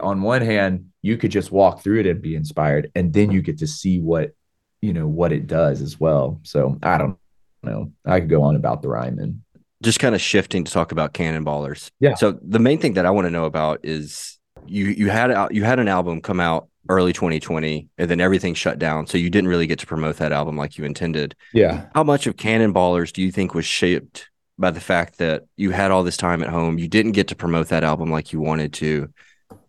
on 0.00 0.20
one 0.22 0.42
hand, 0.42 0.86
you 1.00 1.16
could 1.16 1.30
just 1.30 1.52
walk 1.52 1.82
through 1.82 2.00
it 2.00 2.06
and 2.06 2.20
be 2.20 2.34
inspired, 2.34 2.90
and 2.96 3.12
then 3.12 3.30
you 3.30 3.42
get 3.42 3.58
to 3.58 3.68
see 3.68 4.00
what 4.00 4.32
you 4.82 4.92
know 4.92 5.06
what 5.06 5.32
it 5.32 5.46
does 5.46 5.80
as 5.80 6.00
well. 6.00 6.40
So 6.42 6.78
I 6.82 6.98
don't 6.98 7.16
know. 7.62 7.92
I 8.04 8.18
could 8.18 8.28
go 8.28 8.42
on 8.42 8.56
about 8.56 8.82
the 8.82 8.88
Ryman. 8.88 9.43
Just 9.84 10.00
kind 10.00 10.14
of 10.14 10.20
shifting 10.20 10.64
to 10.64 10.72
talk 10.72 10.92
about 10.92 11.14
cannonballers. 11.14 11.90
Yeah. 12.00 12.14
So 12.14 12.38
the 12.42 12.58
main 12.58 12.78
thing 12.78 12.94
that 12.94 13.06
I 13.06 13.10
want 13.10 13.26
to 13.26 13.30
know 13.30 13.44
about 13.44 13.80
is 13.82 14.38
you 14.66 14.86
you 14.86 15.10
had 15.10 15.52
you 15.52 15.64
had 15.64 15.78
an 15.78 15.88
album 15.88 16.20
come 16.20 16.40
out 16.40 16.68
early 16.88 17.12
2020 17.12 17.88
and 17.96 18.10
then 18.10 18.20
everything 18.20 18.54
shut 18.54 18.78
down. 18.78 19.06
So 19.06 19.16
you 19.16 19.30
didn't 19.30 19.48
really 19.48 19.66
get 19.66 19.78
to 19.78 19.86
promote 19.86 20.16
that 20.16 20.32
album 20.32 20.56
like 20.56 20.76
you 20.76 20.84
intended. 20.84 21.34
Yeah. 21.52 21.86
How 21.94 22.04
much 22.04 22.26
of 22.26 22.36
Cannonballers 22.36 23.12
do 23.12 23.22
you 23.22 23.32
think 23.32 23.54
was 23.54 23.64
shaped 23.64 24.28
by 24.58 24.70
the 24.70 24.80
fact 24.80 25.18
that 25.18 25.44
you 25.56 25.70
had 25.70 25.90
all 25.90 26.04
this 26.04 26.16
time 26.16 26.42
at 26.42 26.48
home, 26.48 26.78
you 26.78 26.88
didn't 26.88 27.12
get 27.12 27.28
to 27.28 27.36
promote 27.36 27.68
that 27.68 27.84
album 27.84 28.10
like 28.10 28.32
you 28.32 28.40
wanted 28.40 28.72
to, 28.74 29.12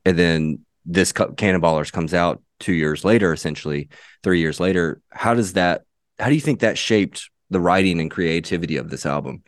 and 0.05 0.17
then 0.17 0.59
this 0.85 1.11
Cannonballers 1.11 1.91
comes 1.91 2.13
out 2.13 2.41
two 2.59 2.73
years 2.73 3.03
later, 3.03 3.33
essentially 3.33 3.89
three 4.23 4.39
years 4.39 4.59
later. 4.59 5.01
How 5.09 5.33
does 5.33 5.53
that? 5.53 5.83
How 6.19 6.27
do 6.29 6.35
you 6.35 6.41
think 6.41 6.59
that 6.59 6.77
shaped 6.77 7.29
the 7.49 7.59
writing 7.59 7.99
and 7.99 8.11
creativity 8.11 8.77
of 8.77 8.89
this 8.89 9.05
album? 9.05 9.43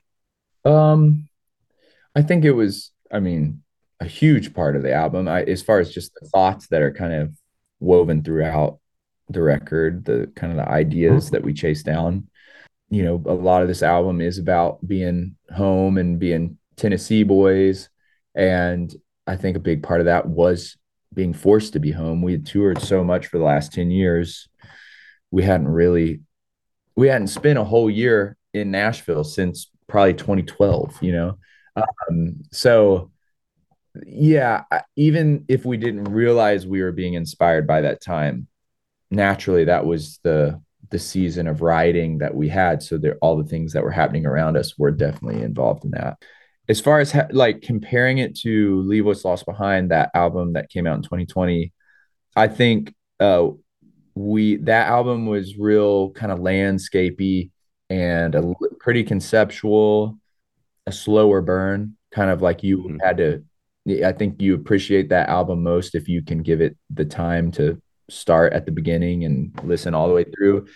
Um, 0.67 1.29
I 2.15 2.21
think 2.21 2.45
it 2.45 2.51
was, 2.51 2.91
I 3.11 3.19
mean, 3.19 3.63
a 3.99 4.05
huge 4.05 4.53
part 4.53 4.75
of 4.75 4.83
the 4.83 4.93
album. 4.93 5.27
I, 5.27 5.43
as 5.43 5.61
far 5.61 5.79
as 5.79 5.93
just 5.93 6.13
the 6.13 6.27
thoughts 6.29 6.67
that 6.67 6.81
are 6.81 6.93
kind 6.93 7.13
of 7.13 7.33
woven 7.79 8.23
throughout 8.23 8.79
the 9.29 9.41
record, 9.41 10.05
the 10.05 10.31
kind 10.35 10.51
of 10.51 10.57
the 10.57 10.69
ideas 10.69 11.31
that 11.31 11.43
we 11.43 11.53
chase 11.53 11.83
down. 11.83 12.27
You 12.89 13.03
know, 13.03 13.23
a 13.25 13.33
lot 13.33 13.61
of 13.61 13.67
this 13.67 13.83
album 13.83 14.21
is 14.21 14.37
about 14.37 14.85
being 14.85 15.35
home 15.55 15.97
and 15.97 16.19
being 16.19 16.57
Tennessee 16.75 17.23
boys. 17.23 17.89
And 18.35 18.93
I 19.25 19.35
think 19.35 19.57
a 19.57 19.61
big 19.61 19.83
part 19.83 19.99
of 19.99 20.05
that 20.05 20.27
was 20.27 20.77
being 21.13 21.33
forced 21.33 21.73
to 21.73 21.79
be 21.79 21.91
home. 21.91 22.21
We 22.21 22.33
had 22.33 22.45
toured 22.45 22.81
so 22.81 23.03
much 23.03 23.27
for 23.27 23.37
the 23.37 23.43
last 23.43 23.73
10 23.73 23.91
years. 23.91 24.47
We 25.31 25.43
hadn't 25.43 25.67
really, 25.67 26.21
we 26.95 27.07
hadn't 27.07 27.27
spent 27.27 27.59
a 27.59 27.63
whole 27.63 27.89
year 27.89 28.37
in 28.53 28.71
Nashville 28.71 29.23
since 29.23 29.69
probably 29.87 30.13
2012, 30.13 31.01
you 31.01 31.11
know? 31.11 31.37
Um, 31.75 32.43
so, 32.51 33.11
yeah, 34.05 34.63
even 34.95 35.45
if 35.47 35.65
we 35.65 35.77
didn't 35.77 36.05
realize 36.05 36.67
we 36.67 36.81
were 36.81 36.91
being 36.91 37.15
inspired 37.15 37.65
by 37.67 37.81
that 37.81 38.01
time, 38.01 38.47
naturally 39.09 39.63
that 39.65 39.85
was 39.85 40.19
the 40.23 40.61
the 40.89 40.99
season 40.99 41.47
of 41.47 41.61
writing 41.61 42.19
that 42.19 42.33
we 42.33 42.47
had. 42.47 42.81
So 42.81 42.97
there, 42.97 43.17
all 43.21 43.35
the 43.35 43.49
things 43.49 43.73
that 43.73 43.83
were 43.83 43.91
happening 43.91 44.25
around 44.25 44.55
us 44.55 44.77
were 44.77 44.91
definitely 44.91 45.43
involved 45.43 45.83
in 45.83 45.91
that. 45.91 46.17
As 46.69 46.79
far 46.79 46.99
as 46.99 47.11
ha- 47.11 47.27
like 47.31 47.61
comparing 47.61 48.19
it 48.19 48.37
to 48.39 48.81
Leave 48.83 49.05
What's 49.05 49.25
Lost 49.25 49.45
Behind, 49.45 49.91
that 49.91 50.11
album 50.13 50.53
that 50.53 50.69
came 50.69 50.87
out 50.87 50.95
in 50.95 51.01
2020, 51.01 51.73
I 52.35 52.47
think 52.47 52.93
uh, 53.19 53.49
we 54.15 54.57
that 54.57 54.87
album 54.87 55.25
was 55.25 55.57
real 55.57 56.11
kind 56.11 56.31
of 56.31 56.39
landscapey 56.39 57.51
and 57.89 58.35
a 58.35 58.53
pretty 58.79 59.03
conceptual, 59.03 60.17
a 60.85 60.91
slower 60.91 61.41
burn, 61.41 61.95
kind 62.11 62.29
of 62.29 62.41
like 62.41 62.63
you 62.63 62.79
Mhm. 62.79 63.01
had 63.01 63.17
to. 63.17 63.43
I 64.05 64.11
think 64.11 64.41
you 64.41 64.53
appreciate 64.53 65.09
that 65.09 65.29
album 65.29 65.63
most 65.63 65.95
if 65.95 66.09
you 66.09 66.21
can 66.21 66.39
give 66.39 66.59
it 66.59 66.75
the 66.89 67.05
time 67.05 67.51
to 67.51 67.81
start 68.09 68.51
at 68.53 68.65
the 68.65 68.71
beginning 68.71 69.23
and 69.23 69.51
listen 69.63 69.93
all 69.93 70.09
the 70.09 70.13
way 70.13 70.25
through. 70.25 70.67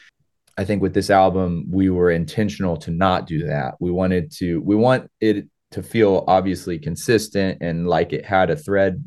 I 0.58 0.64
think 0.64 0.82
with 0.82 0.94
this 0.94 1.10
album, 1.10 1.66
we 1.70 1.90
were 1.90 2.12
intentional 2.12 2.78
to 2.78 2.92
not 2.92 3.28
do 3.28 3.46
that. 3.48 3.76
We 3.80 3.92
wanted 3.92 4.32
to, 4.38 4.62
we 4.62 4.76
want 4.76 5.10
it 5.20 5.48
to 5.72 5.84
feel 5.84 6.24
obviously 6.28 6.78
consistent 6.80 7.58
and 7.62 7.88
like 7.88 8.14
it 8.14 8.26
had 8.26 8.50
a 8.50 8.56
thread 8.56 9.04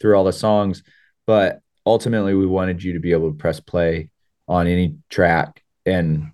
through 0.00 0.16
all 0.16 0.24
the 0.24 0.32
songs, 0.32 0.82
but 1.26 1.60
ultimately 1.86 2.34
we 2.34 2.46
wanted 2.46 2.82
you 2.82 2.94
to 2.94 3.00
be 3.00 3.12
able 3.12 3.30
to 3.30 3.36
press 3.36 3.60
play 3.60 4.10
on 4.48 4.66
any 4.66 4.96
track 5.08 5.62
and 5.86 6.32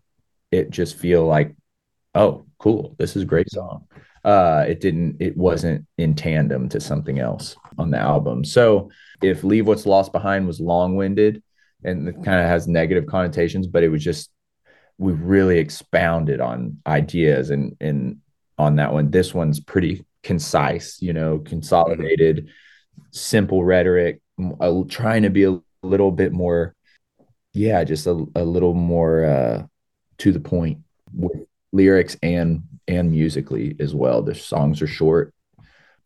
it 0.51 0.70
just 0.70 0.96
feel 0.96 1.24
like, 1.24 1.55
oh, 2.14 2.46
cool, 2.59 2.94
this 2.98 3.16
is 3.16 3.22
a 3.22 3.26
great 3.26 3.51
song. 3.51 3.86
uh, 4.24 4.64
it 4.68 4.80
didn't, 4.80 5.16
it 5.20 5.36
wasn't 5.36 5.86
in 5.96 6.14
tandem 6.14 6.68
to 6.68 6.80
something 6.80 7.18
else 7.18 7.57
on 7.78 7.90
the 7.90 7.98
album. 7.98 8.44
So 8.44 8.90
if 9.22 9.44
Leave 9.44 9.66
What's 9.66 9.86
Lost 9.86 10.12
Behind 10.12 10.46
was 10.46 10.61
long 10.61 10.96
winded 10.96 11.42
and 11.84 12.09
it 12.09 12.14
kind 12.16 12.40
of 12.40 12.46
has 12.46 12.68
negative 12.68 13.07
connotations, 13.07 13.66
but 13.66 13.82
it 13.82 13.88
was 13.88 14.05
just, 14.05 14.30
we 14.98 15.12
really 15.12 15.59
expounded 15.59 16.40
on 16.40 16.78
ideas 16.86 17.48
and, 17.51 17.76
and 17.80 18.18
on 18.59 18.76
that 18.76 18.92
one. 18.92 19.11
This 19.11 19.32
one's 19.32 19.61
pretty 19.61 20.05
concise, 20.22 21.01
you 21.01 21.14
know, 21.14 21.38
consolidated, 21.38 22.51
simple 23.11 23.64
rhetoric, 23.64 24.20
trying 24.88 25.22
to 25.22 25.30
be 25.30 25.44
a 25.44 25.59
little 25.82 26.11
bit 26.11 26.32
more, 26.32 26.74
yeah, 27.55 27.82
just 27.84 28.07
a, 28.07 28.26
a 28.34 28.44
little 28.44 28.74
more 28.74 29.24
uh, 29.24 29.62
to 30.21 30.33
the 30.33 30.41
point 30.41 30.79
with 31.14 31.33
lyrics 31.73 32.16
and 32.23 32.62
and 32.89 33.11
musically 33.11 33.77
as 33.79 33.95
well. 33.95 34.23
The 34.23 34.35
songs 34.35 34.83
are 34.83 34.87
short. 34.87 35.33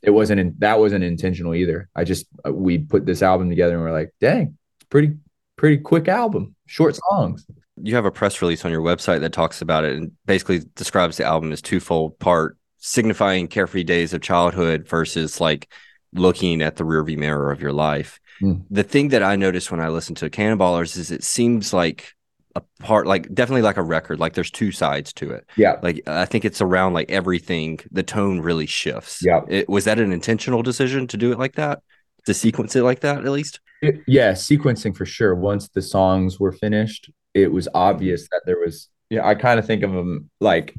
It 0.03 0.11
wasn't 0.11 0.41
in, 0.41 0.55
that 0.59 0.79
wasn't 0.79 1.03
intentional 1.03 1.55
either. 1.55 1.89
I 1.97 2.05
just 2.05 2.27
uh, 2.47 2.53
we 2.53 2.79
put 2.79 3.07
this 3.07 3.23
album 3.23 3.49
together 3.49 3.75
and 3.75 3.83
we're 3.83 3.93
like, 3.93 4.13
dang, 4.21 4.59
it's 4.79 4.89
pretty 4.89 5.15
pretty 5.57 5.79
quick 5.79 6.09
album, 6.09 6.55
short 6.67 6.99
songs. 7.11 7.47
You 7.83 7.95
have 7.97 8.05
a 8.05 8.11
press 8.11 8.41
release 8.41 8.65
on 8.65 8.71
your 8.71 8.83
website 8.83 9.21
that 9.21 9.33
talks 9.33 9.61
about 9.61 9.85
it 9.85 9.97
and 9.97 10.13
basically 10.27 10.63
describes 10.77 11.17
the 11.17 11.25
album 11.25 11.53
as 11.53 11.61
twofold 11.61 12.19
part 12.19 12.57
signifying 12.79 13.49
carefree 13.49 13.83
days 13.83 14.13
of 14.13 14.21
childhood 14.21 14.87
versus 14.87 15.41
like 15.41 15.69
looking 16.13 16.63
at 16.63 16.77
the 16.77 16.85
rearview 16.85 17.17
mirror 17.17 17.51
of 17.51 17.61
your 17.61 17.73
life. 17.73 18.21
Mm. 18.43 18.65
The 18.71 18.83
thing 18.83 19.09
that 19.09 19.23
I 19.23 19.37
noticed 19.37 19.71
when 19.71 19.81
I 19.81 19.89
listened 19.89 20.19
to 20.19 20.31
Cannonballers 20.31 20.97
is 20.97 21.11
it 21.11 21.25
seems 21.25 21.73
like 21.73 22.15
a 22.55 22.63
part 22.81 23.07
like 23.07 23.33
definitely 23.35 23.63
like 23.63 23.77
a 23.77 23.83
record 23.83 24.21
like 24.21 24.35
there's 24.35 24.51
two 24.51 24.71
sides 24.71 25.13
to 25.15 25.31
it. 25.31 25.45
Yeah. 25.57 25.79
Like 25.83 26.03
i 26.07 26.25
think 26.25 26.45
it's 26.45 26.61
around 26.61 26.93
like 26.93 27.11
everything 27.11 27.81
the 27.91 28.03
tone 28.03 28.41
really 28.41 28.67
shifts. 28.67 29.21
Yeah. 29.25 29.41
It, 29.49 29.69
was 29.69 29.85
that 29.85 29.99
an 29.99 30.13
intentional 30.13 30.63
decision 30.63 31.07
to 31.09 31.17
do 31.17 31.33
it 31.33 31.39
like 31.39 31.55
that? 31.55 31.83
To 32.27 32.35
sequence 32.35 32.75
it 32.77 32.83
like 32.83 33.01
that 33.01 33.19
at 33.19 33.33
least? 33.33 33.61
It, 33.83 34.01
yeah 34.07 34.33
sequencing 34.33 34.97
for 34.97 35.05
sure. 35.05 35.35
Once 35.35 35.69
the 35.69 35.83
songs 35.83 36.39
were 36.39 36.53
finished 36.53 37.11
it 37.35 37.51
was 37.51 37.69
obvious 37.75 38.29
that 38.31 38.43
there 38.47 38.59
was 38.59 38.89
yeah 39.11 39.27
i 39.27 39.35
kind 39.35 39.59
of 39.59 39.67
think 39.67 39.83
of 39.83 39.93
them 39.93 40.31
like 40.41 40.75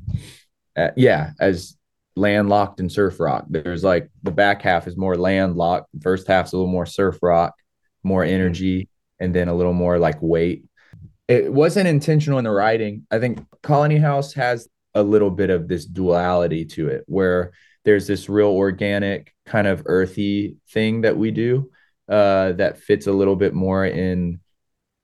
uh, 0.77 0.91
yeah 0.95 1.31
as 1.39 1.75
landlocked 2.15 2.79
and 2.79 2.91
surf 2.91 3.19
rock. 3.19 3.45
There's 3.49 3.83
like 3.83 4.09
the 4.23 4.31
back 4.31 4.61
half 4.61 4.87
is 4.87 4.97
more 4.97 5.15
landlocked 5.15 5.89
first 6.01 6.27
half's 6.27 6.53
a 6.53 6.57
little 6.57 6.71
more 6.71 6.85
surf 6.85 7.19
rock 7.21 7.53
more 8.03 8.23
energy 8.23 8.87
and 9.19 9.33
then 9.33 9.47
a 9.47 9.53
little 9.53 9.73
more 9.73 9.97
like 9.97 10.21
weight 10.21 10.63
it 11.27 11.51
wasn't 11.51 11.87
intentional 11.87 12.39
in 12.39 12.45
the 12.45 12.51
writing. 12.51 13.05
I 13.09 13.19
think 13.19 13.43
Colony 13.63 13.97
House 13.97 14.33
has 14.33 14.67
a 14.93 15.03
little 15.03 15.31
bit 15.31 15.49
of 15.49 15.67
this 15.67 15.85
duality 15.85 16.65
to 16.65 16.87
it 16.87 17.03
where 17.07 17.51
there's 17.83 18.07
this 18.07 18.29
real 18.29 18.49
organic 18.49 19.33
kind 19.45 19.67
of 19.67 19.83
earthy 19.85 20.57
thing 20.69 21.01
that 21.01 21.17
we 21.17 21.31
do 21.31 21.69
uh, 22.09 22.53
that 22.53 22.79
fits 22.79 23.07
a 23.07 23.11
little 23.11 23.35
bit 23.35 23.53
more 23.53 23.85
in 23.85 24.39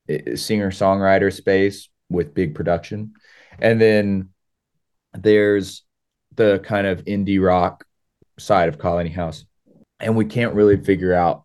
eh, 0.10 0.36
singer 0.36 0.72
songwriter 0.72 1.34
space 1.34 1.90
with 2.10 2.34
big 2.34 2.56
production. 2.56 3.14
And 3.60 3.82
then 3.82 4.30
there's 5.14 5.84
the 6.36 6.60
kind 6.64 6.88
of 6.88 7.04
indie 7.06 7.44
rock 7.44 7.86
side 8.40 8.70
of 8.70 8.78
Colony 8.78 9.10
House. 9.10 9.46
And 10.00 10.16
we 10.16 10.26
can't 10.26 10.56
really 10.56 10.78
figure 10.78 11.14
out 11.14 11.44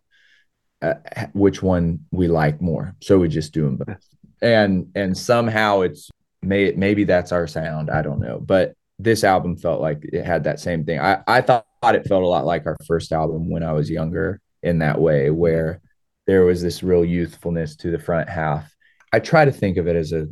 uh, 0.81 0.95
which 1.33 1.61
one 1.61 2.05
we 2.11 2.27
like 2.27 2.61
more. 2.61 2.95
So 3.01 3.19
we 3.19 3.27
just 3.27 3.53
do 3.53 3.63
them 3.63 3.77
both 3.77 3.97
and 4.41 4.91
and 4.95 5.17
somehow 5.17 5.81
it's 5.81 6.09
may 6.41 6.71
maybe 6.73 7.03
that's 7.03 7.31
our 7.31 7.47
sound 7.47 7.89
i 7.89 8.01
don't 8.01 8.19
know 8.19 8.39
but 8.39 8.75
this 8.99 9.23
album 9.23 9.55
felt 9.55 9.81
like 9.81 10.03
it 10.03 10.25
had 10.25 10.43
that 10.45 10.59
same 10.59 10.83
thing. 10.83 10.99
I 10.99 11.21
i 11.27 11.41
thought 11.41 11.65
it 11.83 12.07
felt 12.07 12.23
a 12.23 12.27
lot 12.27 12.45
like 12.45 12.65
our 12.65 12.77
first 12.85 13.11
album 13.11 13.49
when 13.49 13.63
i 13.63 13.73
was 13.73 13.89
younger 13.89 14.41
in 14.63 14.79
that 14.79 14.99
way 14.99 15.29
where 15.29 15.81
there 16.25 16.43
was 16.43 16.61
this 16.61 16.83
real 16.83 17.05
youthfulness 17.05 17.77
to 17.77 17.89
the 17.89 17.99
front 17.99 18.27
half. 18.27 18.69
I 19.13 19.19
try 19.19 19.45
to 19.45 19.51
think 19.51 19.77
of 19.77 19.87
it 19.87 19.95
as 19.95 20.11
a 20.11 20.27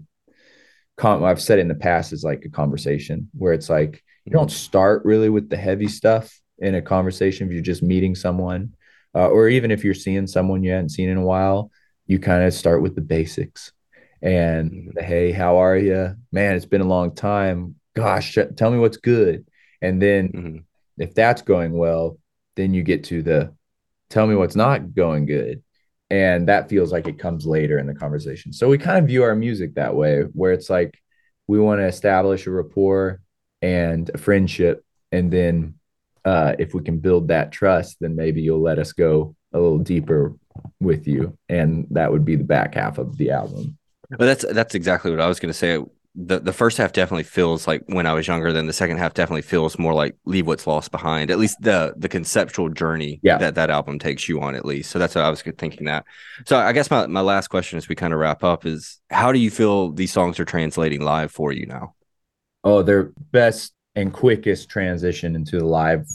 i've 1.04 1.42
said 1.42 1.60
in 1.60 1.68
the 1.68 1.76
past 1.76 2.14
as 2.14 2.24
like 2.24 2.46
a 2.46 2.50
conversation 2.50 3.30
where 3.34 3.52
it's 3.52 3.70
like 3.70 4.02
you 4.24 4.32
don't 4.32 4.52
start 4.52 5.04
really 5.04 5.30
with 5.30 5.50
the 5.50 5.58
heavy 5.58 5.90
stuff 5.90 6.40
in 6.60 6.76
a 6.76 6.82
conversation 6.82 7.48
if 7.48 7.54
you're 7.54 7.62
just 7.62 7.84
meeting 7.84 8.16
someone 8.16 8.74
uh, 9.14 9.28
or 9.28 9.50
even 9.50 9.72
if 9.72 9.84
you're 9.84 9.94
seeing 9.94 10.26
someone 10.26 10.64
you 10.64 10.72
hadn't 10.72 10.90
seen 10.90 11.10
in 11.10 11.18
a 11.18 11.22
while 11.22 11.70
you 12.08 12.18
kind 12.18 12.46
of 12.46 12.54
start 12.54 12.82
with 12.82 12.96
the 12.96 13.02
basics 13.02 13.74
and 14.26 14.72
mm-hmm. 14.72 15.06
hey, 15.06 15.32
how 15.32 15.58
are 15.58 15.78
you? 15.78 16.16
Man, 16.32 16.56
it's 16.56 16.66
been 16.66 16.82
a 16.82 16.86
long 16.86 17.14
time. 17.14 17.76
Gosh, 17.96 18.38
tell 18.58 18.72
me 18.72 18.80
what's 18.80 18.98
good. 18.98 19.46
And 19.82 20.02
then 20.02 20.28
mm-hmm. 20.30 20.58
if 20.98 21.14
that's 21.14 21.44
going 21.44 21.78
well, 21.78 22.18
then 22.56 22.74
you 22.74 22.82
get 22.84 23.06
to 23.06 23.22
the 23.22 23.54
tell 24.10 24.26
me 24.26 24.36
what's 24.36 24.56
not 24.56 24.96
going 24.96 25.28
good. 25.28 25.62
And 26.10 26.50
that 26.50 26.70
feels 26.70 26.92
like 26.92 27.08
it 27.08 27.20
comes 27.20 27.46
later 27.46 27.78
in 27.78 27.88
the 27.88 27.94
conversation. 27.94 28.52
So 28.52 28.68
we 28.68 28.78
kind 28.78 28.98
of 28.98 29.08
view 29.08 29.24
our 29.24 29.36
music 29.36 29.76
that 29.76 29.96
way, 29.96 30.22
where 30.34 30.54
it's 30.54 30.70
like 30.70 31.00
we 31.48 31.60
want 31.60 31.80
to 31.80 31.88
establish 31.88 32.48
a 32.48 32.52
rapport 32.52 33.22
and 33.62 34.10
a 34.14 34.18
friendship. 34.18 34.84
And 35.12 35.32
then 35.32 35.76
uh, 36.24 36.56
if 36.58 36.74
we 36.74 36.82
can 36.82 37.00
build 37.00 37.28
that 37.28 37.52
trust, 37.52 37.98
then 38.02 38.16
maybe 38.16 38.42
you'll 38.42 38.62
let 38.62 38.80
us 38.80 38.92
go 38.92 39.36
a 39.54 39.60
little 39.60 39.80
deeper 39.80 40.36
with 40.80 41.08
you. 41.08 41.38
And 41.48 41.88
that 41.92 42.12
would 42.12 42.26
be 42.26 42.36
the 42.36 42.44
back 42.44 42.76
half 42.76 42.98
of 42.98 43.18
the 43.18 43.32
album. 43.32 43.78
But 44.10 44.20
that's 44.20 44.46
that's 44.54 44.76
exactly 44.76 45.12
what 45.12 45.20
I 45.20 45.28
was 45.28 45.40
going 45.40 45.52
to 45.52 45.58
say. 45.58 45.84
The 46.18 46.40
the 46.40 46.54
first 46.54 46.78
half 46.78 46.94
definitely 46.94 47.24
feels 47.24 47.68
like 47.68 47.84
when 47.88 48.06
I 48.06 48.14
was 48.14 48.28
younger. 48.28 48.54
Then 48.54 48.68
the 48.68 48.74
second 48.74 48.98
half 48.98 49.14
definitely 49.14 49.42
feels 49.42 49.78
more 49.78 49.94
like 49.94 50.16
leave 50.26 50.48
what's 50.48 50.66
lost 50.66 50.92
behind. 50.92 51.30
At 51.30 51.40
least 51.40 51.62
the 51.62 51.94
the 51.98 52.08
conceptual 52.08 52.70
journey 52.70 53.20
yeah. 53.22 53.38
that 53.38 53.56
that 53.56 53.70
album 53.70 54.00
takes 54.00 54.30
you 54.30 54.42
on. 54.42 54.56
At 54.56 54.66
least 54.66 54.92
so 54.92 55.00
that's 55.00 55.16
what 55.16 55.26
I 55.26 55.30
was 55.30 55.42
thinking 55.42 55.88
that. 55.88 56.06
So 56.46 56.58
I 56.58 56.72
guess 56.72 56.90
my 56.90 57.08
my 57.08 57.22
last 57.22 57.50
question 57.50 57.78
as 57.78 57.90
we 57.90 57.96
kind 57.96 58.14
of 58.14 58.20
wrap 58.20 58.44
up 58.44 58.66
is 58.66 59.02
how 59.10 59.34
do 59.34 59.40
you 59.40 59.52
feel 59.52 59.92
these 59.92 60.14
songs 60.14 60.40
are 60.40 60.46
translating 60.46 61.02
live 61.02 61.32
for 61.32 61.52
you 61.52 61.66
now? 61.66 61.96
Oh, 62.64 62.82
they're 62.82 63.12
best 63.32 63.74
and 63.96 64.14
quickest 64.14 64.70
transition 64.70 65.36
into 65.36 65.60
the 65.60 65.66
live 65.66 66.08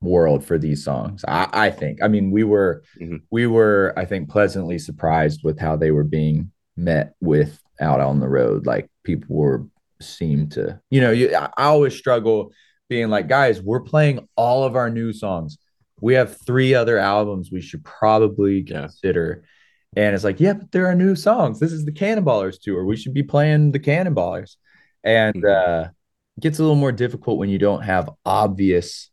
world 0.00 0.44
for 0.44 0.58
these 0.58 0.84
songs. 0.84 1.24
I, 1.26 1.48
I 1.52 1.70
think. 1.70 2.02
I 2.02 2.08
mean, 2.08 2.30
we 2.30 2.44
were 2.44 2.82
mm-hmm. 3.00 3.16
we 3.30 3.46
were 3.46 3.92
I 3.96 4.04
think 4.04 4.28
pleasantly 4.28 4.78
surprised 4.78 5.40
with 5.42 5.58
how 5.58 5.76
they 5.76 5.90
were 5.90 6.04
being 6.04 6.52
met 6.78 7.14
with 7.20 7.60
out 7.80 8.00
on 8.00 8.20
the 8.20 8.28
road. 8.28 8.66
Like 8.66 8.88
people 9.04 9.36
were 9.36 9.66
seem 10.00 10.48
to, 10.50 10.80
you 10.90 11.00
know, 11.00 11.10
you, 11.10 11.34
I 11.34 11.50
always 11.58 11.96
struggle 11.96 12.52
being 12.88 13.10
like, 13.10 13.28
guys, 13.28 13.60
we're 13.60 13.80
playing 13.80 14.28
all 14.36 14.64
of 14.64 14.76
our 14.76 14.88
new 14.88 15.12
songs. 15.12 15.58
We 16.00 16.14
have 16.14 16.40
three 16.46 16.74
other 16.74 16.98
albums 16.98 17.50
we 17.50 17.60
should 17.60 17.84
probably 17.84 18.64
yeah. 18.66 18.82
consider. 18.82 19.44
And 19.96 20.14
it's 20.14 20.24
like, 20.24 20.40
yeah, 20.40 20.54
but 20.54 20.70
there 20.70 20.86
are 20.86 20.94
new 20.94 21.16
songs. 21.16 21.58
This 21.58 21.72
is 21.72 21.84
the 21.84 21.92
Cannonballers 21.92 22.60
tour. 22.60 22.84
We 22.84 22.96
should 22.96 23.14
be 23.14 23.22
playing 23.22 23.72
the 23.72 23.80
Cannonballers. 23.80 24.56
And 25.02 25.34
mm-hmm. 25.42 25.82
uh, 25.82 25.88
it 26.36 26.40
gets 26.40 26.58
a 26.58 26.62
little 26.62 26.76
more 26.76 26.92
difficult 26.92 27.38
when 27.38 27.50
you 27.50 27.58
don't 27.58 27.82
have 27.82 28.10
obvious 28.24 29.10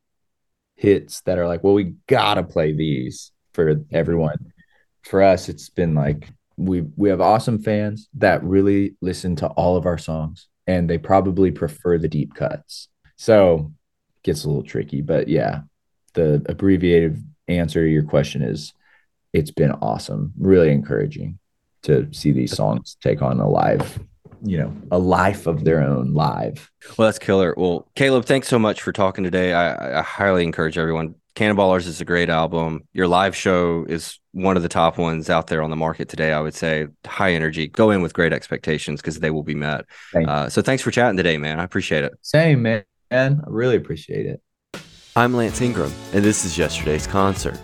hits 0.75 1.21
that 1.21 1.39
are 1.39 1.47
like, 1.47 1.63
well, 1.63 1.73
we 1.73 1.95
gotta 2.07 2.43
play 2.43 2.73
these 2.73 3.31
for 3.53 3.81
everyone. 3.91 4.51
For 5.03 5.23
us, 5.23 5.49
it's 5.49 5.69
been 5.69 5.95
like 5.95 6.29
we 6.57 6.81
we 6.95 7.09
have 7.09 7.21
awesome 7.21 7.59
fans 7.59 8.09
that 8.15 8.43
really 8.43 8.95
listen 9.01 9.35
to 9.37 9.47
all 9.49 9.75
of 9.75 9.85
our 9.85 9.97
songs 9.97 10.47
and 10.67 10.89
they 10.89 10.97
probably 10.97 11.51
prefer 11.51 11.97
the 11.97 12.07
deep 12.07 12.33
cuts. 12.33 12.87
So 13.17 13.71
gets 14.23 14.43
a 14.43 14.47
little 14.47 14.63
tricky, 14.63 15.01
but 15.01 15.27
yeah, 15.27 15.61
the 16.13 16.43
abbreviated 16.47 17.23
answer 17.47 17.83
to 17.83 17.89
your 17.89 18.03
question 18.03 18.41
is 18.41 18.73
it's 19.33 19.51
been 19.51 19.71
awesome, 19.71 20.33
really 20.37 20.71
encouraging 20.71 21.39
to 21.83 22.11
see 22.11 22.31
these 22.31 22.55
songs 22.55 22.97
take 23.01 23.21
on 23.21 23.39
a 23.39 23.47
live 23.47 23.99
you 24.45 24.57
know 24.57 24.75
a 24.91 24.97
life 24.97 25.47
of 25.47 25.63
their 25.63 25.81
own 25.81 26.13
live. 26.13 26.71
Well 26.97 27.07
that's 27.07 27.19
killer. 27.19 27.53
Well 27.57 27.87
caleb 27.95 28.25
thanks 28.25 28.47
so 28.47 28.59
much 28.59 28.81
for 28.81 28.91
talking 28.91 29.23
today. 29.23 29.53
I, 29.53 29.99
I 29.99 30.01
highly 30.01 30.43
encourage 30.43 30.77
everyone 30.77 31.15
Cannonballers 31.35 31.85
is 31.85 31.99
a 31.99 32.05
great 32.05 32.29
album. 32.29 32.87
Your 32.93 33.07
live 33.07 33.35
show 33.35 33.85
is 33.89 34.19
one 34.31 34.55
of 34.55 34.63
the 34.63 34.69
top 34.69 34.97
ones 34.97 35.29
out 35.29 35.47
there 35.47 35.61
on 35.61 35.69
the 35.69 35.75
market 35.75 36.07
today. 36.07 36.31
I 36.31 36.39
would 36.39 36.53
say 36.53 36.87
high 37.05 37.33
energy. 37.33 37.67
Go 37.67 37.91
in 37.91 38.01
with 38.01 38.13
great 38.13 38.31
expectations 38.31 39.01
because 39.01 39.19
they 39.19 39.31
will 39.31 39.43
be 39.43 39.53
met. 39.53 39.85
Uh, 40.15 40.47
so 40.47 40.61
thanks 40.61 40.81
for 40.81 40.91
chatting 40.91 41.17
today, 41.17 41.37
man. 41.37 41.59
I 41.59 41.65
appreciate 41.65 42.05
it. 42.05 42.13
Same, 42.21 42.61
man. 42.61 42.85
I 43.11 43.35
really 43.47 43.75
appreciate 43.75 44.25
it. 44.25 44.41
I'm 45.17 45.33
Lance 45.33 45.59
Ingram, 45.61 45.91
and 46.13 46.23
this 46.23 46.45
is 46.45 46.57
yesterday's 46.57 47.05
concert. 47.05 47.59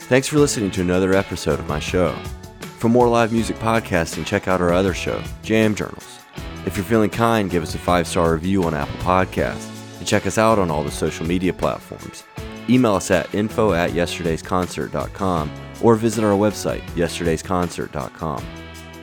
Thanks 0.00 0.28
for 0.28 0.38
listening 0.38 0.70
to 0.72 0.82
another 0.82 1.14
episode 1.14 1.58
of 1.58 1.66
my 1.66 1.78
show. 1.78 2.14
For 2.78 2.90
more 2.90 3.08
live 3.08 3.32
music 3.32 3.56
podcasting, 3.56 4.26
check 4.26 4.48
out 4.48 4.60
our 4.60 4.72
other 4.72 4.92
show, 4.92 5.22
Jam 5.42 5.74
Journals. 5.74 6.18
If 6.66 6.76
you're 6.76 6.84
feeling 6.84 7.10
kind, 7.10 7.50
give 7.50 7.62
us 7.62 7.74
a 7.74 7.78
five 7.78 8.06
star 8.06 8.34
review 8.34 8.64
on 8.64 8.74
Apple 8.74 8.96
Podcasts 8.96 9.70
and 9.98 10.06
check 10.06 10.26
us 10.26 10.36
out 10.36 10.58
on 10.58 10.70
all 10.70 10.82
the 10.82 10.90
social 10.90 11.26
media 11.26 11.54
platforms. 11.54 12.22
Email 12.68 12.94
us 12.94 13.10
at 13.10 13.34
info 13.34 13.72
at 13.72 13.90
yesterdaysconcert.com 13.90 15.50
or 15.82 15.96
visit 15.96 16.24
our 16.24 16.32
website, 16.32 16.82
yesterdaysconcert.com. 16.92 18.44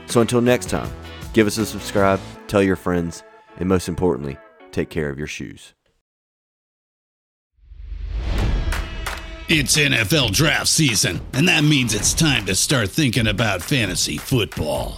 So 0.08 0.22
until 0.22 0.42
next 0.42 0.70
time, 0.70 0.92
give 1.34 1.48
us 1.48 1.58
a 1.58 1.66
subscribe, 1.66 2.20
tell 2.48 2.64
your 2.64 2.76
friends, 2.76 3.24
and 3.58 3.70
most 3.70 3.88
importantly, 3.88 4.38
take 4.72 4.90
care 4.90 5.10
of 5.10 5.18
your 5.18 5.28
shoes. 5.28 5.74
It's 9.54 9.78
NFL 9.78 10.32
draft 10.32 10.70
season, 10.70 11.20
and 11.34 11.46
that 11.50 11.66
means 11.66 11.94
it's 11.94 12.14
time 12.14 12.46
to 12.46 12.56
start 12.56 12.90
thinking 12.90 13.28
about 13.28 13.62
fantasy 13.62 14.16
football. 14.18 14.98